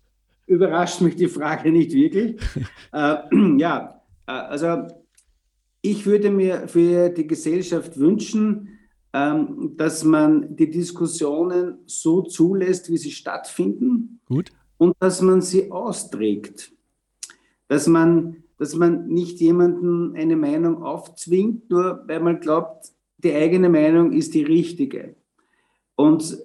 überrascht 0.46 1.00
mich 1.00 1.16
die 1.16 1.28
Frage 1.28 1.72
nicht 1.72 1.92
wirklich. 1.92 2.40
äh, 2.92 3.16
ja, 3.58 4.02
äh, 4.26 4.32
also 4.32 4.86
ich 5.80 6.06
würde 6.06 6.30
mir 6.30 6.68
für 6.68 7.08
die 7.08 7.26
Gesellschaft 7.26 7.98
wünschen, 7.98 8.78
ähm, 9.12 9.72
dass 9.76 10.04
man 10.04 10.54
die 10.54 10.70
Diskussionen 10.70 11.78
so 11.86 12.22
zulässt, 12.22 12.90
wie 12.90 12.98
sie 12.98 13.10
stattfinden. 13.10 14.20
Gut. 14.26 14.52
Und 14.78 14.94
dass 15.00 15.22
man 15.22 15.40
sie 15.40 15.70
austrägt 15.70 16.75
dass 17.68 17.86
man, 17.86 18.44
dass 18.58 18.74
man 18.74 19.08
nicht 19.08 19.40
jemanden 19.40 20.14
eine 20.16 20.36
Meinung 20.36 20.82
aufzwingt, 20.82 21.70
nur 21.70 22.04
weil 22.06 22.20
man 22.20 22.40
glaubt, 22.40 22.92
die 23.18 23.32
eigene 23.32 23.68
Meinung 23.68 24.12
ist 24.12 24.34
die 24.34 24.44
richtige. 24.44 25.16
Und 25.96 26.38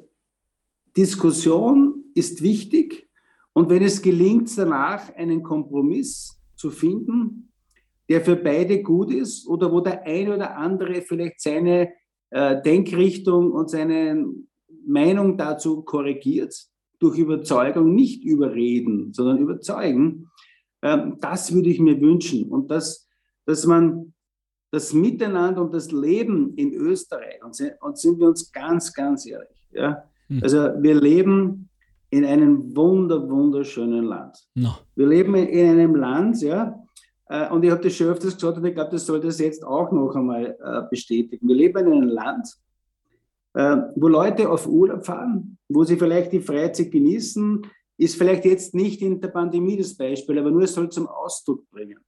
Diskussion 0.96 2.06
ist 2.16 2.42
wichtig. 2.42 3.10
Und 3.54 3.70
wenn 3.70 3.84
es 3.84 4.02
gelingt, 4.02 4.58
danach 4.58 5.14
einen 5.16 5.44
Kompromiss 5.44 6.40
zu 6.56 6.72
finden, 6.72 7.52
der 8.10 8.22
für 8.22 8.36
beide 8.36 8.82
gut 8.82 9.12
ist 9.12 9.48
oder 9.48 9.72
wo 9.72 9.80
der 9.80 10.04
eine 10.04 10.36
oder 10.36 10.58
andere 10.58 11.02
vielleicht 11.02 11.42
seine 11.42 11.94
äh, 12.30 12.62
Denkrichtung 12.62 13.52
und 13.52 13.70
seine 13.70 14.26
Meinung 14.86 15.38
dazu 15.38 15.82
korrigiert, 15.84 16.54
durch 17.00 17.18
Überzeugung, 17.18 17.96
nicht 17.96 18.24
überreden, 18.24 19.12
sondern 19.14 19.40
überzeugen, 19.40 20.30
das 20.82 21.54
würde 21.54 21.70
ich 21.70 21.80
mir 21.80 22.00
wünschen. 22.02 22.50
Und 22.50 22.72
das, 22.72 23.08
dass 23.46 23.66
man 23.66 24.14
das 24.72 24.94
Miteinander 24.94 25.62
und 25.62 25.74
das 25.74 25.92
Leben 25.92 26.54
in 26.56 26.74
Österreich, 26.74 27.44
und 27.44 27.56
sind, 27.56 27.74
und 27.82 27.98
sind 27.98 28.20
wir 28.20 28.28
uns 28.28 28.52
ganz, 28.52 28.94
ganz 28.94 29.26
ehrlich, 29.26 29.68
ja, 29.72 30.04
hm. 30.28 30.40
also 30.42 30.58
wir 30.80 31.00
leben 31.00 31.70
in 32.10 32.26
einem 32.26 32.76
wunder, 32.76 33.30
wunderschönen 33.30 34.06
Land. 34.06 34.38
No. 34.56 34.72
Wir 34.96 35.08
leben 35.08 35.36
in 35.36 35.70
einem 35.70 35.96
Land, 35.96 36.42
ja, 36.42 36.78
äh, 37.32 37.50
und 37.50 37.64
ich 37.64 37.72
habe 37.72 37.82
das 37.82 37.96
schon 37.96 38.08
öfters 38.08 38.36
gesagt 38.36 38.58
und 38.58 38.66
ich 38.66 38.74
glaube, 38.74 38.92
das 38.92 39.06
sollte 39.06 39.28
das 39.28 39.40
jetzt 39.40 39.64
auch 39.66 39.92
noch 39.92 40.16
einmal 40.16 40.58
äh, 40.62 40.82
bestätigen. 40.90 41.48
Wir 41.48 41.56
leben 41.56 41.88
in 41.88 41.94
einem 41.94 42.10
Land, 42.10 42.48
äh, 43.54 43.78
wo 43.96 44.10
Leute 44.10 44.50
auf 44.50 44.68
Urlaub 44.68 45.06
fahren, 45.06 45.58
wo 45.70 45.86
sie 45.86 45.96
vielleicht 45.96 46.34
die 46.34 46.42
Freizeit 46.42 46.92
genießen, 46.92 47.66
ist 48.02 48.16
vielleicht 48.16 48.46
jetzt 48.46 48.74
nicht 48.74 49.02
in 49.04 49.22
der 49.22 49.28
Pandemie 49.28 49.78
das 49.78 49.96
Beispiel, 49.96 50.40
aber 50.40 50.50
nur 50.50 50.64
es 50.64 50.74
soll 50.74 50.90
zum 50.90 51.08
Ausdruck 51.08 51.70
bringen. 51.70 52.00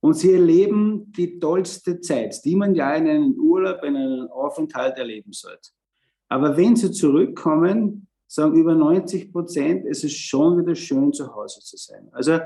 Und 0.00 0.14
sie 0.14 0.32
erleben 0.32 1.10
die 1.12 1.40
tollste 1.40 2.00
Zeit, 2.00 2.44
die 2.44 2.54
man 2.54 2.76
ja 2.76 2.94
in 2.94 3.08
einem 3.08 3.32
Urlaub, 3.32 3.82
in 3.82 3.96
einem 3.96 4.28
Aufenthalt 4.28 4.98
erleben 4.98 5.32
sollte. 5.32 5.70
Aber 6.28 6.56
wenn 6.56 6.76
sie 6.76 6.92
zurückkommen, 6.92 8.06
sagen 8.28 8.54
über 8.54 8.76
90 8.76 9.32
Prozent, 9.32 9.84
es 9.86 10.04
ist 10.04 10.16
schon 10.16 10.60
wieder 10.60 10.76
schön, 10.76 11.12
zu 11.12 11.34
Hause 11.34 11.60
zu 11.60 11.76
sein. 11.76 12.08
Also 12.12 12.38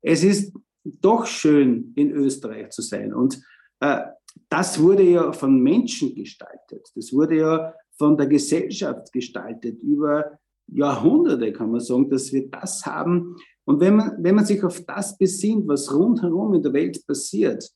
es 0.00 0.22
ist 0.22 0.54
doch 0.84 1.26
schön, 1.26 1.92
in 1.96 2.12
Österreich 2.12 2.70
zu 2.70 2.82
sein. 2.82 3.12
Und 3.12 3.42
äh, 3.80 4.02
das 4.48 4.80
wurde 4.80 5.02
ja 5.02 5.32
von 5.32 5.60
Menschen 5.60 6.14
gestaltet. 6.14 6.92
Das 6.94 7.12
wurde 7.12 7.38
ja 7.38 7.74
von 7.98 8.16
der 8.16 8.28
Gesellschaft 8.28 9.12
gestaltet 9.12 9.82
über 9.82 10.38
Jahrhunderte, 10.68 11.52
kann 11.52 11.70
man 11.70 11.80
sagen, 11.80 12.10
dass 12.10 12.32
wir 12.32 12.48
das 12.48 12.84
haben. 12.84 13.36
Und 13.64 13.80
wenn 13.80 13.96
man, 13.96 14.12
wenn 14.22 14.34
man 14.34 14.44
sich 14.44 14.62
auf 14.62 14.84
das 14.84 15.16
besinnt, 15.18 15.66
was 15.68 15.92
rundherum 15.92 16.54
in 16.54 16.62
der 16.62 16.72
Welt 16.72 17.04
passiert, 17.06 17.68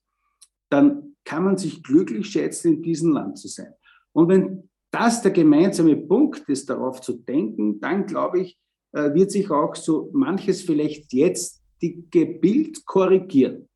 dann 0.70 1.16
kann 1.24 1.44
man 1.44 1.56
sich 1.56 1.82
glücklich 1.82 2.26
schätzen, 2.26 2.74
in 2.74 2.82
diesem 2.82 3.12
Land 3.12 3.38
zu 3.38 3.48
sein. 3.48 3.72
Und 4.12 4.28
wenn 4.28 4.70
das 4.90 5.22
der 5.22 5.30
gemeinsame 5.30 5.96
Punkt 5.96 6.48
ist, 6.48 6.68
darauf 6.68 7.00
zu 7.00 7.12
denken, 7.14 7.80
dann 7.80 8.06
glaube 8.06 8.40
ich, 8.40 8.58
äh, 8.92 9.14
wird 9.14 9.30
sich 9.30 9.50
auch 9.50 9.74
so 9.76 10.10
manches 10.12 10.62
vielleicht 10.62 11.12
jetzt 11.12 11.62
die 11.80 12.04
Gebild 12.10 12.84
korrigieren. 12.84 13.68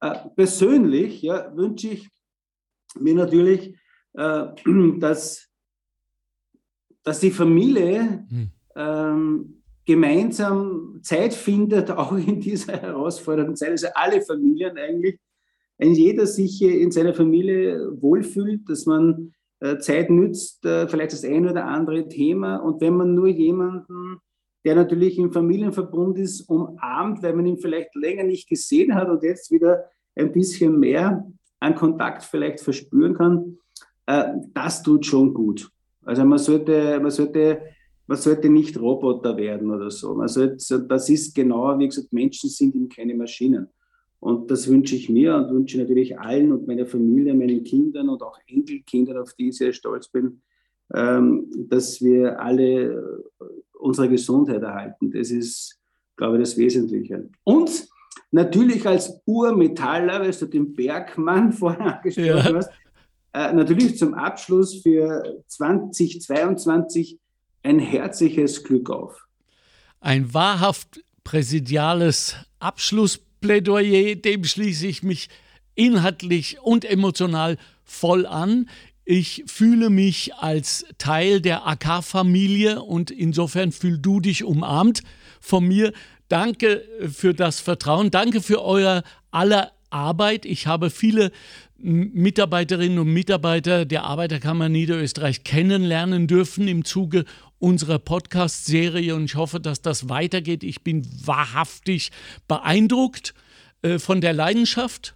Äh, 0.00 0.28
persönlich 0.34 1.22
ja, 1.22 1.54
wünsche 1.54 1.88
ich 1.88 2.08
mir 2.98 3.14
natürlich, 3.14 3.76
äh, 4.14 4.46
dass, 4.98 5.49
dass 7.02 7.20
die 7.20 7.30
Familie 7.30 8.24
hm. 8.28 8.50
ähm, 8.76 9.62
gemeinsam 9.84 11.00
Zeit 11.02 11.34
findet, 11.34 11.90
auch 11.90 12.12
in 12.12 12.40
dieser 12.40 12.74
herausfordernden 12.74 13.56
Zeit, 13.56 13.70
also 13.70 13.88
alle 13.94 14.22
Familien 14.22 14.76
eigentlich, 14.78 15.18
wenn 15.78 15.94
jeder 15.94 16.26
sich 16.26 16.60
in 16.62 16.90
seiner 16.90 17.14
Familie 17.14 17.90
wohlfühlt, 18.00 18.68
dass 18.68 18.84
man 18.84 19.32
äh, 19.60 19.78
Zeit 19.78 20.10
nützt, 20.10 20.64
äh, 20.66 20.86
vielleicht 20.88 21.12
das 21.12 21.24
eine 21.24 21.50
oder 21.50 21.66
andere 21.66 22.06
Thema. 22.06 22.56
Und 22.56 22.80
wenn 22.80 22.96
man 22.96 23.14
nur 23.14 23.28
jemanden, 23.28 24.18
der 24.64 24.74
natürlich 24.74 25.18
im 25.18 25.32
Familienverbund 25.32 26.18
ist, 26.18 26.42
umarmt, 26.42 27.22
weil 27.22 27.34
man 27.34 27.46
ihn 27.46 27.58
vielleicht 27.58 27.94
länger 27.94 28.24
nicht 28.24 28.48
gesehen 28.48 28.94
hat 28.94 29.08
und 29.08 29.22
jetzt 29.22 29.50
wieder 29.50 29.84
ein 30.16 30.32
bisschen 30.32 30.78
mehr 30.78 31.26
an 31.60 31.74
Kontakt 31.74 32.24
vielleicht 32.24 32.60
verspüren 32.60 33.14
kann, 33.14 33.58
äh, 34.06 34.34
das 34.52 34.82
tut 34.82 35.06
schon 35.06 35.32
gut. 35.32 35.70
Also 36.04 36.24
man 36.24 36.38
sollte, 36.38 36.98
man 37.00 37.10
sollte, 37.10 37.60
man 38.06 38.18
sollte 38.18 38.48
nicht 38.48 38.78
Roboter 38.80 39.36
werden 39.36 39.70
oder 39.70 39.90
so. 39.90 40.14
Man 40.14 40.28
sollte, 40.28 40.82
das 40.86 41.08
ist 41.08 41.34
genau, 41.34 41.78
wie 41.78 41.88
gesagt, 41.88 42.12
Menschen 42.12 42.50
sind 42.50 42.74
eben 42.74 42.88
keine 42.88 43.14
Maschinen. 43.14 43.68
Und 44.18 44.50
das 44.50 44.68
wünsche 44.68 44.96
ich 44.96 45.08
mir 45.08 45.34
und 45.34 45.54
wünsche 45.54 45.78
natürlich 45.78 46.18
allen 46.18 46.52
und 46.52 46.66
meiner 46.66 46.86
Familie, 46.86 47.34
meinen 47.34 47.64
Kindern 47.64 48.08
und 48.10 48.22
auch 48.22 48.38
Enkelkindern, 48.46 49.18
auf 49.18 49.32
die 49.34 49.48
ich 49.48 49.56
sehr 49.56 49.72
stolz 49.72 50.08
bin, 50.08 50.42
ähm, 50.94 51.50
dass 51.68 52.02
wir 52.02 52.38
alle 52.40 53.24
unsere 53.78 54.08
Gesundheit 54.08 54.62
erhalten. 54.62 55.10
Das 55.10 55.30
ist, 55.30 55.80
glaube 56.16 56.36
ich, 56.36 56.42
das 56.42 56.56
Wesentliche. 56.58 57.30
Und 57.44 57.88
natürlich 58.30 58.86
als 58.86 59.20
Urmetaller, 59.24 60.20
weil 60.20 60.32
du 60.32 60.46
den 60.46 60.74
Bergmann 60.74 61.52
vorhin 61.54 61.82
angesprochen 61.82 62.26
ja. 62.26 62.54
hast, 62.54 62.70
äh, 63.32 63.52
natürlich 63.52 63.96
zum 63.96 64.14
Abschluss 64.14 64.82
für 64.82 65.42
2022 65.46 67.18
ein 67.62 67.78
herzliches 67.78 68.64
Glück 68.64 68.90
auf. 68.90 69.26
Ein 70.00 70.32
wahrhaft 70.32 71.04
präsidiales 71.24 72.34
Abschluss 72.58 73.20
Plädoyer, 73.40 74.16
dem 74.16 74.44
schließe 74.44 74.86
ich 74.86 75.02
mich 75.02 75.28
inhaltlich 75.74 76.58
und 76.60 76.84
emotional 76.84 77.56
voll 77.84 78.26
an. 78.26 78.68
Ich 79.04 79.44
fühle 79.46 79.90
mich 79.90 80.34
als 80.34 80.84
Teil 80.98 81.40
der 81.40 81.66
AK-Familie 81.66 82.82
und 82.82 83.10
insofern 83.10 83.72
fühl 83.72 83.98
du 83.98 84.20
dich 84.20 84.44
umarmt 84.44 85.02
von 85.40 85.66
mir. 85.66 85.92
Danke 86.28 86.84
für 87.10 87.34
das 87.34 87.60
Vertrauen, 87.60 88.10
danke 88.10 88.40
für 88.40 88.62
euer 88.62 89.02
aller 89.30 89.72
Arbeit. 89.90 90.44
Ich 90.44 90.66
habe 90.66 90.90
viele 90.90 91.32
Mitarbeiterinnen 91.82 92.98
und 92.98 93.12
Mitarbeiter 93.12 93.84
der 93.84 94.04
Arbeiterkammer 94.04 94.68
Niederösterreich 94.68 95.44
kennenlernen 95.44 96.26
dürfen 96.26 96.68
im 96.68 96.84
Zuge 96.84 97.24
unserer 97.58 97.98
Podcast-Serie 97.98 99.14
und 99.14 99.24
ich 99.24 99.34
hoffe, 99.34 99.60
dass 99.60 99.82
das 99.82 100.08
weitergeht. 100.08 100.64
Ich 100.64 100.82
bin 100.82 101.06
wahrhaftig 101.24 102.10
beeindruckt 102.48 103.34
äh, 103.82 103.98
von 103.98 104.20
der 104.20 104.32
Leidenschaft 104.32 105.14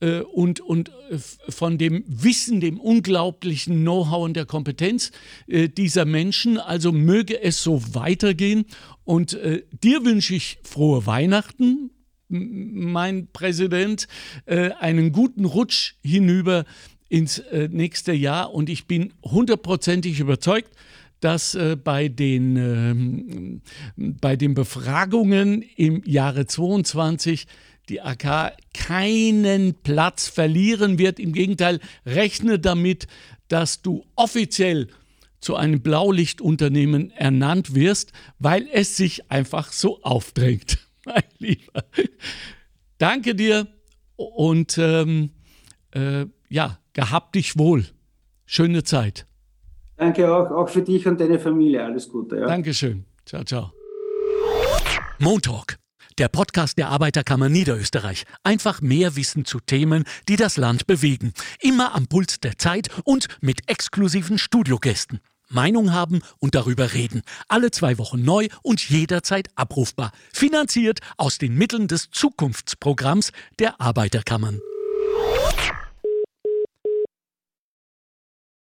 äh, 0.00 0.20
und, 0.20 0.60
und 0.60 0.90
äh, 1.10 1.18
von 1.48 1.78
dem 1.78 2.04
Wissen, 2.06 2.60
dem 2.60 2.78
unglaublichen 2.78 3.80
Know-how 3.80 4.24
und 4.24 4.34
der 4.34 4.46
Kompetenz 4.46 5.12
äh, 5.46 5.68
dieser 5.68 6.04
Menschen. 6.04 6.58
Also 6.58 6.92
möge 6.92 7.40
es 7.42 7.62
so 7.62 7.82
weitergehen. 7.94 8.66
Und 9.04 9.34
äh, 9.34 9.64
dir 9.82 10.04
wünsche 10.04 10.34
ich 10.34 10.58
frohe 10.62 11.06
Weihnachten, 11.06 11.90
mein 12.28 13.28
Präsident, 13.32 14.08
äh, 14.46 14.70
einen 14.72 15.12
guten 15.12 15.44
Rutsch 15.44 15.94
hinüber 16.02 16.64
ins 17.08 17.40
nächste 17.70 18.12
Jahr. 18.12 18.52
Und 18.52 18.68
ich 18.68 18.88
bin 18.88 19.12
hundertprozentig 19.22 20.18
überzeugt, 20.18 20.70
dass 21.20 21.54
äh, 21.54 21.76
bei, 21.76 22.08
den, 22.08 22.56
äh, 22.56 23.60
bei 23.96 24.36
den 24.36 24.54
Befragungen 24.54 25.62
im 25.76 26.02
Jahre 26.04 26.46
22 26.46 27.46
die 27.88 28.00
AK 28.00 28.56
keinen 28.74 29.74
Platz 29.74 30.28
verlieren 30.28 30.98
wird. 30.98 31.18
Im 31.18 31.32
Gegenteil, 31.32 31.80
rechne 32.04 32.58
damit, 32.58 33.06
dass 33.48 33.82
du 33.82 34.04
offiziell 34.16 34.88
zu 35.40 35.54
einem 35.54 35.80
Blaulichtunternehmen 35.80 37.12
ernannt 37.12 37.74
wirst, 37.74 38.12
weil 38.38 38.66
es 38.72 38.96
sich 38.96 39.30
einfach 39.30 39.72
so 39.72 40.02
aufdrängt, 40.02 40.78
mein 41.06 41.22
Lieber. 41.38 41.84
Danke 42.98 43.34
dir 43.34 43.66
und 44.16 44.78
ähm, 44.78 45.30
äh, 45.92 46.26
ja, 46.48 46.78
gehabt 46.92 47.34
dich 47.34 47.58
wohl. 47.58 47.86
Schöne 48.46 48.84
Zeit. 48.84 49.26
Danke 49.96 50.30
auch, 50.32 50.50
auch 50.50 50.68
für 50.68 50.82
dich 50.82 51.06
und 51.06 51.20
deine 51.20 51.38
Familie. 51.38 51.84
Alles 51.84 52.08
Gute. 52.08 52.36
Ja. 52.36 52.46
Dankeschön. 52.46 53.04
Ciao, 53.24 53.42
ciao. 53.44 53.72
Montalk, 55.18 55.78
der 56.18 56.28
Podcast 56.28 56.76
der 56.78 56.88
Arbeiterkammer 56.90 57.48
Niederösterreich. 57.48 58.24
Einfach 58.44 58.82
mehr 58.82 59.16
Wissen 59.16 59.46
zu 59.46 59.60
Themen, 59.60 60.04
die 60.28 60.36
das 60.36 60.58
Land 60.58 60.86
bewegen. 60.86 61.32
Immer 61.60 61.94
am 61.94 62.06
Puls 62.06 62.38
der 62.40 62.58
Zeit 62.58 62.90
und 63.04 63.28
mit 63.40 63.68
exklusiven 63.68 64.38
Studiogästen. 64.38 65.20
Meinung 65.48 65.92
haben 65.92 66.20
und 66.38 66.54
darüber 66.54 66.92
reden. 66.92 67.22
Alle 67.48 67.70
zwei 67.70 67.98
Wochen 67.98 68.22
neu 68.22 68.48
und 68.62 68.88
jederzeit 68.88 69.48
abrufbar. 69.54 70.12
Finanziert 70.32 71.00
aus 71.16 71.38
den 71.38 71.54
Mitteln 71.54 71.88
des 71.88 72.10
Zukunftsprogramms 72.10 73.32
der 73.58 73.80
Arbeiterkammern. 73.80 74.60